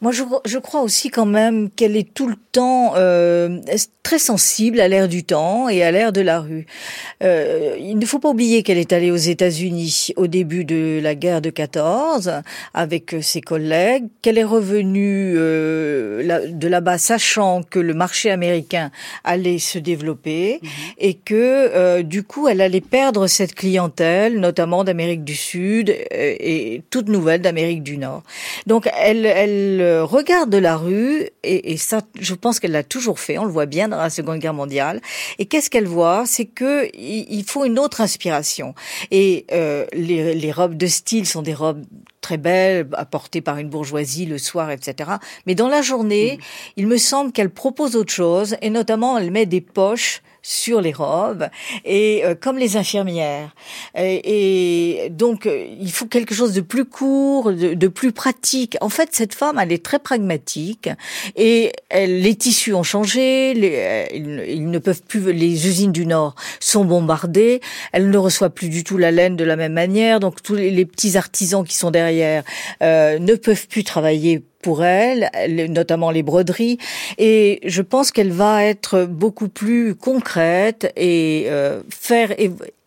Moi, 0.00 0.12
je, 0.12 0.22
je, 0.44 0.58
crois 0.58 0.82
aussi 0.82 1.10
quand 1.10 1.26
même 1.26 1.70
qu'elle 1.70 1.96
est 1.96 2.14
tout 2.14 2.28
le 2.28 2.36
temps 2.52 2.92
euh, 2.96 3.60
très 4.02 4.18
sensible 4.18 4.80
à 4.80 4.88
l'air 4.88 5.08
du 5.08 5.24
temps 5.24 5.68
et 5.68 5.82
à 5.82 5.90
l'air 5.90 6.12
de 6.12 6.20
la 6.20 6.40
rue. 6.40 6.66
Euh, 7.22 7.76
il 7.78 7.98
ne 7.98 8.06
faut 8.06 8.18
pas 8.18 8.30
oublier 8.30 8.62
qu'elle 8.62 8.78
est 8.78 8.92
allée 8.92 9.10
aux 9.10 9.16
États-Unis 9.16 10.10
au 10.16 10.26
début 10.26 10.64
de 10.64 11.00
la 11.02 11.14
guerre 11.14 11.40
de 11.40 11.50
14 11.50 12.32
avec 12.74 13.16
ses 13.20 13.40
collègues, 13.40 14.06
qu'elle 14.22 14.38
est 14.38 14.44
revenue 14.44 15.34
euh, 15.36 16.48
de 16.48 16.68
là-bas 16.68 16.98
sachant 16.98 17.62
que 17.62 17.78
le 17.78 17.94
marché 17.94 18.30
américain 18.30 18.90
allait 19.24 19.58
se 19.58 19.78
développer 19.78 20.60
mmh. 20.62 20.68
et 20.98 21.14
que 21.14 21.34
euh, 21.34 22.02
du 22.02 22.22
coup, 22.22 22.48
elle 22.48 22.60
allait 22.60 22.80
perdre 22.80 23.26
cette 23.26 23.54
clientèle, 23.54 24.40
notamment 24.40 24.82
d'Amérique 24.82 25.24
du 25.24 25.36
Sud 25.36 25.90
et, 25.90 26.74
et 26.74 26.82
toute 26.90 27.08
nouvelle 27.08 27.42
d'Amérique 27.42 27.82
du 27.82 27.98
Nord. 27.98 28.22
Donc 28.66 28.88
elle, 29.02 29.26
elle 29.26 30.00
regarde 30.02 30.54
la 30.54 30.76
rue 30.76 31.28
et, 31.42 31.72
et 31.72 31.76
ça, 31.76 32.02
je 32.18 32.34
pense 32.34 32.60
qu'elle 32.60 32.72
l'a 32.72 32.82
toujours 32.82 33.18
fait. 33.18 33.38
On 33.38 33.44
le 33.44 33.52
voit 33.52 33.66
bien 33.66 33.88
dans 33.88 33.96
la 33.96 34.10
Seconde 34.10 34.38
Guerre 34.38 34.54
mondiale. 34.54 35.00
Et 35.38 35.46
qu'est-ce 35.46 35.70
qu'elle 35.70 35.86
voit? 35.86 36.24
C'est 36.26 36.46
que 36.46 36.88
il 36.96 37.44
faut 37.44 37.64
une 37.64 37.78
autre 37.78 38.00
inspiration. 38.00 38.74
Et 39.10 39.46
euh, 39.52 39.86
les, 39.92 40.34
les 40.34 40.52
robes 40.52 40.76
de 40.76 40.86
style 40.86 41.26
sont 41.26 41.42
des 41.42 41.54
robes 41.54 41.84
très 42.20 42.38
belles, 42.38 42.88
apportées 42.92 43.40
par 43.40 43.58
une 43.58 43.68
bourgeoisie 43.68 44.26
le 44.26 44.38
soir, 44.38 44.70
etc. 44.70 45.12
Mais 45.46 45.54
dans 45.54 45.68
la 45.68 45.82
journée, 45.82 46.36
mmh. 46.36 46.42
il 46.76 46.86
me 46.86 46.96
semble 46.96 47.32
qu'elle 47.32 47.50
propose 47.50 47.96
autre 47.96 48.12
chose, 48.12 48.56
et 48.62 48.70
notamment 48.70 49.18
elle 49.18 49.30
met 49.30 49.46
des 49.46 49.60
poches 49.60 50.22
sur 50.42 50.80
les 50.80 50.92
robes 50.92 51.48
et 51.84 52.22
euh, 52.24 52.34
comme 52.34 52.56
les 52.56 52.76
infirmières 52.76 53.54
et, 53.94 55.04
et 55.04 55.10
donc 55.10 55.46
euh, 55.46 55.66
il 55.78 55.92
faut 55.92 56.06
quelque 56.06 56.34
chose 56.34 56.54
de 56.54 56.60
plus 56.62 56.84
court 56.84 57.52
de, 57.52 57.74
de, 57.74 57.88
plus 57.88 58.12
pratique 58.12 58.76
en 58.80 58.88
fait 58.88 59.10
cette 59.12 59.34
femme 59.34 59.58
elle 59.58 59.72
est 59.72 59.84
très 59.84 59.98
pragmatique 59.98 60.88
et 61.36 61.72
elle, 61.90 62.22
les 62.22 62.34
tissus 62.34 62.72
ont 62.72 62.82
changé 62.82 63.52
les, 63.54 64.08
ils, 64.14 64.44
ils, 64.48 64.70
ne 64.70 64.78
peuvent 64.78 65.02
plus 65.02 65.32
les 65.32 65.66
usines 65.66 65.92
du 65.92 66.06
nord 66.06 66.34
sont 66.58 66.84
bombardées 66.84 67.60
elle 67.92 68.08
ne 68.08 68.18
reçoit 68.18 68.50
plus 68.50 68.70
du 68.70 68.82
tout 68.82 68.96
la 68.96 69.10
laine 69.10 69.36
de 69.36 69.44
la 69.44 69.56
même 69.56 69.74
manière 69.74 70.20
donc 70.20 70.42
tous 70.42 70.54
les, 70.54 70.70
les 70.70 70.86
petits 70.86 71.18
artisans 71.18 71.64
qui 71.64 71.76
sont 71.76 71.90
derrière 71.90 72.09
euh, 72.82 73.18
ne 73.18 73.34
peuvent 73.34 73.68
plus 73.68 73.84
travailler 73.84 74.42
pour 74.62 74.84
elle, 74.84 75.30
notamment 75.70 76.10
les 76.10 76.22
broderies, 76.22 76.76
et 77.16 77.60
je 77.64 77.80
pense 77.80 78.10
qu'elle 78.10 78.30
va 78.30 78.62
être 78.62 79.06
beaucoup 79.06 79.48
plus 79.48 79.94
concrète 79.94 80.92
et 80.96 81.46
euh, 81.46 81.80
faire 81.88 82.34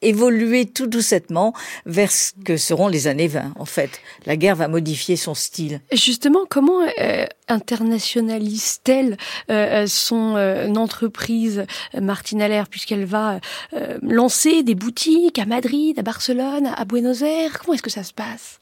évoluer 0.04 0.68
tout 0.68 0.86
doucement 0.86 1.52
vers 1.88 2.12
ce 2.12 2.34
que 2.46 2.58
seront 2.58 2.88
les 2.88 3.08
années 3.08 3.28
20. 3.28 3.54
En 3.58 3.66
fait, 3.66 3.90
la 4.28 4.36
guerre 4.38 4.56
va 4.56 4.68
modifier 4.68 5.16
son 5.16 5.34
style. 5.34 5.82
Justement, 5.92 6.42
comment 6.48 6.80
euh, 7.00 7.26
internationalise-t-elle 7.48 9.18
son 9.88 10.36
entreprise, 10.78 11.66
Martine 12.00 12.44
Allaire, 12.44 12.68
puisqu'elle 12.68 13.06
va 13.06 13.40
lancer 14.04 14.62
des 14.62 14.76
boutiques 14.76 15.40
à 15.40 15.46
Madrid, 15.46 15.98
à 15.98 16.04
Barcelone, 16.04 16.70
à 16.76 16.86
Buenos 16.86 17.24
Aires? 17.24 17.58
Comment 17.58 17.74
est-ce 17.74 17.82
que 17.82 17.90
ça 17.90 18.04
se 18.04 18.14
passe? 18.14 18.60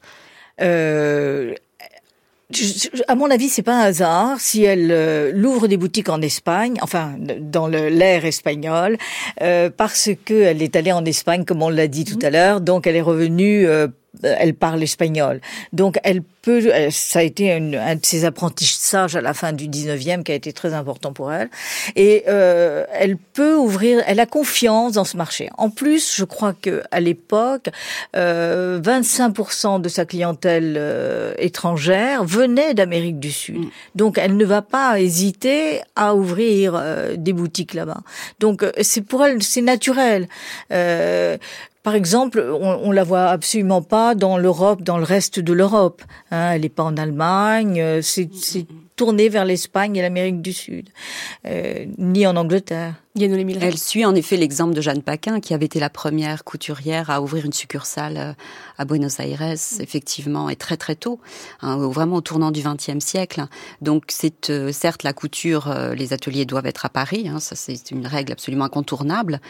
À 3.08 3.14
mon 3.14 3.30
avis, 3.30 3.48
c'est 3.48 3.62
pas 3.62 3.74
un 3.74 3.84
hasard 3.86 4.40
si 4.40 4.64
elle 4.64 4.90
euh, 4.90 5.32
l'ouvre 5.34 5.68
des 5.68 5.76
boutiques 5.76 6.08
en 6.08 6.20
Espagne, 6.20 6.74
enfin 6.82 7.14
dans 7.40 7.66
l'ère 7.66 8.24
espagnole, 8.24 8.98
euh, 9.40 9.70
parce 9.74 10.10
que 10.24 10.34
elle 10.34 10.62
est 10.62 10.76
allée 10.76 10.92
en 10.92 11.04
Espagne, 11.04 11.44
comme 11.44 11.62
on 11.62 11.68
l'a 11.68 11.88
dit 11.88 12.04
tout 12.04 12.18
mmh. 12.22 12.26
à 12.26 12.30
l'heure, 12.30 12.60
donc 12.60 12.86
elle 12.86 12.96
est 12.96 13.02
revenue 13.02 13.66
euh, 13.66 13.88
elle 14.22 14.54
parle 14.54 14.82
espagnol. 14.82 15.40
Donc 15.72 15.98
elle 16.04 16.22
peut, 16.42 16.60
ça 16.90 17.20
a 17.20 17.22
été 17.22 17.52
un 17.52 17.94
de 17.94 18.04
ses 18.04 18.24
apprentissages 18.24 19.16
à 19.16 19.20
la 19.20 19.32
fin 19.32 19.52
du 19.52 19.68
19e 19.68 20.22
qui 20.22 20.32
a 20.32 20.34
été 20.34 20.52
très 20.52 20.74
important 20.74 21.12
pour 21.12 21.32
elle. 21.32 21.48
Et 21.96 22.24
euh, 22.28 22.84
elle 22.92 23.16
peut 23.16 23.54
ouvrir, 23.54 24.02
elle 24.06 24.20
a 24.20 24.26
confiance 24.26 24.92
dans 24.92 25.04
ce 25.04 25.16
marché. 25.16 25.48
En 25.56 25.70
plus, 25.70 26.14
je 26.16 26.24
crois 26.24 26.52
que 26.52 26.82
à 26.90 27.00
l'époque, 27.00 27.70
euh, 28.16 28.80
25% 28.80 29.80
de 29.80 29.88
sa 29.88 30.04
clientèle 30.04 30.74
euh, 30.76 31.32
étrangère 31.38 32.24
venait 32.24 32.74
d'Amérique 32.74 33.20
du 33.20 33.32
Sud. 33.32 33.58
Mm. 33.58 33.70
Donc 33.94 34.18
elle 34.18 34.36
ne 34.36 34.44
va 34.44 34.62
pas 34.62 35.00
hésiter 35.00 35.80
à 35.96 36.14
ouvrir 36.14 36.74
euh, 36.74 37.14
des 37.16 37.32
boutiques 37.32 37.74
là-bas. 37.74 38.00
Donc 38.40 38.62
euh, 38.62 38.72
c'est 38.82 39.02
pour 39.02 39.24
elle, 39.24 39.42
c'est 39.42 39.62
naturel. 39.62 40.28
Par 41.82 41.94
exemple, 41.94 42.40
on, 42.40 42.80
on 42.84 42.92
la 42.92 43.02
voit 43.02 43.26
absolument 43.26 43.82
pas 43.82 44.14
dans 44.14 44.38
l'Europe, 44.38 44.82
dans 44.82 44.98
le 44.98 45.04
reste 45.04 45.40
de 45.40 45.52
l'Europe. 45.52 46.02
Hein, 46.30 46.52
elle 46.52 46.60
n'est 46.62 46.68
pas 46.68 46.84
en 46.84 46.96
Allemagne. 46.96 47.80
Euh, 47.80 48.02
tournée 49.02 49.28
vers 49.28 49.44
l'Espagne 49.44 49.96
et 49.96 50.02
l'Amérique 50.02 50.40
du 50.40 50.52
Sud, 50.52 50.88
euh, 51.44 51.86
ni 51.98 52.24
en 52.24 52.36
Angleterre. 52.36 52.94
Elle 53.14 53.78
suit 53.78 54.06
en 54.06 54.14
effet 54.14 54.38
l'exemple 54.38 54.72
de 54.72 54.80
Jeanne 54.80 55.02
Paquin, 55.02 55.40
qui 55.40 55.52
avait 55.52 55.66
été 55.66 55.78
la 55.78 55.90
première 55.90 56.44
couturière 56.44 57.10
à 57.10 57.20
ouvrir 57.20 57.44
une 57.44 57.52
succursale 57.52 58.16
euh, 58.16 58.32
à 58.78 58.86
Buenos 58.86 59.20
Aires, 59.20 59.42
effectivement, 59.80 60.48
et 60.48 60.56
très 60.56 60.78
très 60.78 60.94
tôt, 60.94 61.20
hein, 61.60 61.76
vraiment 61.76 62.16
au 62.16 62.20
tournant 62.22 62.50
du 62.50 62.62
XXe 62.62 63.04
siècle. 63.04 63.44
Donc 63.82 64.04
c'est 64.08 64.48
euh, 64.48 64.72
certes 64.72 65.02
la 65.02 65.12
couture, 65.12 65.68
euh, 65.68 65.94
les 65.94 66.14
ateliers 66.14 66.46
doivent 66.46 66.64
être 66.64 66.86
à 66.86 66.88
Paris, 66.88 67.28
hein, 67.28 67.38
ça 67.38 67.54
c'est 67.54 67.90
une 67.90 68.06
règle 68.06 68.32
absolument 68.32 68.64
incontournable, 68.64 69.40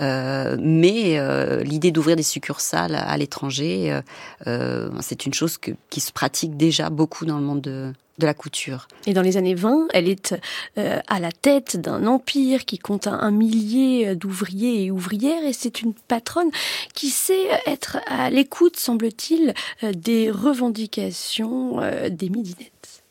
mais 0.00 1.20
l'idée 1.62 1.90
d'ouvrir 1.90 2.16
des 2.16 2.22
succursales 2.22 2.94
à 2.94 3.16
l'étranger, 3.16 4.00
c'est 4.46 5.26
une 5.26 5.34
chose 5.34 5.58
qui 5.58 6.00
se 6.00 6.12
pratique 6.12 6.56
déjà 6.56 6.90
beaucoup 6.90 7.26
dans 7.26 7.38
le 7.38 7.44
monde 7.44 7.60
de, 7.60 7.92
de 8.20 8.26
la 8.26 8.34
couture. 8.34 8.86
Et 9.06 9.14
dans 9.14 9.22
les 9.22 9.36
années 9.36 9.56
20, 9.56 9.88
elle 9.92 10.08
est 10.08 10.36
euh, 10.78 11.00
à 11.08 11.18
la 11.18 11.32
tête 11.32 11.76
d'un 11.76 12.06
empire 12.06 12.64
qui 12.64 12.78
compte 12.78 13.08
un 13.08 13.30
millier 13.32 14.14
d'ouvriers 14.14 14.84
et 14.84 14.90
ouvrières 14.92 15.44
et 15.44 15.52
c'est 15.52 15.82
une 15.82 15.94
patronne 15.94 16.50
qui 16.94 17.08
sait 17.08 17.48
être 17.66 17.98
à 18.06 18.30
l'écoute, 18.30 18.76
semble-t-il, 18.76 19.54
euh, 19.82 19.92
des 19.92 20.30
revendications 20.30 21.80
euh, 21.80 22.08
des 22.08 22.28
midinettes. 22.28 23.02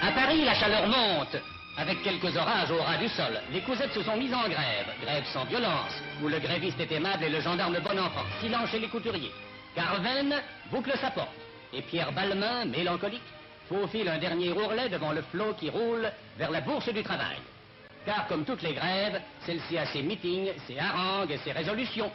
À 0.00 0.12
Paris, 0.12 0.44
la 0.44 0.54
chaleur 0.54 0.86
monte. 0.86 1.36
Avec 1.76 2.02
quelques 2.02 2.36
orages 2.36 2.72
au 2.72 2.82
ras 2.82 2.98
du 2.98 3.08
sol, 3.08 3.40
les 3.52 3.62
cousettes 3.62 3.92
se 3.94 4.02
sont 4.02 4.16
mises 4.16 4.34
en 4.34 4.48
grève. 4.48 4.86
Grève 5.00 5.24
sans 5.32 5.44
violence, 5.44 5.92
où 6.22 6.26
le 6.26 6.40
gréviste 6.40 6.80
est 6.80 6.90
aimable 6.90 7.22
et 7.22 7.30
le 7.30 7.40
gendarme 7.40 7.78
bon 7.78 7.96
enfant. 7.98 8.24
Silence 8.40 8.68
chez 8.70 8.80
les 8.80 8.88
couturiers. 8.88 9.30
Carven 9.76 10.34
boucle 10.72 10.92
sa 11.00 11.12
porte. 11.12 11.28
Et 11.72 11.82
Pierre 11.82 12.12
Balmain, 12.12 12.64
mélancolique, 12.64 13.22
faufile 13.68 14.08
un 14.08 14.18
dernier 14.18 14.52
ourlet 14.52 14.88
devant 14.88 15.12
le 15.12 15.22
flot 15.22 15.54
qui 15.54 15.70
roule 15.70 16.10
vers 16.38 16.50
la 16.50 16.60
bourse 16.60 16.88
du 16.88 17.02
travail. 17.02 17.36
Car 18.06 18.26
comme 18.26 18.44
toutes 18.44 18.62
les 18.62 18.74
grèves, 18.74 19.20
celle-ci 19.44 19.76
a 19.76 19.86
ses 19.86 20.02
meetings, 20.02 20.50
ses 20.66 20.78
harangues 20.78 21.38
ses 21.44 21.52
résolutions, 21.52 22.10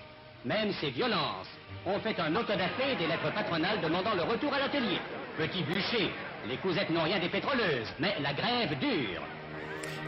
même 0.45 0.71
ses 0.73 0.89
violences. 0.89 1.49
On 1.85 1.99
fait 1.99 2.19
un 2.19 2.35
autodafé 2.35 2.95
des 2.97 3.07
lettres 3.07 3.31
patronales 3.33 3.81
demandant 3.81 4.15
le 4.15 4.23
retour 4.23 4.53
à 4.53 4.59
l'atelier. 4.59 4.99
Petit 5.37 5.63
bûcher, 5.63 6.11
les 6.47 6.57
cousettes 6.57 6.89
n'ont 6.89 7.03
rien 7.03 7.19
des 7.19 7.29
pétroleuses, 7.29 7.93
mais 7.99 8.15
la 8.21 8.33
grève 8.33 8.77
dure. 8.79 9.21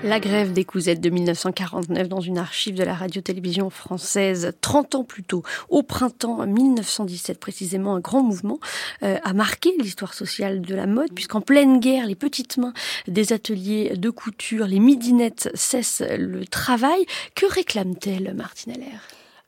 La 0.04 0.20
grève 0.20 0.54
des 0.54 0.66
cousettes 0.66 1.02
de 1.02 1.10
1949 1.10 2.10
dans 2.10 2.20
une 2.20 2.38
archive 2.38 2.76
de 2.76 2.84
la 2.84 2.94
radio-télévision 2.94 3.70
française 3.70 4.54
30 4.62 4.96
ans 4.96 5.04
plus 5.04 5.24
tôt, 5.24 5.42
au 5.70 5.82
printemps 5.84 6.46
1917 6.46 7.40
précisément, 7.40 7.96
un 7.96 8.00
grand 8.00 8.22
mouvement 8.22 8.60
euh, 9.04 9.18
a 9.24 9.34
marqué 9.34 9.74
l'histoire 9.80 10.14
sociale 10.14 10.62
de 10.62 10.76
la 10.76 10.86
mode 10.86 11.12
puisqu'en 11.14 11.42
pleine 11.42 11.80
guerre, 11.80 12.06
les 12.06 12.16
petites 12.16 12.58
mains 12.58 12.74
des 13.08 13.34
ateliers 13.34 13.94
de 13.96 14.10
couture, 14.10 14.68
les 14.68 14.80
midinettes 14.80 15.50
cessent 15.56 16.04
le 16.08 16.46
travail. 16.46 17.06
Que 17.34 17.52
réclame-t-elle, 17.52 18.34
Martine 18.36 18.74
Allaire? 18.74 19.02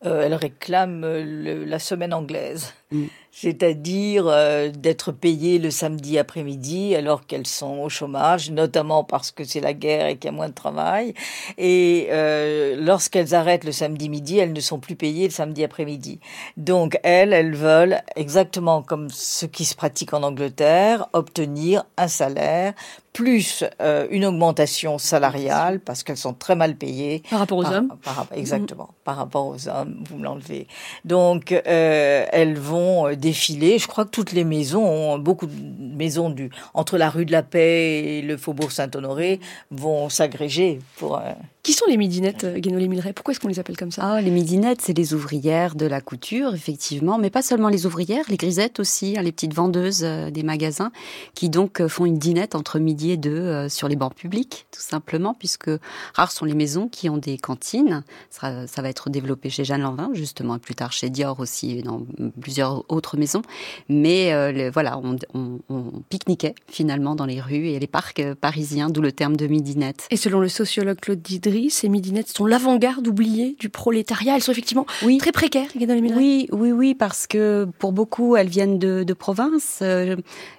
Euh, 0.05 0.21
Elle 0.21 0.33
réclame 0.33 1.05
la 1.05 1.79
semaine 1.79 2.13
anglaise. 2.13 2.73
Mm 2.91 3.05
c'est-à-dire 3.39 4.25
euh, 4.27 4.71
d'être 4.71 5.11
payées 5.11 5.59
le 5.59 5.69
samedi 5.69 6.17
après-midi 6.17 6.95
alors 6.95 7.27
qu'elles 7.27 7.45
sont 7.45 7.81
au 7.81 7.89
chômage, 7.89 8.49
notamment 8.49 9.03
parce 9.03 9.29
que 9.29 9.43
c'est 9.43 9.59
la 9.59 9.73
guerre 9.73 10.07
et 10.07 10.17
qu'il 10.17 10.31
y 10.31 10.33
a 10.33 10.35
moins 10.35 10.49
de 10.49 10.55
travail. 10.55 11.13
Et 11.59 12.07
euh, 12.09 12.75
lorsqu'elles 12.79 13.35
arrêtent 13.35 13.63
le 13.63 13.71
samedi 13.71 14.09
midi, 14.09 14.39
elles 14.39 14.53
ne 14.53 14.59
sont 14.59 14.79
plus 14.79 14.95
payées 14.95 15.25
le 15.25 15.33
samedi 15.33 15.63
après-midi. 15.63 16.19
Donc 16.57 16.99
elles, 17.03 17.31
elles 17.31 17.55
veulent, 17.55 18.01
exactement 18.15 18.81
comme 18.81 19.09
ce 19.11 19.45
qui 19.45 19.65
se 19.65 19.75
pratique 19.75 20.15
en 20.15 20.23
Angleterre, 20.23 21.07
obtenir 21.13 21.83
un 21.97 22.07
salaire 22.07 22.73
plus 23.17 23.63
euh, 23.81 24.05
une 24.11 24.25
augmentation 24.25 24.99
salariale 24.99 25.79
parce 25.79 26.03
qu'elles 26.03 26.17
sont 26.17 26.35
très 26.35 26.55
mal 26.55 26.75
payées. 26.75 27.23
Par 27.31 27.39
rapport 27.39 27.57
aux 27.57 27.65
hommes? 27.65 27.91
Exactement, 28.35 28.89
par 29.07 29.15
rapport 29.15 29.47
aux 29.47 29.69
hommes, 29.69 30.03
vous 30.09 30.17
me 30.17 30.25
l'enlevez. 30.25 30.67
Donc 31.05 31.53
elles 31.53 32.57
vont 32.57 33.15
défilé. 33.15 33.79
Je 33.79 33.87
crois 33.87 34.03
que 34.03 34.09
toutes 34.09 34.33
les 34.33 34.43
maisons, 34.43 34.83
ont, 34.83 35.17
beaucoup 35.17 35.45
de 35.45 35.95
maisons 35.95 36.29
du, 36.29 36.49
entre 36.73 36.97
la 36.97 37.09
rue 37.09 37.25
de 37.25 37.31
la 37.31 37.43
Paix 37.43 38.17
et 38.17 38.21
le 38.21 38.35
faubourg 38.35 38.71
Saint-Honoré 38.71 39.39
vont 39.71 40.09
s'agréger 40.09 40.79
pour... 40.97 41.17
Euh, 41.17 41.31
qui 41.63 41.73
sont 41.73 41.85
les 41.89 41.97
midinettes, 41.97 42.45
euh, 42.45 42.59
Guénolé 42.59 42.87
Milleray? 42.87 43.11
Pourquoi 43.11 43.33
est-ce 43.33 43.41
qu'on 43.41 43.49
les 43.49 43.59
appelle 43.59 43.75
comme 43.75 43.91
ça? 43.91 44.01
Ah, 44.03 44.21
Les 44.21 44.31
midinettes, 44.31 44.79
c'est 44.81 44.97
les 44.97 45.13
ouvrières 45.13 45.75
de 45.75 45.85
la 45.85 45.99
couture, 45.99 46.55
effectivement, 46.55 47.17
mais 47.17 47.29
pas 47.29 47.41
seulement 47.41 47.67
les 47.67 47.85
ouvrières, 47.85 48.23
les 48.29 48.37
grisettes 48.37 48.79
aussi, 48.79 49.15
hein, 49.17 49.21
les 49.21 49.33
petites 49.33 49.53
vendeuses 49.53 50.03
euh, 50.03 50.29
des 50.29 50.43
magasins, 50.43 50.91
qui 51.33 51.49
donc 51.49 51.85
font 51.87 52.05
une 52.05 52.17
dinette 52.17 52.55
entre 52.55 52.79
midi 52.79 53.11
et 53.11 53.17
deux 53.17 53.67
sur 53.69 53.87
les 53.87 53.95
bancs 53.95 54.15
publics, 54.15 54.65
tout 54.71 54.81
simplement, 54.81 55.33
puisque 55.33 55.69
rares 56.13 56.31
sont 56.31 56.45
les 56.45 56.53
maisons 56.53 56.87
qui 56.87 57.09
ont 57.09 57.17
des 57.17 57.37
cantines. 57.37 58.03
Ça, 58.29 58.65
ça 58.65 58.81
va 58.81 58.89
être 58.89 58.96
développé 59.09 59.49
chez 59.49 59.63
Jeanne 59.63 59.81
Lanvin, 59.81 60.09
justement, 60.13 60.55
et 60.55 60.59
plus 60.59 60.75
tard 60.75 60.91
chez 60.91 61.09
Dior 61.09 61.39
aussi, 61.39 61.79
et 61.79 61.81
dans 61.81 62.05
plusieurs 62.41 62.83
autres 62.91 63.17
maisons. 63.17 63.41
Mais 63.89 64.69
voilà, 64.69 64.99
on, 65.03 65.17
on, 65.33 65.59
on 65.69 65.83
pique-niquait 66.09 66.55
finalement 66.67 67.15
dans 67.15 67.25
les 67.25 67.41
rues 67.41 67.67
et 67.67 67.79
les 67.79 67.87
parcs 67.87 68.21
parisiens, 68.35 68.89
d'où 68.89 69.01
le 69.01 69.11
terme 69.11 69.35
de 69.35 69.47
midinette. 69.47 70.07
Et 70.11 70.17
selon 70.17 70.39
le 70.39 70.49
sociologue 70.49 70.99
Claude 70.99 71.21
Didry, 71.21 71.69
ces 71.69 71.89
midinettes 71.89 72.29
sont 72.29 72.45
l'avant-garde 72.45 73.07
oubliée 73.07 73.55
du 73.59 73.69
prolétariat. 73.69 74.35
Elles 74.35 74.43
sont 74.43 74.51
effectivement 74.51 74.85
oui. 75.03 75.17
très 75.17 75.31
précaires, 75.31 75.69
Oui, 75.75 76.47
oui, 76.51 76.71
oui, 76.71 76.95
parce 76.95 77.27
que 77.27 77.67
pour 77.79 77.91
beaucoup, 77.91 78.35
elles 78.35 78.47
viennent 78.49 78.79
de, 78.79 79.03
de 79.03 79.13
province, 79.13 79.79
euh, 79.81 80.15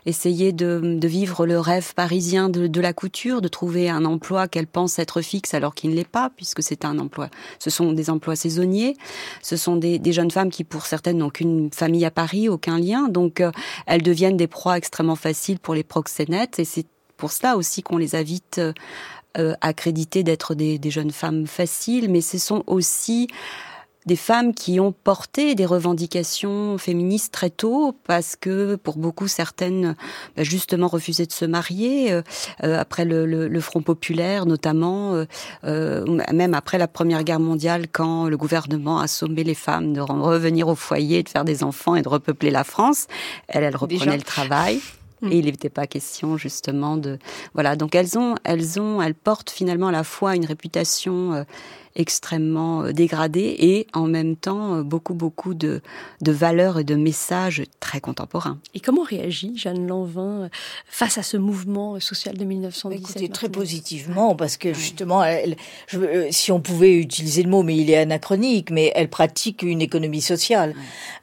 essayer 0.07 0.53
de, 0.53 0.97
de, 0.99 1.09
vivre 1.09 1.47
le 1.47 1.59
rêve 1.59 1.95
parisien 1.95 2.49
de, 2.49 2.66
de, 2.66 2.80
la 2.80 2.93
couture, 2.93 3.41
de 3.41 3.49
trouver 3.49 3.89
un 3.89 4.05
emploi 4.05 4.49
qu'elles 4.49 4.66
pensent 4.66 4.99
être 4.99 5.20
fixe 5.20 5.55
alors 5.55 5.74
qu'il 5.74 5.91
ne 5.91 5.95
l'est 5.95 6.09
pas, 6.09 6.30
puisque 6.34 6.62
c'est 6.62 6.84
un 6.84 6.99
emploi. 6.99 7.28
Ce 7.59 7.70
sont 7.70 7.93
des 7.93 8.11
emplois 8.11 8.28
saisonniers. 8.35 8.97
Ce 9.43 9.57
sont 9.57 9.76
des, 9.76 10.01
jeunes 10.12 10.31
femmes 10.31 10.51
qui, 10.51 10.64
pour 10.64 10.87
certaines, 10.87 11.18
n'ont 11.18 11.31
qu'une 11.31 11.70
famille 11.72 12.05
à 12.05 12.11
Paris, 12.11 12.49
aucun 12.49 12.79
lien. 12.79 13.09
Donc, 13.09 13.41
euh, 13.41 13.51
elles 13.87 14.03
deviennent 14.03 14.37
des 14.37 14.47
proies 14.47 14.76
extrêmement 14.76 15.16
faciles 15.16 15.59
pour 15.59 15.74
les 15.74 15.85
proxénètes. 15.85 16.59
Et 16.59 16.64
c'est 16.64 16.87
pour 17.16 17.33
cela 17.33 17.57
aussi 17.57 17.83
qu'on 17.83 17.99
les 17.99 18.14
invite 18.14 18.59
euh, 18.59 18.72
euh, 19.37 19.55
accréditées 19.61 20.22
d'être 20.22 20.55
des, 20.55 20.81
jeunes 20.91 21.11
femmes 21.11 21.47
faciles, 21.47 22.11
mais 22.11 22.22
ce 22.22 22.39
sont 22.39 22.64
aussi 22.66 23.29
des 24.09 24.16
femmes 24.16 24.54
qui 24.54 24.80
ont 24.80 24.90
porté 24.90 25.54
des 25.54 25.66
revendications 25.66 26.78
féministes 26.78 27.32
très 27.32 27.50
tôt 27.50 27.94
parce 28.06 28.34
que 28.34 28.74
pour 28.74 28.96
beaucoup 28.96 29.28
certaines 29.28 29.94
bah, 30.36 30.42
justement 30.42 30.88
refusaient 30.88 31.26
de 31.26 31.32
se 31.32 31.44
marier 31.44 32.11
euh, 32.11 32.22
euh 32.64 32.78
après 32.78 33.04
le, 33.04 33.26
le, 33.26 33.46
le, 33.46 33.61
Front 33.61 33.82
populaire 33.82 34.46
notamment 34.46 35.14
euh, 35.14 35.26
euh, 35.64 36.04
même 36.32 36.54
après 36.54 36.78
la 36.78 36.88
Première 36.88 37.22
Guerre 37.22 37.38
mondiale 37.38 37.86
quand 37.92 38.28
le 38.28 38.36
gouvernement 38.36 38.98
a 38.98 39.06
sommé 39.06 39.44
les 39.44 39.54
femmes 39.54 39.92
de 39.92 40.00
revenir 40.00 40.68
au 40.68 40.74
foyer 40.74 41.22
de 41.22 41.28
faire 41.28 41.44
des 41.44 41.62
enfants 41.62 41.94
et 41.94 42.02
de 42.02 42.09
repeupler 42.09 42.50
la 42.50 42.64
France 42.64 43.06
elles, 43.46 43.62
elles 43.62 43.76
reprenaient 43.76 44.16
le 44.16 44.22
travail 44.22 44.80
Mm. 45.20 45.32
Et 45.32 45.38
il 45.38 45.44
n'était 45.46 45.70
pas 45.70 45.86
question 45.86 46.36
justement 46.36 46.96
de 46.96 47.18
voilà. 47.54 47.76
Donc 47.76 47.94
elles 47.94 48.18
ont, 48.18 48.36
elles 48.44 48.80
ont, 48.80 49.02
elles 49.02 49.14
portent 49.14 49.50
finalement 49.50 49.88
à 49.88 49.92
la 49.92 50.04
fois 50.04 50.36
une 50.36 50.46
réputation 50.46 51.34
euh, 51.34 51.42
extrêmement 51.97 52.82
euh, 52.82 52.93
dégradée 52.93 53.57
et 53.59 53.86
en 53.93 54.07
même 54.07 54.36
temps 54.36 54.76
euh, 54.76 54.82
beaucoup 54.82 55.14
beaucoup 55.14 55.55
de, 55.55 55.80
de 56.20 56.32
valeurs 56.32 56.78
et 56.78 56.84
de 56.84 56.95
messages 56.95 57.62
très 57.80 58.01
contemporains. 58.01 58.59
Et 58.74 58.80
comment 58.80 59.03
réagit 59.03 59.57
Jeanne 59.57 59.86
Lanvin 59.86 60.45
euh, 60.45 60.49
face 60.86 61.18
à 61.18 61.22
ce 61.22 61.36
mouvement 61.36 61.99
social 62.01 62.36
de 62.36 62.45
1917 62.45 63.16
Écoutez, 63.16 63.28
très 63.28 63.49
positivement 63.49 64.34
parce 64.34 64.57
que 64.57 64.72
justement, 64.72 65.24
elle, 65.24 65.57
je, 65.86 66.28
si 66.30 66.53
on 66.53 66.61
pouvait 66.61 66.97
utiliser 66.97 67.43
le 67.43 67.51
mot, 67.51 67.62
mais 67.62 67.76
il 67.76 67.91
est 67.91 67.99
anachronique, 67.99 68.70
mais 68.70 68.93
elle 68.95 69.09
pratique 69.09 69.62
une 69.62 69.82
économie 69.82 70.22
sociale. 70.22 70.74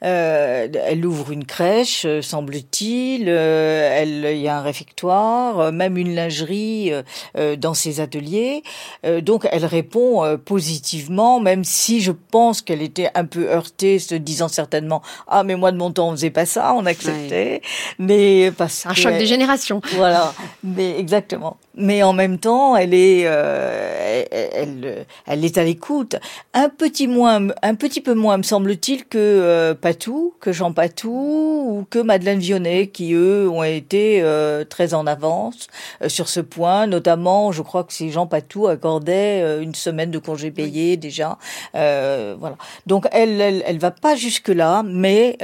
Euh, 0.04 0.68
elle 0.86 1.04
ouvre 1.06 1.32
une 1.32 1.44
crèche, 1.44 2.06
semble-t-il. 2.20 3.28
elle, 3.28 4.26
il 4.30 4.40
y 4.40 4.48
a 4.48 4.58
un 4.58 4.62
réfectoire, 4.62 5.72
même 5.72 5.96
une 5.96 6.14
lingerie 6.14 6.92
euh, 7.36 7.56
dans 7.56 7.74
ses 7.74 8.00
ateliers. 8.00 8.62
Euh, 9.04 9.20
donc, 9.20 9.46
elle 9.50 9.64
répond 9.64 10.38
positivement 10.44 10.55
positivement, 10.56 11.38
même 11.38 11.64
si 11.64 12.00
je 12.00 12.12
pense 12.12 12.62
qu'elle 12.62 12.80
était 12.80 13.10
un 13.14 13.26
peu 13.26 13.50
heurtée, 13.52 13.98
se 13.98 14.14
disant 14.14 14.48
certainement 14.48 15.02
ah 15.28 15.44
mais 15.44 15.54
moi 15.54 15.70
de 15.70 15.76
mon 15.76 15.90
temps 15.90 16.08
on 16.08 16.12
faisait 16.12 16.30
pas 16.30 16.46
ça, 16.46 16.72
on 16.74 16.86
acceptait, 16.86 17.60
mais 17.98 18.50
parce 18.56 18.86
un 18.86 18.94
choc 18.94 19.12
des 19.18 19.26
générations. 19.26 19.82
Voilà, 19.96 20.32
mais 20.64 20.98
exactement 20.98 21.58
mais 21.76 22.02
en 22.02 22.12
même 22.12 22.38
temps, 22.38 22.74
elle 22.74 22.94
est, 22.94 23.24
euh, 23.26 24.24
elle, 24.30 25.06
elle, 25.26 25.44
est 25.44 25.58
à 25.58 25.64
l'écoute. 25.64 26.16
Un 26.54 26.70
petit 26.70 27.06
moins, 27.06 27.48
un 27.62 27.74
petit 27.74 28.00
peu 28.00 28.14
moins, 28.14 28.38
me 28.38 28.42
semble-t-il, 28.42 29.04
que 29.04 29.18
euh, 29.18 29.74
Patou, 29.74 30.34
que 30.40 30.52
Jean 30.52 30.72
Patou 30.72 31.10
ou 31.10 31.86
que 31.88 31.98
Madeleine 31.98 32.38
Vionnet, 32.38 32.88
qui 32.88 33.12
eux 33.12 33.48
ont 33.48 33.62
été 33.62 34.22
euh, 34.22 34.64
très 34.64 34.94
en 34.94 35.06
avance 35.06 35.68
sur 36.08 36.28
ce 36.28 36.40
point. 36.40 36.86
Notamment, 36.86 37.52
je 37.52 37.62
crois 37.62 37.84
que 37.84 37.92
c'est 37.92 38.08
Jean 38.08 38.26
Patou 38.26 38.68
accordait 38.68 39.62
une 39.62 39.74
semaine 39.74 40.10
de 40.10 40.18
congé 40.18 40.45
payé 40.50 40.96
déjà. 40.96 41.38
voilà. 41.72 42.56
Donc 42.86 43.06
elle, 43.12 43.40
elle, 43.40 43.62
elle 43.66 43.78
va 43.78 43.90
pas 43.90 44.16
jusque 44.16 44.48
là, 44.48 44.82
mais 44.84 45.36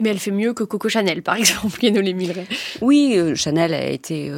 mais 0.00 0.10
elle 0.10 0.18
fait 0.18 0.30
mieux 0.30 0.54
que 0.54 0.64
Coco 0.64 0.88
Chanel, 0.88 1.22
par 1.22 1.36
exemple, 1.38 1.78
Guéno 1.78 2.00
les 2.00 2.16
Oui, 2.80 3.18
Chanel 3.34 3.74
a 3.74 3.86
été 3.86 4.32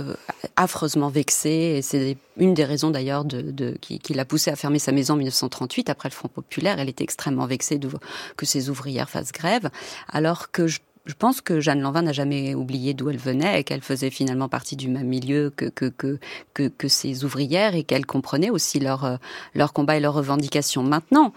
affreusement 0.57 1.09
vexée 1.09 1.77
et 1.77 1.83
c'est 1.83 2.17
une 2.37 2.55
des 2.55 2.65
raisons 2.65 2.91
d'ailleurs 2.91 3.25
de, 3.25 3.75
qui, 3.81 4.15
l'a 4.15 4.25
poussée 4.25 4.51
à 4.51 4.57
fermer 4.57 4.79
sa 4.79 4.93
maison 4.93 5.15
en 5.15 5.17
1938 5.19 5.91
après 5.91 6.09
le 6.09 6.15
Front 6.15 6.29
populaire. 6.29 6.79
Elle 6.79 6.89
était 6.89 7.05
extrêmement 7.05 7.47
vexée 7.47 7.79
de, 7.79 7.89
que 8.37 8.47
ses 8.47 8.71
ouvrières 8.71 9.11
fassent 9.11 9.33
grève, 9.33 9.71
alors 10.09 10.51
que 10.51 10.67
je 10.67 10.81
pense 11.19 11.41
que 11.41 11.61
Jeanne 11.61 11.81
Lanvin 11.81 12.03
n'a 12.03 12.13
jamais 12.13 12.55
oublié 12.55 12.95
d'où 12.95 13.11
elle 13.11 13.19
venait 13.19 13.61
et 13.61 13.65
qu'elle 13.65 13.81
faisait 13.81 14.11
finalement 14.11 14.49
partie 14.49 14.77
du 14.77 14.89
même 14.89 15.09
milieu 15.09 15.51
que, 15.55 15.67
que, 15.67 15.87
que, 15.87 16.69
que, 16.69 16.89
ses 16.89 17.25
ouvrières 17.25 17.75
et 17.75 17.85
qu'elle 17.85 18.07
comprenait 18.07 18.51
aussi 18.51 18.81
leur, 18.81 19.19
leur 19.55 19.73
combat 19.73 19.97
et 19.97 20.01
leurs 20.01 20.15
revendications. 20.15 20.83
Maintenant, 20.83 21.33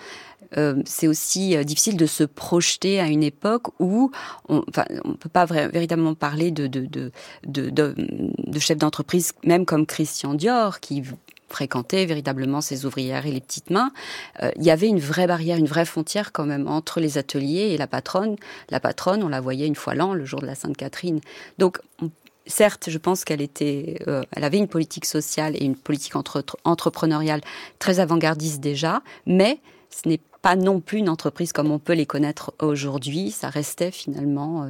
euh, 0.57 0.81
c'est 0.85 1.07
aussi 1.07 1.55
euh, 1.55 1.63
difficile 1.63 1.97
de 1.97 2.05
se 2.05 2.23
projeter 2.23 2.99
à 2.99 3.07
une 3.07 3.23
époque 3.23 3.67
où 3.79 4.11
on 4.49 4.63
on 5.03 5.13
peut 5.13 5.29
pas 5.29 5.45
véritablement 5.45 6.15
parler 6.15 6.51
de, 6.51 6.67
de, 6.67 6.85
de, 6.85 7.11
de, 7.43 7.95
de 8.37 8.59
chefs 8.59 8.77
d'entreprise, 8.77 9.33
même 9.43 9.65
comme 9.65 9.85
Christian 9.85 10.33
Dior, 10.33 10.79
qui 10.79 11.03
fréquentait 11.53 12.05
véritablement 12.05 12.61
ses 12.61 12.85
ouvrières 12.85 13.25
et 13.25 13.31
les 13.31 13.41
petites 13.41 13.69
mains, 13.69 13.91
euh, 14.41 14.51
il 14.57 14.63
y 14.63 14.71
avait 14.71 14.87
une 14.87 14.99
vraie 14.99 15.27
barrière, 15.27 15.57
une 15.57 15.67
vraie 15.67 15.85
frontière 15.85 16.31
quand 16.31 16.45
même 16.45 16.67
entre 16.67 16.99
les 16.99 17.17
ateliers 17.17 17.71
et 17.71 17.77
la 17.77 17.87
patronne. 17.87 18.35
La 18.69 18.79
patronne, 18.79 19.23
on 19.23 19.29
la 19.29 19.41
voyait 19.41 19.67
une 19.67 19.75
fois 19.75 19.95
l'an, 19.95 20.13
le 20.13 20.25
jour 20.25 20.41
de 20.41 20.45
la 20.45 20.55
Sainte-Catherine. 20.55 21.19
Donc, 21.57 21.79
certes, 22.45 22.89
je 22.89 22.97
pense 22.97 23.23
qu'elle 23.23 23.41
était, 23.41 23.99
elle 24.31 24.43
avait 24.43 24.57
une 24.57 24.67
politique 24.67 25.05
sociale 25.05 25.55
et 25.55 25.63
une 25.63 25.75
politique 25.75 26.15
entre, 26.15 26.43
entrepreneuriale 26.63 27.41
très 27.79 27.99
avant-gardiste 27.99 28.59
déjà, 28.59 29.01
mais 29.25 29.59
ce 29.89 30.09
n'est 30.09 30.19
pas 30.43 30.55
non 30.55 30.81
plus 30.81 30.99
une 30.99 31.09
entreprise 31.09 31.53
comme 31.53 31.71
on 31.71 31.79
peut 31.79 31.93
les 31.93 32.05
connaître 32.05 32.53
aujourd'hui. 32.61 33.31
Ça 33.31 33.49
restait 33.49 33.91
finalement 33.91 34.63
euh, 34.63 34.67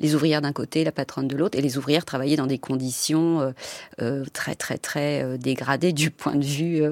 les 0.00 0.14
ouvrières 0.14 0.40
d'un 0.40 0.52
côté, 0.52 0.84
la 0.84 0.92
patronne 0.92 1.28
de 1.28 1.36
l'autre, 1.36 1.58
et 1.58 1.62
les 1.62 1.78
ouvrières 1.78 2.04
travaillaient 2.04 2.36
dans 2.36 2.46
des 2.46 2.58
conditions 2.58 3.40
euh, 3.40 3.50
euh, 4.02 4.24
très 4.32 4.54
très 4.54 4.78
très 4.78 5.38
dégradées 5.38 5.92
du 5.92 6.10
point 6.10 6.34
de 6.34 6.44
vue 6.44 6.82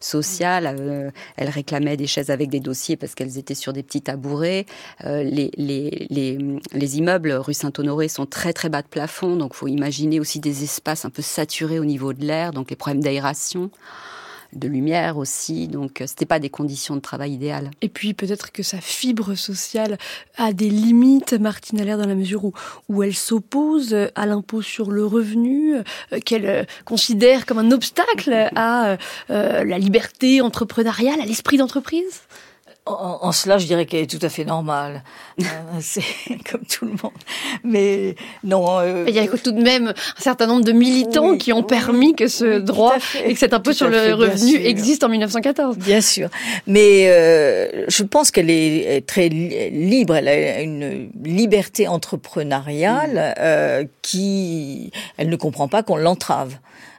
social. 0.00 1.12
elles 1.36 1.48
réclamaient 1.48 1.96
des 1.96 2.06
chaises 2.06 2.30
avec 2.30 2.50
des 2.50 2.60
dossiers 2.60 2.96
parce 2.96 3.14
qu'elles 3.14 3.38
étaient 3.38 3.54
sur 3.54 3.72
des 3.72 3.82
petits 3.82 4.02
tabourets. 4.02 4.66
Les, 5.04 5.50
les, 5.56 6.06
les, 6.10 6.38
les, 6.72 6.98
immeubles 6.98 7.32
rue 7.32 7.54
Saint-Honoré 7.54 8.08
sont 8.08 8.26
très 8.26 8.52
très 8.52 8.68
bas 8.68 8.82
de 8.82 8.88
plafond, 8.88 9.36
donc 9.36 9.54
faut 9.54 9.68
imaginer 9.68 10.20
aussi 10.20 10.40
des 10.40 10.64
espaces 10.64 11.04
un 11.04 11.10
peu 11.10 11.22
saturés 11.22 11.78
au 11.78 11.84
niveau 11.84 12.12
de 12.12 12.24
l'air, 12.24 12.52
donc 12.52 12.70
les 12.70 12.76
problèmes 12.76 13.02
d'aération 13.02 13.70
de 14.52 14.68
lumière 14.68 15.16
aussi. 15.16 15.68
Donc, 15.68 16.00
euh, 16.00 16.06
c'était 16.06 16.26
pas 16.26 16.38
des 16.38 16.50
conditions 16.50 16.96
de 16.96 17.00
travail 17.00 17.32
idéales. 17.32 17.70
Et 17.80 17.88
puis, 17.88 18.14
peut-être 18.14 18.52
que 18.52 18.62
sa 18.62 18.80
fibre 18.80 19.34
sociale 19.34 19.98
a 20.36 20.52
des 20.52 20.70
limites, 20.70 21.34
Martine 21.34 21.80
Allaire, 21.80 21.98
dans 21.98 22.06
la 22.06 22.14
mesure 22.14 22.44
où, 22.44 22.52
où 22.88 23.02
elle 23.02 23.14
s'oppose 23.14 23.94
à 24.14 24.26
l'impôt 24.26 24.62
sur 24.62 24.90
le 24.90 25.04
revenu, 25.04 25.76
euh, 25.76 26.20
qu'elle 26.24 26.46
euh, 26.46 26.64
considère 26.84 27.46
comme 27.46 27.58
un 27.58 27.70
obstacle 27.70 28.50
à 28.54 28.96
la 29.28 29.78
liberté 29.78 30.40
entrepreneuriale, 30.40 31.20
à 31.20 31.26
l'esprit 31.26 31.56
d'entreprise? 31.56 32.22
En, 32.88 33.32
cela, 33.32 33.58
je 33.58 33.66
dirais 33.66 33.86
qu'elle 33.86 34.02
est 34.02 34.10
tout 34.10 34.24
à 34.24 34.28
fait 34.28 34.44
normale. 34.44 35.02
Euh, 35.40 35.78
c'est 35.80 36.02
comme 36.50 36.62
tout 36.68 36.84
le 36.84 36.90
monde. 36.90 37.12
Mais 37.62 38.16
non. 38.42 38.80
Euh, 38.80 39.04
il 39.06 39.14
y 39.14 39.20
a 39.20 39.26
tout 39.28 39.52
de 39.52 39.62
même 39.62 39.88
un 39.88 40.20
certain 40.20 40.46
nombre 40.46 40.64
de 40.64 40.72
militants 40.72 41.36
qui 41.36 41.52
ont 41.52 41.62
permis 41.62 42.14
que 42.14 42.26
ce 42.26 42.58
droit 42.58 42.96
et 43.24 43.34
que 43.34 43.38
cet 43.38 43.54
impôt 43.54 43.72
sur 43.72 43.88
le 43.88 44.14
revenu 44.14 44.56
existe 44.56 45.04
en 45.04 45.08
1914. 45.08 45.78
Bien 45.78 46.00
sûr. 46.00 46.28
Mais 46.66 47.08
euh, 47.08 47.84
je 47.88 48.02
pense 48.02 48.30
qu'elle 48.30 48.50
est 48.50 49.06
très 49.06 49.28
libre. 49.28 50.16
Elle 50.16 50.28
a 50.28 50.60
une 50.60 51.10
liberté 51.22 51.86
entrepreneuriale 51.86 53.34
euh, 53.38 53.84
qui, 54.02 54.90
elle 55.16 55.28
ne 55.28 55.36
comprend 55.36 55.68
pas 55.68 55.82
qu'on 55.82 55.96
l'entrave. 55.96 56.58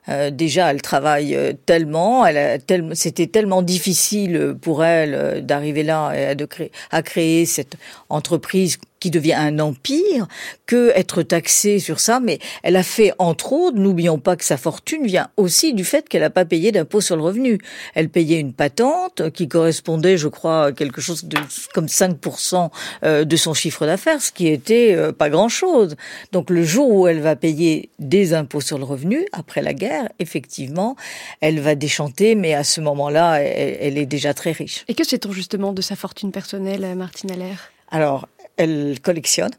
Euh, 0.10 0.32
déjà, 0.32 0.72
elle 0.72 0.82
travaille 0.82 1.36
euh, 1.36 1.54
tellement, 1.66 2.26
elle 2.26 2.62
c'était 2.94 3.28
tellement 3.28 3.62
difficile 3.62 4.56
pour 4.60 4.84
elle 4.84 5.14
euh, 5.14 5.42
d'arriver 5.42 5.84
là 5.84 6.12
et 6.14 6.36
de 6.36 6.46
créer, 6.46 6.72
à 6.92 7.02
créer 7.02 7.46
cette 7.46 7.76
entreprise 8.10 8.78
qui 9.00 9.12
devient 9.12 9.34
un 9.34 9.60
empire 9.60 10.28
que 10.66 10.92
être 10.96 11.24
taxée 11.24 11.80
sur 11.80 12.00
ça. 12.00 12.20
Mais 12.20 12.40
elle 12.64 12.76
a 12.76 12.84
fait, 12.84 13.14
entre 13.18 13.54
autres, 13.54 13.78
n'oublions 13.78 14.20
pas 14.20 14.36
que 14.36 14.44
sa 14.44 14.58
fortune 14.58 15.06
vient 15.06 15.30
aussi 15.38 15.74
du 15.74 15.84
fait 15.84 16.08
qu'elle 16.08 16.22
n'a 16.22 16.30
pas 16.30 16.46
payé 16.46 16.72
d'impôt 16.72 17.02
sur 17.02 17.16
le 17.16 17.22
revenu. 17.22 17.60
Elle 17.96 18.10
payait 18.10 18.40
une 18.40 18.54
patente 18.54 19.30
qui 19.32 19.48
correspondait, 19.48 20.18
je 20.18 20.28
crois, 20.28 20.66
à 20.66 20.72
quelque 20.72 21.02
chose 21.02 21.26
de 21.26 21.38
comme 21.74 21.88
5% 21.88 22.70
euh, 23.04 23.26
de 23.26 23.36
son 23.36 23.54
chiffre 23.54 23.86
d'affaires, 23.86 24.22
ce 24.22 24.32
qui 24.32 24.48
était 24.48 24.94
euh, 24.96 25.12
pas 25.12 25.30
grand-chose. 25.30 25.96
Donc 26.32 26.50
le 26.50 26.64
jour 26.64 26.90
où 26.90 27.08
elle 27.08 27.20
va 27.20 27.36
payer 27.36 27.90
des 28.00 28.34
impôts 28.34 28.62
sur 28.62 28.78
le 28.78 28.84
revenu, 28.84 29.26
après 29.32 29.62
la 29.62 29.74
guerre, 29.74 30.10
effectivement, 30.20 30.96
elle 31.42 31.60
va 31.60 31.76
déchanter, 31.76 32.36
mais 32.36 32.54
à 32.54 32.64
ce 32.64 32.82
moment-là, 32.82 33.42
elle, 33.42 33.78
elle 33.80 33.98
est 33.98 34.06
déjà 34.06 34.34
très 34.34 34.52
riche. 34.52 34.86
Et 34.88 34.94
que 34.94 35.04
sait-on 35.06 35.32
justement 35.32 35.74
de 35.74 35.82
sa 35.82 35.96
fortune 35.96 36.32
personnelle, 36.32 36.96
Martine 36.96 37.32
Allaire? 37.32 37.72
Alors, 37.92 38.28
elle 38.60 39.00
collectionne. 39.02 39.52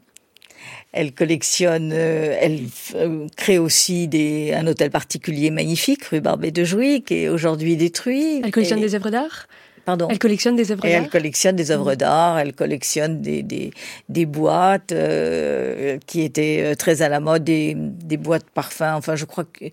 Elle 0.93 1.13
collectionne, 1.13 1.91
euh, 1.93 2.37
elle 2.39 2.59
euh, 2.95 3.27
crée 3.37 3.57
aussi 3.57 4.07
des, 4.07 4.53
un 4.53 4.67
hôtel 4.67 4.91
particulier 4.91 5.49
magnifique, 5.49 6.03
rue 6.05 6.19
Barbet 6.19 6.51
de 6.51 6.63
Jouy, 6.65 7.01
qui 7.01 7.23
est 7.23 7.29
aujourd'hui 7.29 7.77
détruit. 7.77 8.41
Elle 8.43 8.51
collectionne 8.51 8.81
des 8.81 8.93
œuvres 8.93 9.09
d'art? 9.09 9.47
Pardon. 9.85 10.07
Elle 10.09 10.19
collectionne 10.19 10.55
des 10.55 10.71
œuvres 10.71 10.81
d'art. 10.81 10.91
Elle 10.91 11.09
collectionne 11.09 11.55
des 11.55 11.71
œuvres 11.71 11.95
d'art. 11.95 12.39
Elle 12.39 12.53
collectionne 12.53 13.21
des 13.21 13.43
des, 13.43 13.71
des 14.09 14.25
boîtes 14.25 14.91
euh, 14.91 15.97
qui 16.05 16.21
étaient 16.21 16.61
euh, 16.63 16.75
très 16.75 17.01
à 17.01 17.09
la 17.09 17.19
mode, 17.19 17.43
des, 17.43 17.75
des 17.75 18.17
boîtes 18.17 18.49
parfums. 18.53 18.95
Enfin, 18.95 19.15
je 19.15 19.25
crois 19.25 19.45
que 19.45 19.65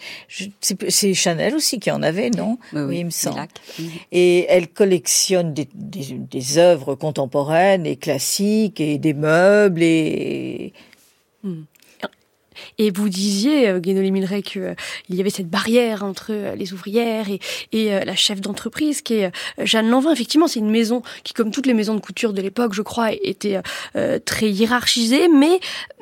c'est 0.59 1.15
Chanel 1.15 1.55
aussi 1.55 1.79
qui 1.79 1.91
en 1.91 2.03
avait, 2.03 2.31
non 2.31 2.59
oui, 2.73 3.01
il 3.01 3.07
me 3.07 3.11
semble. 3.11 3.47
Et 4.13 4.47
elle 4.49 4.69
collectionne 4.69 5.55
des, 5.55 5.69
des, 5.75 6.15
des 6.15 6.59
œuvres 6.59 6.95
contemporaines 6.95 7.87
et 7.87 7.97
classiques 7.97 8.81
et 8.81 8.99
des 8.99 9.15
meubles 9.15 9.83
et 9.83 10.73
hmm. 11.43 11.63
Et 12.79 12.91
vous 12.91 13.09
disiez, 13.09 13.69
euh, 13.69 13.81
Guénolé 13.81 14.11
Milray, 14.11 14.43
qu'il 14.43 14.63
euh, 14.63 14.75
y 15.09 15.21
avait 15.21 15.31
cette 15.31 15.49
barrière 15.49 16.05
entre 16.05 16.29
euh, 16.31 16.55
les 16.55 16.73
ouvrières 16.73 17.29
et, 17.29 17.41
et 17.73 18.05
la 18.05 18.17
chef 18.17 18.41
d'entreprise, 18.41 19.03
qui 19.03 19.15
est 19.15 19.33
Jeanne 19.59 19.89
Lanvin. 19.89 20.13
Effectivement, 20.13 20.47
c'est 20.49 20.61
une 20.61 20.71
maison 20.71 21.03
qui, 21.25 21.35
comme 21.35 21.51
toutes 21.51 21.67
les 21.67 21.75
maisons 21.75 21.95
de 21.95 22.01
couture 22.01 22.33
de 22.33 22.43
l'époque, 22.43 22.75
je 22.75 22.83
crois, 22.83 23.13
était 23.13 23.61
très 24.25 24.51
hiérarchisée, 24.51 25.29
mais 25.29 25.61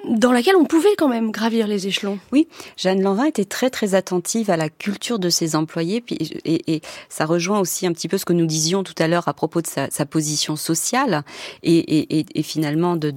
dans 0.08 0.32
laquelle 0.32 0.56
on 0.56 0.64
pouvait 0.64 0.94
quand 0.96 1.08
même 1.08 1.30
gravir 1.30 1.66
les 1.66 1.86
échelons. 1.86 2.18
Oui, 2.32 2.48
Jeanne 2.76 3.02
Lanvin 3.02 3.24
était 3.24 3.44
très 3.44 3.70
très 3.70 3.94
attentive 3.94 4.50
à 4.50 4.56
la 4.56 4.68
culture 4.68 5.18
de 5.18 5.28
ses 5.28 5.56
employés, 5.56 6.02
et, 6.10 6.74
et 6.74 6.80
ça 7.08 7.26
rejoint 7.26 7.60
aussi 7.60 7.86
un 7.86 7.92
petit 7.92 8.08
peu 8.08 8.18
ce 8.18 8.24
que 8.24 8.32
nous 8.32 8.46
disions 8.46 8.82
tout 8.82 8.94
à 8.98 9.08
l'heure 9.08 9.28
à 9.28 9.34
propos 9.34 9.60
de 9.62 9.66
sa, 9.66 9.88
position 10.06 10.54
sociale 10.54 11.24
et, 11.64 11.78
et, 11.78 12.26
et 12.34 12.42
finalement 12.42 12.96
de, 12.96 13.12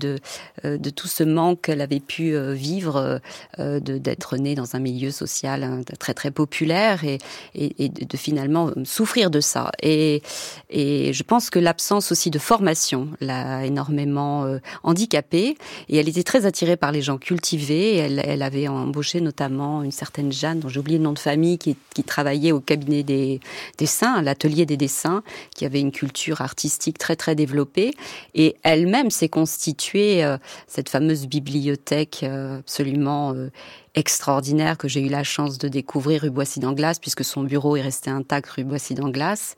euh, 0.66 0.78
de, 0.78 0.90
tout 0.90 1.08
ce 1.08 1.24
manque 1.24 1.62
qu'elle 1.62 1.82
avait 1.82 2.00
pu 2.00 2.36
euh, 2.36 2.54
vivre 2.54 3.22
euh, 3.60 3.80
d'être 3.80 4.38
née 4.38 4.56
dans 4.56 4.76
un 4.76 4.80
milieu 4.80 5.12
social 5.12 5.64
hein, 5.64 5.82
très 6.00 6.16
très 6.16 6.32
populaire 6.32 7.04
et, 7.04 7.20
et, 7.54 7.90
de, 7.90 8.06
de, 8.06 8.18
finalement 8.18 8.72
souffrir 8.84 9.30
de 9.30 9.40
ça. 9.40 9.72
Et, 9.84 10.24
et 10.70 11.14
je 11.14 11.24
pense 11.24 11.50
que 11.50 11.60
l'absence 11.60 12.12
aussi 12.12 12.32
de 12.32 12.40
formation 12.40 13.10
l'a 13.22 13.66
énormément 13.66 14.46
handicapée 14.84 15.56
et 15.90 15.98
elle 15.98 16.10
était 16.10 16.24
très 16.24 16.46
attirée 16.46 16.78
par 16.80 16.92
les 16.92 17.02
gens 17.02 17.18
cultivés. 17.18 17.98
Elle, 17.98 18.42
avait 18.42 18.68
embauché 18.68 19.22
notamment 19.22 19.84
une 19.84 19.92
certaine 19.92 20.32
Jeanne, 20.32 20.60
dont 20.60 20.70
j'ai 20.70 20.80
oublié 20.80 20.98
le 20.98 21.04
nom 21.04 21.14
de 21.14 21.20
famille, 21.20 21.58
qui, 21.58 21.76
qui 21.94 22.04
travaillait 22.04 22.52
au 22.52 22.60
cabinet 22.60 23.04
des 23.04 23.40
dessins, 23.78 24.14
à 24.14 24.22
l'atelier 24.22 24.66
des 24.66 24.78
dessins, 24.78 25.24
qui 25.56 25.66
avait 25.66 25.82
une 25.82 25.92
culture 25.92 26.42
artistique 26.42 26.98
très 26.98 27.16
très 27.16 27.36
développée. 27.36 27.94
Et 28.34 28.56
elle-même 28.64 29.12
s'est 29.12 29.30
constituée 29.30 30.24
euh, 30.24 30.38
cette 30.68 30.90
fameuse 30.90 31.28
bibliothèque 31.28 32.22
euh, 32.24 32.60
absolument 32.60 33.34
euh, 33.34 33.50
extraordinaire 33.96 34.78
que 34.78 34.88
j'ai 34.88 35.02
eu 35.02 35.10
la 35.10 35.24
chance 35.24 35.58
de 35.58 35.68
découvrir 35.68 36.22
rue 36.22 36.30
Boissy 36.30 36.60
d'Anglas, 36.60 36.98
puisque 37.02 37.24
son 37.24 37.44
bureau 37.44 37.76
est 37.76 37.82
resté 37.82 38.10
intact 38.10 38.50
rue 38.50 38.64
Boissy 38.64 38.94
d'Anglas. 38.94 39.56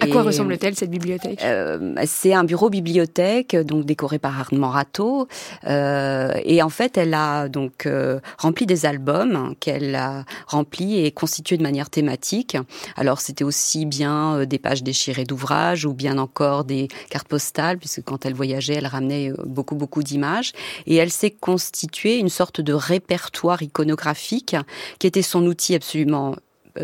À 0.00 0.06
quoi 0.08 0.22
ressemble-t-elle 0.22 0.74
cette 0.74 0.90
bibliothèque? 0.90 1.40
euh, 1.44 1.94
C'est 2.04 2.34
un 2.34 2.44
bureau 2.44 2.68
bibliothèque 2.68 3.54
donc 3.54 3.84
décoré 3.84 4.18
par 4.18 4.38
Armand 4.38 4.70
Rateau 4.70 5.28
euh, 5.66 6.32
et 6.44 6.62
en 6.62 6.68
fait 6.68 6.98
elle 6.98 7.14
a 7.14 7.48
donc 7.48 7.86
euh, 7.86 8.18
rempli 8.38 8.66
des 8.66 8.86
albums 8.86 9.54
qu'elle 9.60 9.94
a 9.94 10.24
remplis 10.48 10.98
et 11.04 11.12
constitués 11.12 11.56
de 11.56 11.62
manière 11.62 11.90
thématique. 11.90 12.56
Alors 12.96 13.20
c'était 13.20 13.44
aussi 13.44 13.86
bien 13.86 14.38
euh, 14.38 14.46
des 14.46 14.58
pages 14.58 14.82
déchirées 14.82 15.24
d'ouvrages 15.24 15.84
ou 15.86 15.94
bien 15.94 16.18
encore 16.18 16.64
des 16.64 16.88
cartes 17.08 17.28
postales 17.28 17.78
puisque 17.78 18.02
quand 18.02 18.26
elle 18.26 18.34
voyageait 18.34 18.74
elle 18.74 18.88
ramenait 18.88 19.30
euh, 19.30 19.36
beaucoup 19.46 19.76
beaucoup 19.76 20.02
d'images. 20.02 20.52
Et 20.86 20.96
elle 20.96 21.10
s'est 21.10 21.30
constituée 21.30 22.18
une 22.18 22.30
sorte 22.30 22.60
de 22.60 22.72
répertoire 22.72 23.62
iconographique 23.62 24.56
qui 24.98 25.06
était 25.06 25.22
son 25.22 25.46
outil 25.46 25.74
absolument 25.76 26.34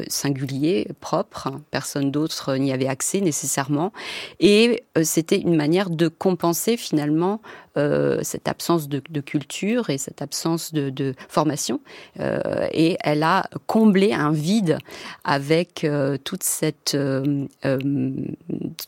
singulier, 0.08 0.88
propre. 1.00 1.52
Personne 1.70 2.10
d'autre 2.10 2.56
n'y 2.56 2.72
avait 2.72 2.88
accès 2.88 3.20
nécessairement. 3.20 3.92
Et 4.38 4.84
euh, 4.96 5.02
c'était 5.04 5.38
une 5.38 5.56
manière 5.56 5.90
de 5.90 6.08
compenser 6.08 6.76
finalement 6.76 7.40
euh, 7.76 8.18
cette 8.22 8.48
absence 8.48 8.88
de, 8.88 9.20
culture 9.20 9.90
et 9.90 9.98
cette 9.98 10.22
absence 10.22 10.72
de, 10.72 11.14
formation. 11.28 11.80
Euh, 12.18 12.66
et 12.72 12.96
elle 13.04 13.22
a 13.22 13.48
comblé 13.66 14.12
un 14.12 14.32
vide 14.32 14.78
avec 15.22 15.84
euh, 15.84 16.16
toute 16.22 16.42
cette 16.42 16.96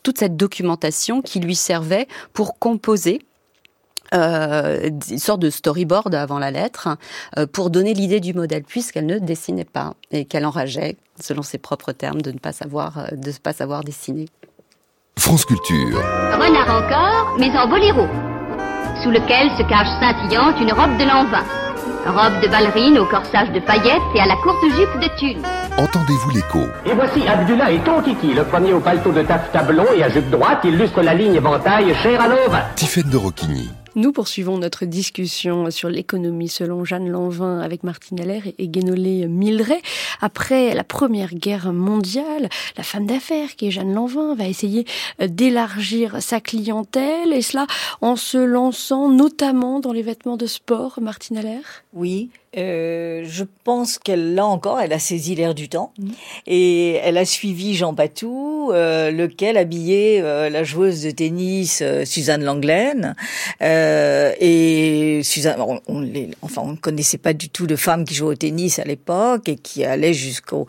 toute 0.03 0.17
cette 0.17 0.35
documentation 0.35 1.21
qui 1.21 1.39
lui 1.39 1.55
servait 1.55 2.07
pour 2.33 2.59
composer 2.59 3.21
euh, 4.13 4.89
une 5.09 5.19
sorte 5.19 5.39
de 5.39 5.49
storyboard 5.49 6.13
avant 6.15 6.39
la 6.39 6.51
lettre 6.51 6.89
euh, 7.37 7.47
pour 7.47 7.69
donner 7.69 7.93
l'idée 7.93 8.19
du 8.19 8.33
modèle, 8.33 8.63
puisqu'elle 8.63 9.05
ne 9.05 9.19
dessinait 9.19 9.65
pas 9.65 9.93
et 10.11 10.25
qu'elle 10.25 10.45
enrageait, 10.45 10.97
selon 11.19 11.41
ses 11.41 11.57
propres 11.57 11.91
termes, 11.91 12.21
de 12.21 12.31
ne 12.31 12.39
pas 12.39 12.51
savoir, 12.51 12.97
euh, 12.99 13.15
de 13.15 13.29
ne 13.29 13.37
pas 13.41 13.53
savoir 13.53 13.83
dessiner. 13.83 14.27
France 15.17 15.45
Culture. 15.45 15.97
Renard 15.97 16.83
encore, 16.83 17.35
mais 17.39 17.49
en 17.57 17.67
boléro, 17.67 18.07
sous 19.03 19.11
lequel 19.11 19.49
se 19.57 19.63
cache 19.69 19.87
scintillante 19.99 20.59
une 20.59 20.73
robe 20.73 20.97
de 20.97 21.05
lanvin. 21.05 21.43
Robe 22.05 22.41
de 22.41 22.49
ballerine 22.49 22.99
au 22.99 23.05
corsage 23.05 23.51
de 23.53 23.59
paillettes 23.61 24.01
et 24.15 24.19
à 24.19 24.25
la 24.25 24.35
courte 24.37 24.63
jupe 24.63 24.99
de 25.01 25.17
tulle. 25.17 25.41
Entendez-vous 25.77 26.31
l'écho? 26.31 26.67
Et 26.85 26.93
voici 26.93 27.25
Abdullah 27.27 27.71
et 27.71 27.79
Tonkiki, 27.79 28.33
le 28.33 28.43
premier 28.43 28.73
au 28.73 28.79
paletot 28.79 29.11
de 29.11 29.21
taffetas 29.21 29.63
blond 29.63 29.87
et 29.95 30.03
à 30.03 30.09
jupe 30.09 30.29
droite, 30.29 30.59
illustre 30.65 31.01
la 31.01 31.13
ligne 31.13 31.35
éventail 31.35 31.95
chère 31.95 32.21
à 32.21 32.27
l'ova. 32.27 32.61
Tiffaine 32.75 33.09
de 33.09 33.17
Roquigny. 33.17 33.69
Nous 33.95 34.11
poursuivons 34.11 34.57
notre 34.57 34.85
discussion 34.85 35.69
sur 35.69 35.87
l'économie 35.87 36.49
selon 36.49 36.83
Jeanne 36.83 37.09
Lanvin 37.09 37.59
avec 37.59 37.83
Martine 37.83 38.19
Allaire 38.19 38.41
et 38.57 38.67
Guénolé 38.67 39.27
Mildray. 39.27 39.79
Après 40.19 40.73
la 40.73 40.83
Première 40.83 41.35
Guerre 41.35 41.71
mondiale, 41.71 42.49
la 42.75 42.83
femme 42.83 43.05
d'affaires 43.05 43.55
qui 43.55 43.67
est 43.67 43.71
Jeanne 43.71 43.93
Lanvin 43.93 44.33
va 44.33 44.47
essayer 44.47 44.85
d'élargir 45.19 46.23
sa 46.23 46.41
clientèle 46.41 47.33
et 47.33 47.43
cela 47.43 47.67
en 48.01 48.15
se 48.15 48.39
lançant 48.39 49.09
notamment 49.09 49.79
dans 49.79 49.93
les 49.93 50.01
vêtements 50.01 50.37
de 50.37 50.47
sport, 50.47 50.97
Martine 50.99 51.37
Allaire? 51.37 51.83
Oui, 51.93 52.31
euh, 52.57 53.23
je 53.25 53.43
pense 53.63 53.97
qu'elle, 53.97 54.35
là 54.35 54.45
encore, 54.45 54.79
elle 54.79 54.93
a 54.93 54.99
saisi 54.99 55.35
l'air 55.35 55.55
du 55.55 55.69
temps. 55.69 55.91
Mmh. 55.97 56.09
Et 56.47 56.93
elle 57.03 57.17
a 57.17 57.25
suivi 57.25 57.75
Jean 57.75 57.93
Patou, 57.93 58.71
euh, 58.71 59.11
lequel 59.11 59.57
habillait 59.57 60.21
euh, 60.21 60.49
la 60.49 60.63
joueuse 60.63 61.03
de 61.03 61.11
tennis 61.11 61.79
euh, 61.81 62.05
Suzanne 62.05 62.43
Langlaine. 62.43 63.15
Euh, 63.61 64.33
et 64.39 65.21
Suzanne, 65.23 65.59
on, 65.59 65.79
on 65.87 66.01
les, 66.01 66.29
enfin, 66.41 66.61
on 66.63 66.71
ne 66.71 66.77
connaissait 66.77 67.17
pas 67.17 67.33
du 67.33 67.49
tout 67.49 67.65
de 67.65 67.75
femmes 67.75 68.05
qui 68.05 68.13
jouaient 68.13 68.33
au 68.33 68.35
tennis 68.35 68.79
à 68.79 68.83
l'époque 68.83 69.49
et 69.49 69.55
qui 69.55 69.83
allaient 69.85 70.13
jusqu'au 70.13 70.67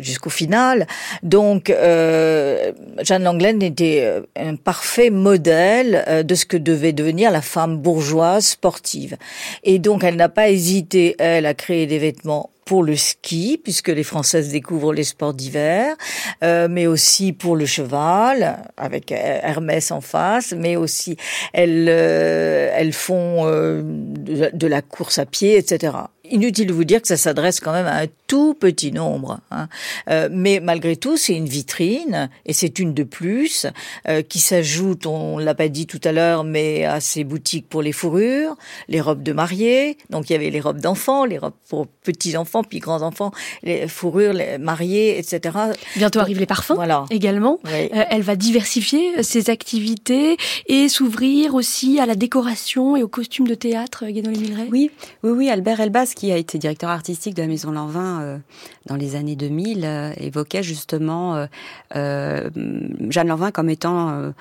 jusqu'au 0.00 0.30
final. 0.30 0.86
Donc, 1.22 1.68
Jeanne 1.68 3.22
Langlaine 3.22 3.62
était 3.62 4.22
un 4.36 4.56
parfait 4.56 5.10
modèle 5.10 6.24
de 6.26 6.34
ce 6.34 6.44
que 6.46 6.56
devait 6.56 6.92
devenir 6.92 7.30
la 7.30 7.42
femme 7.42 7.76
bourgeoise 7.78 8.46
sportive. 8.46 9.16
Et 9.62 9.78
donc, 9.78 10.04
elle 10.04 10.16
n'a 10.16 10.28
pas 10.28 10.48
hésité 10.50 10.83
elle, 11.18 11.46
a 11.46 11.54
créé 11.54 11.86
des 11.86 11.98
vêtements 11.98 12.50
pour 12.64 12.82
le 12.82 12.96
ski, 12.96 13.60
puisque 13.62 13.88
les 13.88 14.02
Françaises 14.02 14.50
découvrent 14.50 14.94
les 14.94 15.04
sports 15.04 15.34
d'hiver, 15.34 15.94
euh, 16.42 16.66
mais 16.70 16.86
aussi 16.86 17.32
pour 17.32 17.56
le 17.56 17.66
cheval, 17.66 18.62
avec 18.76 19.12
Hermès 19.12 19.90
en 19.90 20.00
face, 20.00 20.54
mais 20.56 20.76
aussi 20.76 21.16
elles, 21.52 21.88
euh, 21.88 22.92
font 22.92 23.46
euh, 23.46 23.82
de, 23.84 24.66
la 24.66 24.82
course 24.82 25.18
à 25.18 25.26
pied, 25.26 25.58
etc. 25.58 25.92
Inutile 26.30 26.66
de 26.66 26.72
vous 26.72 26.84
dire 26.84 27.02
que 27.02 27.08
ça 27.08 27.18
s'adresse 27.18 27.60
quand 27.60 27.72
même 27.72 27.86
à 27.86 27.98
un 27.98 28.06
tout 28.28 28.54
petit 28.54 28.92
nombre, 28.92 29.40
hein. 29.50 29.68
euh, 30.08 30.30
mais 30.32 30.58
malgré 30.58 30.96
tout, 30.96 31.18
c'est 31.18 31.34
une 31.34 31.46
vitrine 31.46 32.30
et 32.46 32.54
c'est 32.54 32.78
une 32.78 32.94
de 32.94 33.02
plus 33.02 33.66
euh, 34.08 34.22
qui 34.22 34.38
s'ajoute, 34.38 35.06
on 35.06 35.36
l'a 35.36 35.54
pas 35.54 35.68
dit 35.68 35.86
tout 35.86 36.00
à 36.02 36.12
l'heure, 36.12 36.42
mais 36.42 36.86
à 36.86 37.00
ces 37.00 37.24
boutiques 37.24 37.68
pour 37.68 37.82
les 37.82 37.92
fourrures, 37.92 38.56
les 38.88 39.02
robes 39.02 39.22
de 39.22 39.34
mariée. 39.34 39.98
Donc 40.08 40.30
il 40.30 40.32
y 40.32 40.36
avait 40.36 40.48
les 40.48 40.60
robes 40.60 40.80
d'enfants, 40.80 41.26
les 41.26 41.36
robes 41.36 41.52
pour 41.68 41.86
petits 41.86 42.38
enfants, 42.38 42.64
puis 42.64 42.78
grands 42.78 43.02
enfants, 43.02 43.30
les 43.62 43.86
fourrures, 43.86 44.32
les 44.32 44.56
mariés, 44.56 45.18
etc. 45.18 45.54
Bientôt 45.96 46.20
arrivent 46.20 46.40
les 46.40 46.46
parfums. 46.46 46.74
Voilà. 46.74 47.04
Également, 47.10 47.60
oui. 47.66 47.90
euh, 47.94 48.04
elle 48.08 48.22
va 48.22 48.34
diversifier 48.34 49.22
ses 49.22 49.50
activités 49.50 50.38
et 50.68 50.88
s'ouvrir 50.88 51.54
aussi 51.54 52.00
à 52.00 52.06
la 52.06 52.14
décoration 52.14 52.96
et 52.96 53.02
aux 53.02 53.08
costumes 53.08 53.46
de 53.46 53.54
théâtre. 53.54 54.06
Guénolé 54.06 54.38
Milleray. 54.38 54.68
Oui, 54.70 54.90
oui, 55.22 55.30
oui. 55.30 55.50
Albert 55.50 55.80
Elbas 55.80 56.13
qui 56.14 56.32
a 56.32 56.36
été 56.36 56.58
directeur 56.58 56.90
artistique 56.90 57.34
de 57.34 57.42
la 57.42 57.48
Maison 57.48 57.70
Lanvin 57.72 58.20
euh, 58.22 58.38
dans 58.86 58.96
les 58.96 59.16
années 59.16 59.36
2000, 59.36 59.84
euh, 59.84 60.12
évoquait 60.16 60.62
justement 60.62 61.36
euh, 61.36 61.46
euh 61.96 62.50
Jeanne 63.10 63.28
Lanvin 63.28 63.50
comme 63.50 63.70
étant 63.70 64.32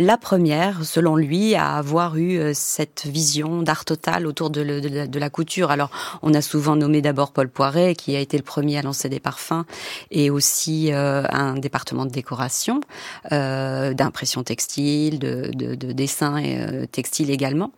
la 0.00 0.16
première, 0.16 0.84
selon 0.84 1.14
lui, 1.14 1.54
à 1.54 1.76
avoir 1.76 2.16
eu 2.16 2.38
euh, 2.38 2.52
cette 2.54 3.06
vision 3.06 3.62
d'art 3.62 3.84
total 3.84 4.26
autour 4.26 4.48
de, 4.48 4.62
le, 4.62 4.80
de, 4.80 4.88
la, 4.88 5.06
de, 5.06 5.18
la, 5.18 5.28
couture. 5.28 5.70
Alors, 5.70 5.90
on 6.22 6.32
a 6.32 6.40
souvent 6.40 6.74
nommé 6.74 7.02
d'abord 7.02 7.32
Paul 7.32 7.48
Poiret, 7.48 7.94
qui 7.94 8.16
a 8.16 8.20
été 8.20 8.38
le 8.38 8.42
premier 8.42 8.78
à 8.78 8.82
lancer 8.82 9.10
des 9.10 9.20
parfums, 9.20 9.64
et 10.10 10.30
aussi 10.30 10.90
euh, 10.90 11.24
un 11.30 11.54
département 11.54 12.06
de 12.06 12.10
décoration, 12.10 12.80
euh, 13.30 13.92
d'impression 13.92 14.42
textile, 14.42 15.18
de, 15.18 15.50
de, 15.54 15.74
de, 15.74 15.92
dessin 15.92 16.38
et, 16.38 16.58
euh, 16.58 16.86
textile 16.86 17.30
également. 17.30 17.72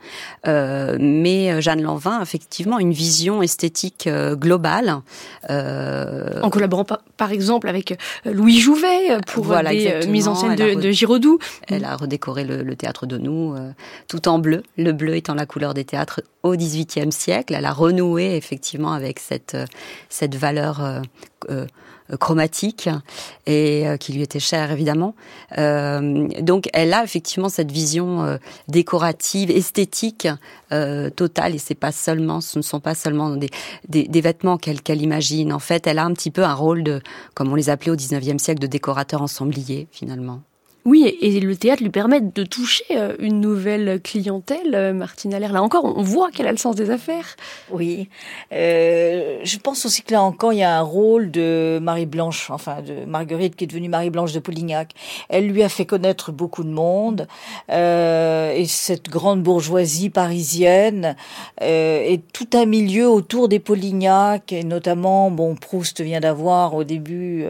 Euh, 0.46 0.96
mais 1.00 1.60
Jeanne 1.60 1.82
Lanvin, 1.82 2.22
effectivement, 2.22 2.78
une 2.78 2.92
vision 2.92 3.42
esthétique 3.42 4.08
globale. 4.34 5.00
en 5.48 6.50
collaborant 6.50 6.84
par, 6.84 6.98
par, 7.16 7.32
exemple 7.32 7.68
avec 7.68 7.98
Louis 8.24 8.60
Jouvet 8.60 9.18
pour 9.26 9.44
voilà, 9.44 9.70
des 9.70 10.06
mises 10.06 10.28
en 10.28 10.36
scène 10.36 10.54
de, 10.54 10.74
de 10.74 10.90
Giraudoux. 10.92 11.38
Elle 11.66 11.84
a 11.84 11.96
décorer 12.12 12.44
le, 12.44 12.76
théâtre 12.76 13.06
de 13.06 13.16
nous 13.16 13.54
euh, 13.54 13.72
tout 14.06 14.28
en 14.28 14.38
bleu, 14.38 14.62
le 14.76 14.92
bleu 14.92 15.16
étant 15.16 15.34
la 15.34 15.46
couleur 15.46 15.72
des 15.72 15.84
théâtres 15.84 16.20
au 16.42 16.54
XVIIIe 16.54 17.10
siècle. 17.10 17.54
Elle 17.54 17.64
a 17.64 17.72
renoué 17.72 18.36
effectivement 18.36 18.92
avec 18.92 19.18
cette, 19.18 19.54
euh, 19.54 19.64
cette 20.10 20.34
valeur 20.34 20.80
euh, 21.50 21.66
chromatique 22.20 22.90
et 23.46 23.86
qui 23.98 24.12
lui 24.12 24.20
était 24.20 24.38
chère 24.38 24.70
évidemment. 24.70 25.14
Donc 25.56 26.68
elle 26.74 26.92
a 26.92 27.02
effectivement 27.04 27.48
cette 27.48 27.72
vision 27.72 28.38
décorative, 28.68 29.50
esthétique 29.50 30.28
totale 31.16 31.54
et 31.54 31.58
ce 31.58 32.58
ne 32.58 32.62
sont 32.62 32.80
pas 32.80 32.94
seulement 32.94 33.34
des, 33.88 34.20
vêtements 34.20 34.58
qu'elle 34.58 34.82
qu'elle 34.82 35.00
imagine. 35.00 35.54
En 35.54 35.58
fait, 35.58 35.86
elle 35.86 35.98
a 35.98 36.04
un 36.04 36.12
petit 36.12 36.30
peu 36.30 36.44
un 36.44 36.54
rôle 36.54 36.82
de, 36.82 37.00
comme 37.32 37.50
on 37.50 37.56
les 37.56 37.70
appelait 37.70 37.92
au 37.92 37.96
XIXe 37.96 38.42
siècle, 38.42 38.60
de 38.60 38.66
décorateur 38.66 39.22
ensemblier 39.22 39.88
finalement. 39.90 40.42
Oui, 40.84 41.16
et 41.20 41.38
le 41.38 41.54
théâtre 41.54 41.80
lui 41.80 41.90
permet 41.90 42.20
de 42.20 42.42
toucher 42.42 42.84
euh, 42.90 43.14
une 43.20 43.40
nouvelle 43.40 44.00
clientèle. 44.02 44.74
Euh, 44.74 44.92
Martine 44.92 45.32
Allaire, 45.32 45.52
là 45.52 45.62
encore, 45.62 45.84
on 45.84 46.02
voit 46.02 46.32
qu'elle 46.32 46.48
a 46.48 46.50
le 46.50 46.58
sens 46.58 46.74
des 46.74 46.90
affaires. 46.90 47.36
Oui, 47.70 48.08
euh, 48.52 49.38
je 49.44 49.58
pense 49.58 49.86
aussi 49.86 50.02
que 50.02 50.12
là 50.12 50.22
encore, 50.22 50.52
il 50.52 50.58
y 50.58 50.64
a 50.64 50.76
un 50.76 50.82
rôle 50.82 51.30
de 51.30 51.78
Marie 51.80 52.06
Blanche, 52.06 52.50
enfin 52.50 52.82
de 52.82 53.04
Marguerite, 53.06 53.54
qui 53.54 53.62
est 53.62 53.66
devenue 53.68 53.88
Marie 53.88 54.10
Blanche 54.10 54.32
de 54.32 54.40
Polignac. 54.40 54.90
Elle 55.28 55.46
lui 55.46 55.62
a 55.62 55.68
fait 55.68 55.86
connaître 55.86 56.32
beaucoup 56.32 56.64
de 56.64 56.70
monde, 56.70 57.28
euh, 57.70 58.52
et 58.52 58.64
cette 58.64 59.08
grande 59.08 59.40
bourgeoisie 59.40 60.10
parisienne 60.10 61.14
euh, 61.62 62.02
et 62.04 62.20
tout 62.32 62.48
un 62.54 62.66
milieu 62.66 63.08
autour 63.08 63.48
des 63.48 63.60
Polignac, 63.60 64.50
et 64.50 64.64
notamment, 64.64 65.30
bon, 65.30 65.54
Proust 65.54 66.00
vient 66.00 66.20
d'avoir 66.20 66.74
au 66.74 66.82
début 66.82 67.44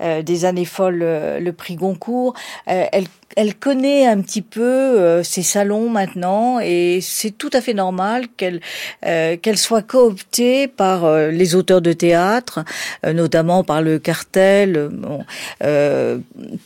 des 0.00 0.44
années 0.44 0.64
folles 0.64 0.98
le 0.98 1.50
prix 1.52 1.76
Goncourt. 1.76 2.34
Euh, 2.72 2.86
elle, 2.92 3.06
elle 3.36 3.54
connaît 3.54 4.06
un 4.06 4.20
petit 4.20 4.42
peu 4.42 4.62
euh, 4.62 5.22
ces 5.22 5.42
salons 5.42 5.88
maintenant 5.88 6.60
et 6.60 7.00
c'est 7.00 7.30
tout 7.30 7.50
à 7.52 7.60
fait 7.60 7.74
normal 7.74 8.26
qu'elle 8.36 8.60
euh, 9.06 9.36
qu'elle 9.36 9.58
soit 9.58 9.82
cooptée 9.82 10.68
par 10.68 11.10
les 11.30 11.54
auteurs 11.54 11.80
de 11.80 11.92
théâtre, 11.92 12.64
notamment 13.04 13.64
par 13.64 13.82
le 13.82 13.98
cartel, 13.98 14.90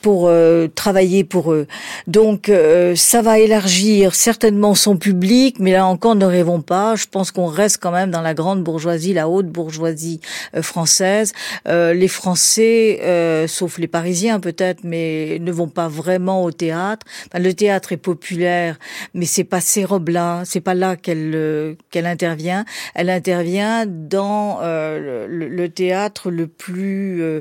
pour 0.02 0.30
travailler 0.74 1.24
pour 1.24 1.52
eux. 1.52 1.66
Donc 2.06 2.50
ça 2.94 3.22
va 3.22 3.38
élargir 3.38 4.14
certainement 4.14 4.74
son 4.74 4.96
public, 4.96 5.56
mais 5.58 5.72
là 5.72 5.86
encore 5.86 6.14
ne 6.14 6.26
rêvons 6.26 6.60
pas. 6.60 6.94
Je 6.96 7.06
pense 7.10 7.30
qu'on 7.30 7.46
reste 7.46 7.78
quand 7.80 7.90
même 7.90 8.10
dans 8.10 8.22
la 8.22 8.34
grande 8.34 8.62
bourgeoisie, 8.62 9.12
la 9.12 9.28
haute 9.28 9.46
bourgeoisie 9.46 10.20
française. 10.60 11.32
les 11.66 12.08
Français, 12.08 13.46
sauf 13.48 13.78
les 13.78 13.88
Parisiens 13.88 14.40
peut-être, 14.40 14.80
mais 14.84 15.38
ne 15.40 15.52
vont 15.52 15.68
pas 15.68 15.88
vraiment 15.88 16.42
au 16.42 16.50
théâtre. 16.56 17.06
le 17.34 17.52
théâtre 17.52 17.92
est 17.92 17.96
populaire, 17.96 18.78
mais 19.14 19.26
c'est 19.26 19.44
pas 19.44 19.60
ces 19.60 19.84
robes-là, 19.84 20.42
c'est 20.44 20.60
pas 20.60 20.74
là 20.74 20.96
qu'elle 20.96 21.32
euh, 21.34 21.74
qu'elle 21.90 22.06
intervient. 22.06 22.64
Elle 22.94 23.10
intervient 23.10 23.86
dans 23.86 24.58
euh, 24.62 25.26
le, 25.28 25.68
théâtre 25.68 26.30
le 26.30 26.46
plus 26.46 27.22
euh, 27.22 27.40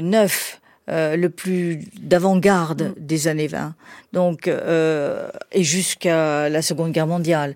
neuf. 0.00 0.60
le 0.88 1.28
plus 1.28 1.80
d'avant-garde 2.00 2.82
mm. 2.82 2.94
des 2.98 3.28
années 3.28 3.46
20, 3.46 3.74
donc 4.14 4.48
et 4.48 5.64
jusqu'à 5.64 6.48
la 6.48 6.62
Seconde 6.62 6.92
Guerre 6.92 7.06
mondiale. 7.06 7.54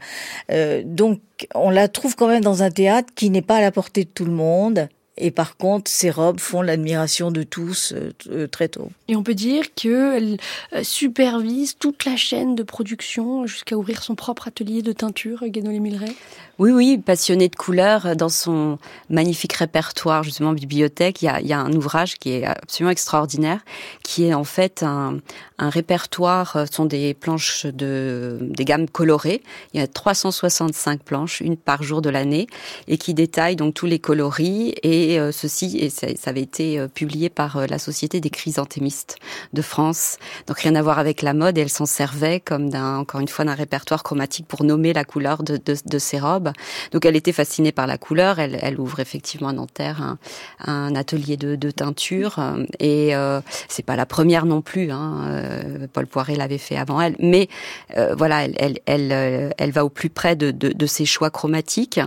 donc 0.85 1.21
on 1.55 1.71
la 1.71 1.89
trouve 1.89 2.15
quand 2.15 2.29
même 2.29 2.43
dans 2.43 2.63
un 2.63 2.71
théâtre 2.71 3.09
qui 3.15 3.31
n'est 3.31 3.43
pas 3.43 3.57
à 3.57 3.61
la 3.63 3.73
portée 3.73 4.05
de 4.05 4.11
tout 4.11 4.27
le 4.27 4.33
monde, 4.33 4.89
et 5.19 5.31
par 5.31 5.57
contre, 5.59 5.91
ces 5.91 6.11
robes 6.11 6.41
font 6.41 6.63
l'admiration 6.63 7.31
de 7.31 7.43
tous 7.43 7.93
euh, 7.93 8.13
euh, 8.31 8.47
très 8.47 8.69
tôt. 8.69 8.91
Et 9.09 9.17
on 9.17 9.23
peut 9.23 9.35
dire 9.35 9.75
qu'elle 9.75 10.39
euh, 10.73 10.83
supervise 10.83 11.77
toute 11.79 12.07
la 12.07 12.17
chaîne 12.17 12.55
de 12.55 12.63
production 12.63 13.47
jusqu'à 13.47 13.77
ouvrir 13.77 14.03
son 14.03 14.15
propre 14.15 14.49
atelier 14.49 14.81
de 14.81 14.93
teinture, 14.93 15.45
Guénolé 15.47 15.81
Milleray 15.81 16.15
oui, 16.59 16.71
oui, 16.71 16.99
passionné 16.99 17.49
de 17.49 17.57
couleurs. 17.57 18.15
Dans 18.15 18.29
son 18.29 18.79
magnifique 19.09 19.55
répertoire, 19.55 20.23
justement, 20.23 20.53
bibliothèque, 20.53 21.23
il 21.23 21.25
y 21.25 21.29
a, 21.29 21.41
il 21.41 21.47
y 21.47 21.53
a 21.53 21.59
un 21.59 21.73
ouvrage 21.73 22.19
qui 22.19 22.31
est 22.31 22.45
absolument 22.45 22.93
extraordinaire, 22.93 23.61
qui 24.05 24.27
est 24.27 24.35
en 24.35 24.45
fait 24.45 24.83
un, 24.83 25.19
un 25.59 25.71
répertoire, 25.71 26.67
ce 26.69 26.73
sont 26.73 26.85
des 26.85 27.15
planches 27.15 27.67
de, 27.67 28.39
des 28.41 28.65
gammes 28.65 28.89
colorées. 28.89 29.43
Il 29.73 29.81
y 29.81 29.83
a 29.83 29.87
365 29.87 31.03
planches, 31.03 31.41
une 31.41 31.57
par 31.57 31.83
jour 31.83 32.03
de 32.03 32.11
l'année, 32.11 32.47
et 32.87 32.99
qui 32.99 33.15
détaille 33.15 33.57
donc 33.57 33.75
tous 33.75 33.87
les 33.87 33.99
coloris. 33.99 34.75
Et 34.83 35.02
euh, 35.19 35.33
ceci, 35.33 35.79
et 35.79 35.91
ça, 35.91 36.07
ça, 36.17 36.31
avait 36.31 36.43
été 36.43 36.79
euh, 36.79 36.89
publié 36.89 37.29
par 37.29 37.57
euh, 37.57 37.67
la 37.67 37.79
Société 37.79 38.21
des 38.21 38.31
chrysanthémistes 38.31 39.17
de 39.53 39.63
France. 39.63 40.19
Donc 40.47 40.59
rien 40.59 40.75
à 40.75 40.83
voir 40.83 40.99
avec 40.99 41.23
la 41.23 41.35
mode, 41.35 41.59
et 41.59 41.63
elle 41.63 41.69
s'en 41.69 41.87
servait 41.87 42.41
comme 42.41 42.71
d'un, 42.71 42.99
encore 42.99 43.21
une 43.21 43.29
fois, 43.29 43.45
d'un 43.45 43.55
répertoire 43.55 44.03
chromatique 44.03 44.47
pour 44.47 44.65
nommer 44.65 44.93
la 44.93 45.05
couleur 45.05 45.43
de, 45.43 45.57
de, 45.57 45.77
de 45.85 45.99
ses 45.99 46.19
robes. 46.19 46.53
Donc 46.93 47.05
elle 47.05 47.17
était 47.17 47.33
fascinée 47.33 47.73
par 47.73 47.87
la 47.87 47.99
couleur. 47.99 48.39
Elle, 48.39 48.59
elle 48.61 48.81
ouvre 48.81 49.01
effectivement 49.01 49.49
à 49.49 49.53
Nanterre 49.53 50.03
un, 50.03 50.19
un 50.67 50.95
atelier 50.95 51.37
de, 51.37 51.57
de, 51.57 51.71
teinture 51.71 52.39
et 52.79 53.15
euh, 53.15 53.41
c'est 53.69 53.85
pas 53.85 53.97
la 53.97 54.07
première 54.07 54.47
non 54.47 54.61
plus. 54.61 54.91
Hein. 54.91 55.89
Paul 55.93 56.07
Poiret 56.07 56.37
l'avait 56.37 56.59
fait 56.59 56.77
avant 56.77 57.01
elle, 57.01 57.17
mais 57.19 57.49
euh, 57.97 58.15
voilà, 58.17 58.45
elle, 58.45 58.79
elle, 58.87 59.53
elle, 59.57 59.71
va 59.71 59.85
au 59.85 59.89
plus 59.89 60.11
près 60.11 60.37
de 60.37 60.87
ses 60.87 61.07
choix 61.07 61.31
chromatiques 61.31 62.01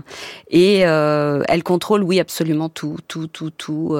et 0.50 0.86
euh, 0.86 1.43
elle 1.48 1.64
contrôle, 1.64 2.04
oui, 2.04 2.20
absolument 2.20 2.70
tout, 2.70 2.85
tout, 3.08 3.28
tout, 3.28 3.50
tout. 3.50 3.98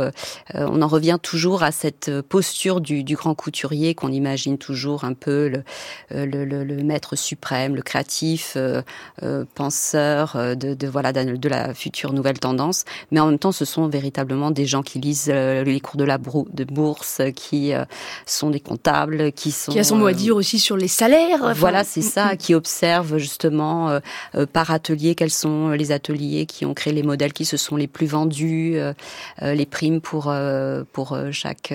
on 0.54 0.82
en 0.82 0.88
revient 0.88 1.18
toujours 1.22 1.64
à 1.64 1.72
cette 1.72 2.22
posture 2.22 2.82
du, 2.82 3.04
du 3.04 3.16
grand 3.16 3.36
couturier 3.36 3.96
qu'on 3.96 4.12
imagine 4.12 4.58
toujours 4.58 5.04
un 5.04 5.14
peu 5.14 5.48
le, 5.48 5.64
le, 6.26 6.46
le, 6.46 6.64
le 6.64 6.84
maître 6.84 7.16
suprême, 7.16 7.76
le 7.76 7.82
créatif, 7.82 8.58
penseur 9.56 10.36
euh, 10.36 10.56
de, 10.56 10.74
de, 10.74 10.88
voilà 10.88 11.12
de 11.12 11.50
la 11.50 11.74
future 11.74 12.14
nouvelle 12.14 12.40
tendance, 12.40 12.86
mais 13.12 13.20
en 13.20 13.28
même 13.28 13.40
temps, 13.40 13.52
ce 13.52 13.66
sont 13.66 13.88
véritablement 13.88 14.52
des 14.52 14.66
gens 14.66 14.84
qui 14.84 15.00
lisent 15.00 15.30
euh, 15.30 15.64
les 15.64 15.80
cours 15.80 15.98
de 15.98 16.04
la 16.04 16.18
de 16.18 16.64
bourse, 16.64 17.22
qui 17.36 17.74
euh, 17.74 17.84
sont 18.26 18.50
des 18.50 18.60
comptables, 18.60 19.32
qui 19.32 19.52
sont 19.52 19.72
qui 19.72 19.80
a 19.80 19.84
son 19.84 19.98
mot 19.98 20.08
à 20.08 20.14
dire 20.14 20.36
aussi 20.36 20.60
sur 20.60 20.78
les 20.78 20.88
salaires. 20.88 21.54
Voilà, 21.56 21.84
c'est 21.84 22.02
ça, 22.02 22.28
mm, 22.28 22.34
mm. 22.34 22.38
qui 22.38 22.54
observent 22.54 23.18
justement 23.18 24.00
par 24.54 24.72
atelier 24.72 25.16
quels 25.16 25.32
sont 25.32 25.70
les 25.70 25.92
ateliers 25.92 26.46
qui 26.46 26.66
ont 26.66 26.74
créé 26.74 26.94
les 26.94 27.04
modèles 27.04 27.34
qui 27.34 27.46
se 27.46 27.58
sont 27.58 27.76
les 27.76 27.88
plus 27.88 28.08
vendus, 28.08 28.75
les 29.42 29.66
primes 29.66 30.02
pour 30.02 30.34
pour 30.94 31.18
chaque 31.32 31.74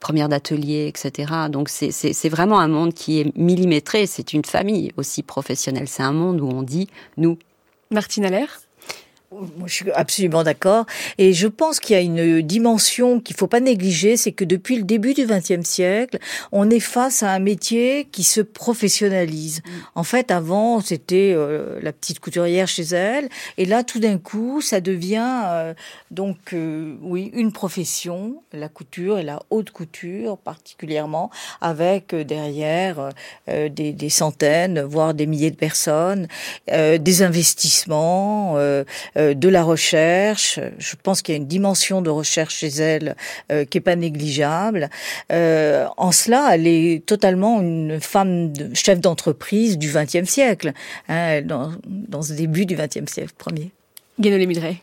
première 0.00 0.28
d'atelier, 0.28 0.86
etc. 0.88 1.32
Donc 1.50 1.68
c'est 1.68 2.28
vraiment 2.28 2.60
un 2.60 2.68
monde 2.68 2.94
qui 2.94 3.20
est 3.20 3.36
millimétré. 3.36 4.06
C'est 4.06 4.32
une 4.32 4.44
famille 4.44 4.92
aussi 4.96 5.22
professionnelle. 5.22 5.88
C'est 5.88 6.02
un 6.02 6.12
monde 6.12 6.40
où 6.40 6.48
on 6.48 6.62
dit 6.62 6.88
nous 7.16 7.38
Martine 7.90 8.24
Allaire 8.24 8.63
je 9.66 9.72
suis 9.72 9.90
absolument 9.92 10.42
d'accord. 10.42 10.86
Et 11.18 11.32
je 11.32 11.46
pense 11.46 11.80
qu'il 11.80 11.96
y 11.96 11.98
a 11.98 12.02
une 12.02 12.42
dimension 12.42 13.20
qu'il 13.20 13.36
faut 13.36 13.46
pas 13.46 13.60
négliger, 13.60 14.16
c'est 14.16 14.32
que 14.32 14.44
depuis 14.44 14.76
le 14.76 14.82
début 14.82 15.14
du 15.14 15.26
XXe 15.26 15.66
siècle, 15.68 16.18
on 16.52 16.70
est 16.70 16.80
face 16.80 17.22
à 17.22 17.30
un 17.30 17.38
métier 17.38 18.08
qui 18.10 18.24
se 18.24 18.40
professionnalise. 18.40 19.62
Mm. 19.64 19.70
En 19.96 20.04
fait, 20.04 20.30
avant, 20.30 20.80
c'était 20.80 21.32
euh, 21.34 21.78
la 21.82 21.92
petite 21.92 22.20
couturière 22.20 22.68
chez 22.68 22.82
elle, 22.82 23.28
et 23.58 23.64
là, 23.64 23.84
tout 23.84 24.00
d'un 24.00 24.18
coup, 24.18 24.60
ça 24.60 24.80
devient 24.80 25.42
euh, 25.44 25.74
donc, 26.10 26.52
euh, 26.52 26.96
oui, 27.02 27.30
une 27.34 27.52
profession, 27.52 28.42
la 28.52 28.68
couture 28.68 29.18
et 29.18 29.22
la 29.22 29.40
haute 29.50 29.70
couture 29.70 30.38
particulièrement, 30.38 31.30
avec 31.60 32.14
derrière 32.14 33.10
des, 33.48 33.68
des, 33.92 34.08
centaines, 34.08 34.80
voire 34.82 35.14
des 35.14 35.26
milliers 35.26 35.50
de 35.50 35.56
personnes, 35.56 36.28
des 36.68 37.22
investissements 37.22 38.56
euh, 39.16 39.23
de 39.32 39.48
la 39.48 39.62
recherche. 39.62 40.60
Je 40.78 40.94
pense 41.02 41.22
qu'il 41.22 41.34
y 41.34 41.36
a 41.36 41.40
une 41.40 41.46
dimension 41.46 42.02
de 42.02 42.10
recherche 42.10 42.56
chez 42.56 42.68
elle 42.68 43.16
euh, 43.50 43.64
qui 43.64 43.78
est 43.78 43.80
pas 43.80 43.96
négligeable. 43.96 44.90
Euh, 45.32 45.86
en 45.96 46.12
cela, 46.12 46.50
elle 46.52 46.66
est 46.66 47.06
totalement 47.06 47.60
une 47.60 48.00
femme 48.00 48.52
de, 48.52 48.74
chef 48.74 49.00
d'entreprise 49.00 49.78
du 49.78 49.90
XXe 49.90 50.28
siècle, 50.28 50.72
hein, 51.08 51.40
dans, 51.42 51.72
dans 51.86 52.22
ce 52.22 52.32
début 52.32 52.66
du 52.66 52.74
XXe 52.74 53.10
siècle 53.10 53.34
premier. 53.38 53.70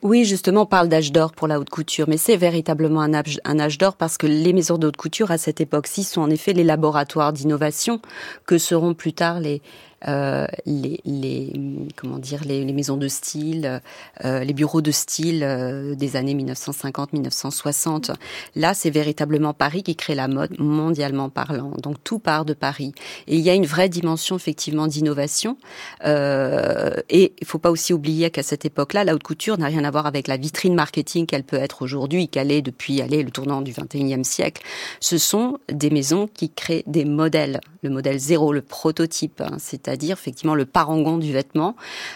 Oui, 0.03 0.25
justement, 0.25 0.63
on 0.63 0.65
parle 0.65 0.89
d'âge 0.89 1.13
d'or 1.13 1.31
pour 1.31 1.47
la 1.47 1.57
haute 1.57 1.69
couture, 1.69 2.09
mais 2.09 2.17
c'est 2.17 2.35
véritablement 2.35 2.99
un 2.99 3.13
âge, 3.13 3.39
un 3.45 3.59
âge 3.59 3.77
d'or 3.77 3.95
parce 3.95 4.17
que 4.17 4.27
les 4.27 4.51
maisons 4.51 4.77
de 4.77 4.87
haute 4.87 4.97
couture 4.97 5.31
à 5.31 5.37
cette 5.37 5.61
époque-ci 5.61 6.03
sont 6.03 6.21
en 6.21 6.29
effet 6.29 6.51
les 6.51 6.65
laboratoires 6.65 7.31
d'innovation 7.31 8.01
que 8.45 8.57
seront 8.57 8.93
plus 8.93 9.13
tard 9.13 9.39
les, 9.39 9.61
euh, 10.08 10.47
les, 10.66 10.99
les, 11.06 11.54
comment 11.95 12.18
dire 12.18 12.43
les, 12.45 12.64
les 12.66 12.74
maisons 12.74 12.97
de 12.97 13.08
style, 13.08 13.82
euh, 14.26 14.43
les 14.43 14.54
bureaux 14.54 14.82
de 14.82 14.91
style 14.91 15.43
euh, 15.43 15.95
des 15.95 16.16
années 16.16 16.34
1950-1960. 16.36 18.14
Là, 18.56 18.74
c'est 18.74 18.89
véritablement 18.89 19.54
Paris 19.54 19.84
qui 19.84 19.95
crée 19.95 20.16
la 20.16 20.28
mode 20.28 20.60
mondialement 20.60 21.30
parlant. 21.30 21.74
Donc 21.82 21.97
tout 22.04 22.20
part 22.20 22.45
de 22.45 22.54
Paris. 22.54 22.93
Et 23.28 23.36
il 23.36 23.41
y 23.41 23.49
a 23.49 23.54
une 23.54 23.66
vraie 23.66 23.89
dimension 23.89 24.36
effectivement 24.36 24.88
d'innovation. 24.88 25.58
Euh, 26.06 26.91
et 27.10 27.34
il 27.39 27.47
faut 27.47 27.60
pas 27.60 27.72
aussi 27.72 27.93
oublier 27.93 28.30
qu'à 28.32 28.43
cette 28.43 28.66
époque-là, 28.66 29.04
la 29.04 29.14
haute 29.14 29.24
couture 29.24 29.58
n'a 29.58 29.68
rien 29.68 29.84
à 29.84 29.91
voir 29.91 30.06
avec 30.06 30.28
la 30.28 30.38
vitrine 30.38 30.74
marketing 30.74 31.26
qu'elle 31.26 31.43
peut 31.43 31.58
être 31.58 31.82
aujourd'hui, 31.82 32.28
qu'elle 32.28 32.52
est 32.52 32.62
depuis 32.62 33.02
allez, 33.02 33.24
le 33.24 33.32
tournant 33.32 33.62
du 33.62 33.72
21e 33.72 34.24
siècle. 34.24 34.64
Ce 34.99 35.18
sont 35.18 35.60
des 35.72 35.89
maisons 35.89 36.28
qui 36.28 36.49
créent 36.49 36.84
des 36.88 37.06
modèles, 37.06 37.60
le 37.84 37.89
modèle 37.89 38.20
zéro, 38.20 38.54
le 38.54 38.62
prototype. 38.62 39.41
Hein, 39.41 39.58
c'est 39.60 39.88
c'est-à-dire 39.91 40.13
effectivement 40.13 40.55
le 40.55 40.65
parangon 40.65 41.17
du 41.17 41.33
vêtement, 41.33 41.75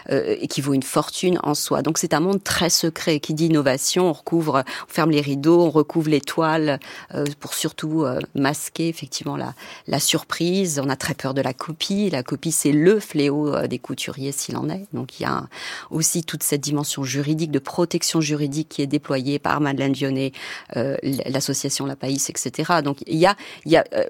euh, 0.10 0.38
et 0.40 0.48
qui 0.48 0.62
vaut 0.62 0.74
une 0.74 0.84
fortune 0.84 1.40
en 1.44 1.56
soi. 1.56 1.82
Donc 1.82 1.98
c'est 1.98 2.14
un 2.14 2.22
monde 2.22 2.42
très 2.42 2.70
secret. 2.70 3.20
Qui 3.20 3.34
dit 3.34 3.48
innovation, 3.48 4.10
on 4.10 4.14
recouvre, 4.14 4.64
on 4.88 4.94
ferme 4.94 5.12
les 5.12 5.20
rideaux, 5.20 5.62
on 5.62 5.70
recouvre 5.70 6.10
les 6.10 6.22
toiles 6.22 6.80
euh, 7.14 7.26
pour 7.42 7.54
surtout 7.54 8.04
euh, 8.04 8.20
masquer 8.34 8.88
effectivement 8.88 9.36
la, 9.36 9.54
la 9.88 10.00
surprise. 10.00 10.82
On 10.84 10.90
a 10.90 10.96
très 10.96 11.16
peur 11.16 11.34
de 11.34 11.42
la 11.42 11.54
copie. 11.54 12.10
La 12.10 12.24
copie, 12.24 12.54
c'est 12.54 12.72
le 12.72 13.02
fléau 13.02 13.54
euh, 13.54 13.68
des 13.68 13.80
couturiers 13.80 14.32
s'il 14.32 14.56
en 14.56 14.70
est. 14.70 14.86
Donc 14.94 15.20
il 15.20 15.24
y 15.24 15.26
a 15.26 15.48
aussi 15.92 16.24
toute 16.24 16.44
cette 16.44 16.62
dimension 16.62 17.04
juridique 17.04 17.52
de 17.52 17.60
protection 17.60 18.22
juridique 18.22 18.70
qui 18.70 18.84
est 18.84 18.88
déployée 18.88 19.38
par 19.38 19.60
Madeleine 19.60 19.92
Dionnet, 19.92 20.32
euh, 20.78 20.96
l'association 21.04 21.86
La 21.86 21.98
Païs, 21.98 22.30
etc. 22.30 22.76
Donc 22.84 23.00
il 23.06 23.18
y 23.18 23.26
a, 23.26 23.36
il 23.66 23.74
y 23.74 23.76
a, 23.76 23.84
euh, 23.94 24.06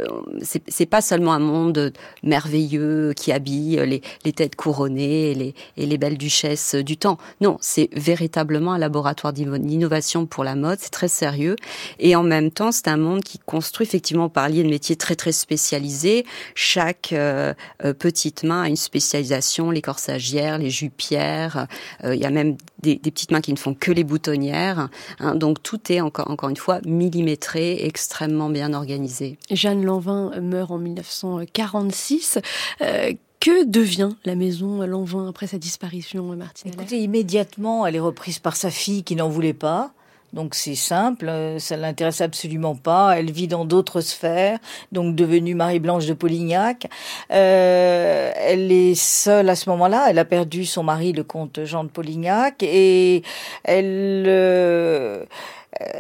c'est 0.68 0.86
pas 0.86 1.02
seulement 1.02 1.34
un 1.34 1.40
monde 1.40 1.94
merveilleux 2.22 3.14
qui 3.16 3.32
habille 3.56 4.02
les, 4.24 4.34
têtes 4.34 4.56
couronnées 4.56 5.32
et 5.78 5.86
les, 5.86 5.98
belles 5.98 6.18
duchesses 6.18 6.76
du 6.76 6.98
temps. 6.98 7.18
Non, 7.42 7.58
c'est 7.62 7.90
véritablement 7.94 8.74
un 8.74 8.78
laboratoire 8.78 9.34
d'innovation 9.34 10.26
pour 10.26 10.44
la 10.44 10.56
mode. 10.56 10.80
C'est 10.82 10.90
très 10.90 11.08
sérieux 11.08 11.56
et 12.00 12.16
en 12.16 12.24
même 12.24 12.52
temps, 12.52 12.72
c'est 12.72 12.88
un 12.88 12.98
monde 12.98 13.24
qui 13.24 13.40
construit 13.40 13.88
effectivement, 13.88 14.30
par 14.30 14.46
parliez 14.46 14.64
de 14.64 14.70
métiers 14.70 14.96
très 14.96 15.16
très 15.16 15.32
spécialisés. 15.32 16.26
Chaque 16.54 17.14
euh, 17.14 17.54
euh, 17.84 17.94
petite 17.94 18.44
main 18.44 18.64
a 18.64 18.68
une 18.68 18.76
spécialisation. 18.76 19.72
Les 19.72 19.82
corsagières, 19.82 20.58
les 20.58 20.70
jupières. 20.70 21.68
Euh, 22.04 22.16
il 22.16 22.22
y 22.22 22.26
a 22.26 22.30
même 22.30 22.58
des, 22.86 22.96
des, 22.96 23.12
petites 23.12 23.32
mains 23.32 23.42
qui 23.42 23.52
ne 23.52 23.58
font 23.58 23.74
que 23.74 23.92
les 23.92 24.04
boutonnières. 24.04 24.90
Hein, 25.20 25.36
donc 25.36 25.62
tout 25.64 25.92
est 25.92 26.02
encore 26.02 26.30
encore 26.30 26.50
une 26.50 26.58
fois 26.58 26.80
millimétré, 26.86 27.86
extrêmement 27.86 28.50
bien 28.50 28.74
organisé. 28.74 29.38
Jeanne 29.52 29.84
Lanvin 29.84 30.32
meurt 30.40 30.72
en 30.72 30.78
1946. 30.78 32.40
Euh, 32.82 33.14
que 33.42 33.66
devient 33.66 34.10
la 34.24 34.36
maison 34.36 34.82
Lanvin 34.82 35.30
après 35.30 35.46
sa 35.46 35.60
disparition, 35.60 36.36
Martine 36.36 36.72
Écoutez, 36.74 37.04
immédiatement, 37.04 37.86
elle 37.86 37.96
est 37.96 38.00
reprise 38.00 38.40
par 38.40 38.56
sa 38.56 38.72
fille 38.72 39.04
qui 39.04 39.16
n'en 39.16 39.30
voulait 39.30 39.54
pas. 39.54 39.94
Donc 40.36 40.54
c'est 40.54 40.76
simple, 40.76 41.32
ça 41.60 41.78
l'intéresse 41.78 42.20
absolument 42.20 42.76
pas. 42.76 43.18
Elle 43.18 43.32
vit 43.32 43.48
dans 43.48 43.64
d'autres 43.64 44.02
sphères, 44.02 44.60
donc 44.92 45.16
devenue 45.16 45.56
Marie-Blanche 45.56 46.06
de 46.08 46.14
Polignac. 46.14 46.88
Euh, 47.32 48.32
elle 48.36 48.70
est 48.70 48.96
seule 48.96 49.48
à 49.48 49.56
ce 49.56 49.70
moment-là. 49.70 50.08
Elle 50.10 50.20
a 50.20 50.26
perdu 50.26 50.66
son 50.66 50.84
mari, 50.84 51.14
le 51.14 51.24
comte 51.24 51.64
Jean 51.64 51.86
de 51.86 51.90
Polignac, 51.90 52.62
et 52.62 53.24
elle. 53.64 54.26
Euh, 54.28 55.24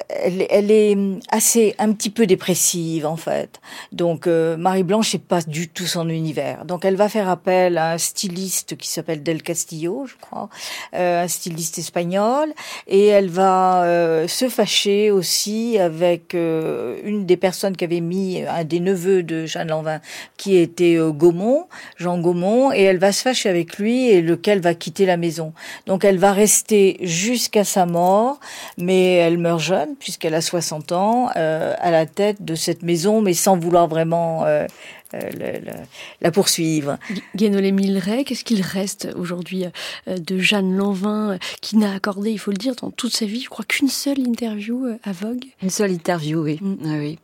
elle, 0.10 0.46
elle, 0.50 0.72
est 0.72 0.98
assez 1.30 1.76
un 1.80 1.92
petit 1.92 2.10
peu 2.10 2.26
dépressive 2.26 3.06
en 3.06 3.18
fait. 3.18 3.60
Donc 3.92 4.28
euh, 4.28 4.56
Marie 4.58 4.84
Blanche 4.84 5.14
n'est 5.14 5.20
pas 5.20 5.42
du 5.42 5.68
tout 5.68 5.86
son 5.86 6.08
univers. 6.10 6.66
Donc 6.66 6.86
elle 6.86 6.96
va 6.96 7.10
faire 7.10 7.30
appel 7.30 7.78
à 7.78 7.92
un 7.92 7.98
styliste 7.98 8.78
qui 8.78 8.90
s'appelle 8.90 9.24
Del 9.24 9.44
Castillo, 9.44 10.06
je 10.06 10.16
crois, 10.20 10.50
euh, 10.96 11.24
un 11.24 11.28
styliste 11.28 11.78
espagnol, 11.78 12.54
et 12.88 13.08
elle 13.08 13.30
va 13.30 13.84
euh, 13.84 14.28
se 14.28 14.48
fâcher 14.48 15.12
aussi 15.12 15.78
avec 15.78 16.36
euh, 16.36 16.98
une 17.04 17.26
des 17.26 17.38
personnes 17.38 17.76
qui 17.76 17.84
avait 17.84 18.02
mis 18.02 18.44
un 18.48 18.64
des 18.64 18.80
neveux 18.80 19.24
de 19.24 19.46
Jeanne 19.46 19.70
Lanvin, 19.70 20.00
qui 20.38 20.56
était 20.56 20.96
euh, 20.96 21.12
Gaumont, 21.12 21.68
Jean 21.98 22.20
Gaumont, 22.20 22.72
et 22.72 22.84
elle 22.84 22.98
va 22.98 23.12
se 23.12 23.22
fâcher 23.22 23.50
avec 23.50 23.78
lui 23.78 24.10
et 24.10 24.22
lequel 24.22 24.62
va 24.62 24.74
quitter 24.74 25.06
la 25.06 25.18
maison. 25.18 25.54
Donc 25.86 26.06
elle 26.06 26.18
va 26.18 26.32
rester 26.32 26.98
jusqu'à 27.02 27.64
sa 27.64 27.86
mort, 27.86 28.40
mais 28.78 29.16
elle 29.16 29.38
meurt 29.38 29.65
jeune, 29.66 29.96
puisqu'elle 29.98 30.36
a 30.36 30.42
60 30.42 30.92
ans, 30.92 31.30
euh, 31.36 31.74
à 31.80 31.92
la 31.92 32.06
tête 32.06 32.44
de 32.44 32.56
cette 32.56 32.84
maison, 32.84 33.22
mais 33.22 33.34
sans 33.34 33.58
vouloir 33.58 33.88
vraiment 33.88 34.46
euh, 34.46 34.66
euh, 35.14 35.20
le, 35.32 35.60
le, 35.60 35.74
la 36.22 36.32
poursuivre. 36.32 36.98
Guénolé 37.36 37.72
Milleray, 37.72 38.24
qu'est-ce 38.24 38.44
qu'il 38.44 38.62
reste 38.62 39.10
aujourd'hui 39.16 39.66
de 40.08 40.38
Jeanne 40.38 40.76
Lanvin, 40.76 41.38
qui 41.62 41.78
n'a 41.78 41.94
accordé, 41.94 42.32
il 42.32 42.40
faut 42.40 42.52
le 42.52 42.58
dire, 42.58 42.76
dans 42.76 42.92
toute 42.92 43.16
sa 43.16 43.26
vie, 43.26 43.42
je 43.42 43.50
crois 43.50 43.66
qu'une 43.66 43.90
seule 43.90 44.20
interview 44.20 44.86
à 45.04 45.12
Vogue? 45.12 45.46
Une 45.62 45.70
seule 45.70 45.92
interview, 45.92 46.42
oui. 46.42 46.60
Mm. 46.62 46.76
Ah, 46.86 46.98
oui. 47.00 47.20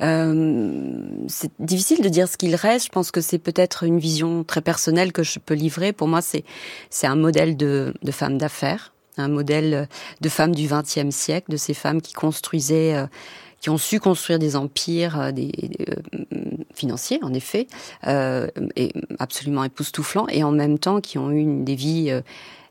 Euh, 0.00 1.00
c'est 1.28 1.52
difficile 1.58 2.00
de 2.02 2.08
dire 2.08 2.28
ce 2.28 2.36
qu'il 2.36 2.54
reste. 2.54 2.86
Je 2.86 2.90
pense 2.90 3.10
que 3.10 3.20
c'est 3.20 3.38
peut-être 3.38 3.84
une 3.84 3.98
vision 3.98 4.44
très 4.44 4.62
personnelle 4.62 5.12
que 5.12 5.22
je 5.22 5.38
peux 5.38 5.54
livrer. 5.54 5.92
Pour 5.92 6.08
moi, 6.08 6.22
c'est 6.22 6.44
c'est 6.90 7.06
un 7.06 7.16
modèle 7.16 7.56
de, 7.56 7.92
de 8.02 8.10
femme 8.10 8.38
d'affaires 8.38 8.91
un 9.16 9.28
modèle 9.28 9.88
de 10.20 10.28
femmes 10.28 10.54
du 10.54 10.66
XXe 10.66 11.14
siècle, 11.14 11.50
de 11.50 11.56
ces 11.56 11.74
femmes 11.74 12.00
qui 12.00 12.12
construisaient, 12.12 12.94
euh, 12.94 13.06
qui 13.62 13.70
ont 13.70 13.78
su 13.78 14.00
construire 14.00 14.38
des 14.40 14.56
empires 14.56 15.18
euh, 15.20 15.30
euh, 15.32 15.94
financiers, 16.74 17.20
en 17.22 17.32
effet, 17.32 17.68
euh, 18.08 18.48
et 18.74 18.92
absolument 19.20 19.62
époustouflants, 19.64 20.26
et 20.28 20.42
en 20.42 20.50
même 20.50 20.78
temps 20.78 21.00
qui 21.00 21.16
ont 21.16 21.30
eu 21.30 21.38
une, 21.38 21.64
des 21.64 21.76
vies 21.76 22.12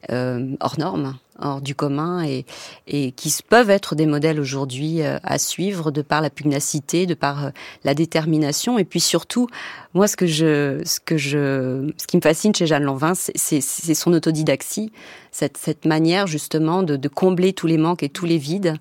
euh, 0.10 0.56
hors 0.60 0.80
normes 0.80 1.16
hors 1.42 1.62
du 1.62 1.76
commun 1.76 2.24
et, 2.24 2.46
et 2.88 3.12
qui 3.12 3.34
peuvent 3.48 3.70
être 3.70 3.96
des 3.96 4.06
modèles 4.06 4.40
aujourd'hui 4.40 5.02
euh, 5.02 5.18
à 5.24 5.38
suivre 5.38 5.92
de 5.92 6.02
par 6.02 6.22
la 6.22 6.30
pugnacité, 6.30 7.06
de 7.06 7.14
par 7.14 7.46
euh, 7.46 7.50
la 7.84 7.94
détermination 7.94 8.78
et 8.78 8.86
puis 8.86 9.00
surtout, 9.00 9.48
moi 9.94 10.08
ce 10.08 10.16
que 10.16 10.28
je, 10.28 10.82
ce 10.86 11.00
que 11.00 11.18
je, 11.18 11.92
ce 11.98 12.08
qui 12.08 12.18
me 12.18 12.22
fascine 12.22 12.54
chez 12.56 12.68
Jeanne 12.68 12.84
Lanvin, 12.84 13.14
c'est 13.16 13.62
son 13.62 14.14
autodidaxie, 14.14 14.92
cette, 15.32 15.58
cette 15.58 15.86
manière 15.86 16.28
justement 16.28 16.84
de, 16.84 16.96
de 16.96 17.08
combler 17.08 17.54
tous 17.54 17.68
les 17.68 17.78
manques 17.78 18.04
et 18.04 18.10
tous 18.10 18.26
les 18.26 18.38
vides 18.38 18.76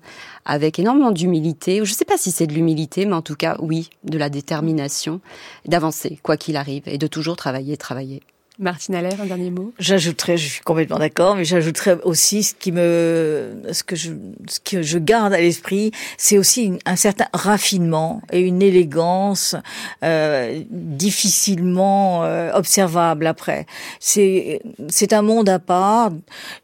avec 0.45 0.79
énormément 0.79 1.11
d'humilité. 1.11 1.77
Je 1.77 1.91
ne 1.91 1.95
sais 1.95 2.05
pas 2.05 2.17
si 2.17 2.31
c'est 2.31 2.47
de 2.47 2.53
l'humilité, 2.53 3.05
mais 3.05 3.13
en 3.13 3.21
tout 3.21 3.35
cas 3.35 3.57
oui, 3.59 3.89
de 4.03 4.17
la 4.17 4.29
détermination, 4.29 5.21
d'avancer 5.65 6.19
quoi 6.23 6.37
qu'il 6.37 6.57
arrive 6.57 6.83
et 6.85 6.97
de 6.97 7.07
toujours 7.07 7.35
travailler, 7.35 7.77
travailler. 7.77 8.21
Martine 8.61 8.93
Allaire, 8.93 9.19
un 9.19 9.25
dernier 9.25 9.49
mot? 9.49 9.73
J'ajouterais, 9.79 10.37
je 10.37 10.47
suis 10.47 10.61
complètement 10.61 10.99
d'accord, 10.99 11.35
mais 11.35 11.45
j'ajouterais 11.45 11.97
aussi 12.03 12.43
ce 12.43 12.53
qui 12.53 12.71
me, 12.71 13.63
ce 13.71 13.83
que 13.83 13.95
je, 13.95 14.11
ce 14.47 14.59
que 14.59 14.83
je 14.83 14.99
garde 14.99 15.33
à 15.33 15.41
l'esprit, 15.41 15.91
c'est 16.17 16.37
aussi 16.37 16.73
un 16.85 16.95
certain 16.95 17.25
raffinement 17.33 18.21
et 18.31 18.41
une 18.41 18.61
élégance 18.61 19.55
euh, 20.03 20.61
difficilement 20.69 22.23
euh, 22.23 22.51
observable 22.53 23.25
après. 23.25 23.65
C'est, 23.99 24.61
c'est 24.89 25.11
un 25.11 25.23
monde 25.23 25.49
à 25.49 25.57
part 25.57 26.11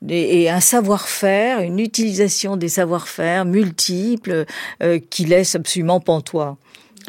et, 0.08 0.44
et 0.44 0.50
un 0.52 0.60
savoir-faire, 0.60 1.62
une 1.62 1.80
utilisation 1.80 2.58
des 2.58 2.70
savoir-faire 2.70 3.46
multiples 3.46 4.46
euh, 4.84 5.00
qui 5.10 5.26
laisse 5.26 5.56
absolument 5.56 6.00
pantois. 6.00 6.58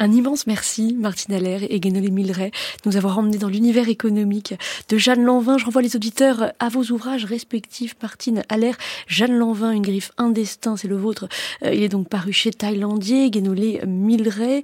Un 0.01 0.13
immense 0.13 0.47
merci, 0.47 0.95
Martine 0.97 1.33
Allaire 1.33 1.61
et 1.69 1.77
Guénolé 1.81 2.09
Milleray, 2.09 2.51
de 2.51 2.89
nous 2.89 2.95
avoir 2.95 3.17
emmenés 3.17 3.37
dans 3.37 3.49
l'univers 3.49 3.89
économique 3.89 4.53
de 4.87 4.97
Jeanne 4.97 5.25
Lanvin. 5.25 5.57
Je 5.57 5.65
renvoie 5.65 5.81
les 5.81 5.97
auditeurs 5.97 6.53
à 6.59 6.69
vos 6.69 6.85
ouvrages 6.85 7.25
respectifs. 7.25 7.97
Martine 8.01 8.43
Allaire, 8.47 8.77
Jeanne 9.07 9.37
Lanvin, 9.37 9.71
une 9.71 9.81
griffe, 9.81 10.13
un 10.17 10.29
destin, 10.29 10.77
c'est 10.77 10.87
le 10.87 10.95
vôtre. 10.95 11.27
Euh, 11.63 11.73
il 11.73 11.83
est 11.83 11.89
donc 11.89 12.07
paru 12.07 12.31
chez 12.31 12.51
Thaïlandier, 12.51 13.29
Guénolé 13.29 13.81
Milleray. 13.85 14.63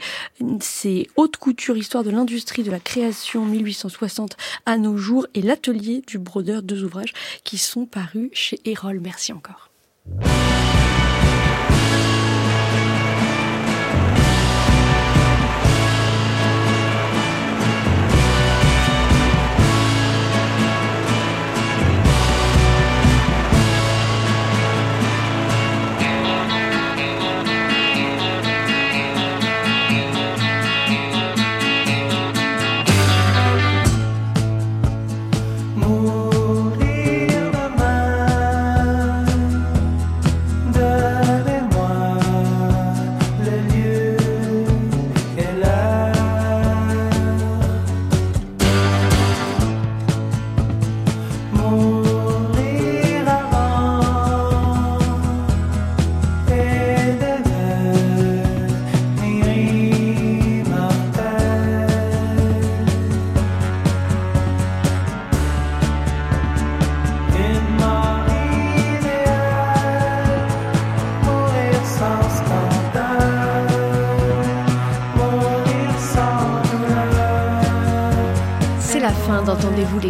C'est 0.61 1.07
Haute 1.17 1.35
Couture, 1.35 1.75
Histoire 1.75 2.05
de 2.05 2.11
l'industrie 2.11 2.63
de 2.63 2.71
la 2.71 2.79
création 2.79 3.43
1860 3.43 4.37
à 4.65 4.77
nos 4.77 4.95
jours 4.95 5.27
et 5.33 5.41
l'atelier 5.41 6.01
du 6.07 6.17
brodeur, 6.17 6.63
deux 6.63 6.85
ouvrages 6.85 7.13
qui 7.43 7.57
sont 7.57 7.85
parus 7.85 8.29
chez 8.31 8.61
Erol. 8.63 9.01
Merci 9.01 9.33
encore. 9.33 9.69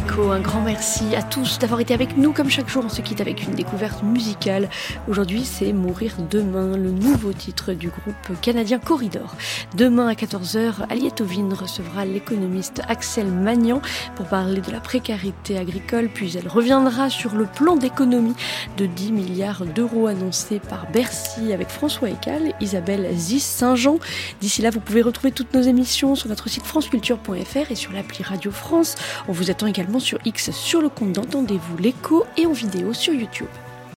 Un 0.08 0.40
grand 0.40 0.62
merci 0.62 1.16
à 1.16 1.24
tous 1.24 1.60
d'avoir 1.60 1.82
été 1.82 1.94
avec 1.94 2.18
nous. 2.18 2.32
Comme 2.32 2.50
chaque 2.50 2.70
jour, 2.70 2.84
on 2.86 2.90
se 2.90 3.02
quitte 3.02 3.22
avec 3.22 3.44
une 3.44 3.54
découverte 3.54 4.02
musicale. 4.02 4.70
Aujourd'hui, 5.08 5.44
c'est 5.44 5.74
Mourir 5.74 6.16
demain, 6.30 6.78
le 6.78 6.92
nouveau 6.92 7.34
titre 7.34 7.74
du 7.74 7.90
groupe 7.90 8.42
canadien 8.42 8.80
Corridor. 8.80 9.36
Demain 9.76 10.08
à 10.08 10.14
14h, 10.14 10.90
Aliette 10.90 11.22
Ovine 11.22 11.54
recevra 11.54 12.06
l'économiste 12.06 12.82
Axel 12.88 13.28
Magnan 13.28 13.82
pour 14.16 14.26
parler 14.26 14.62
de 14.62 14.72
la 14.72 14.80
précarité 14.80 15.58
agricole. 15.58 16.10
Puis 16.14 16.38
elle 16.38 16.48
reviendra 16.48 17.10
sur 17.10 17.36
le 17.36 17.46
plan 17.46 17.76
d'économie 17.76 18.36
de 18.78 18.86
10 18.86 19.12
milliards 19.12 19.66
d'euros 19.66 20.08
annoncé 20.08 20.60
par 20.60 20.90
Bercy 20.92 21.52
avec 21.52 21.70
François 21.70 22.10
Ecal, 22.10 22.54
Isabelle 22.62 23.10
Zis 23.16 23.42
Saint-Jean. 23.42 24.00
D'ici 24.40 24.62
là, 24.62 24.70
vous 24.70 24.80
pouvez 24.80 25.02
retrouver 25.02 25.32
toutes 25.32 25.54
nos 25.54 25.62
émissions 25.62 26.16
sur 26.16 26.30
notre 26.30 26.50
site 26.50 26.66
franceculture.fr 26.66 27.72
et 27.72 27.76
sur 27.76 27.92
l'appli 27.92 28.24
Radio 28.24 28.52
France. 28.52 28.96
On 29.28 29.34
vous 29.34 29.52
attend 29.52 29.68
également 29.68 29.95
sur 30.00 30.20
X 30.26 30.52
sur 30.52 30.82
le 30.82 30.90
compte 30.90 31.14
d'Entendez-vous 31.14 31.78
l'écho 31.78 32.26
et 32.38 32.46
en 32.46 32.52
vidéo 32.54 32.94
sur 32.94 33.14
YouTube. 33.14 33.48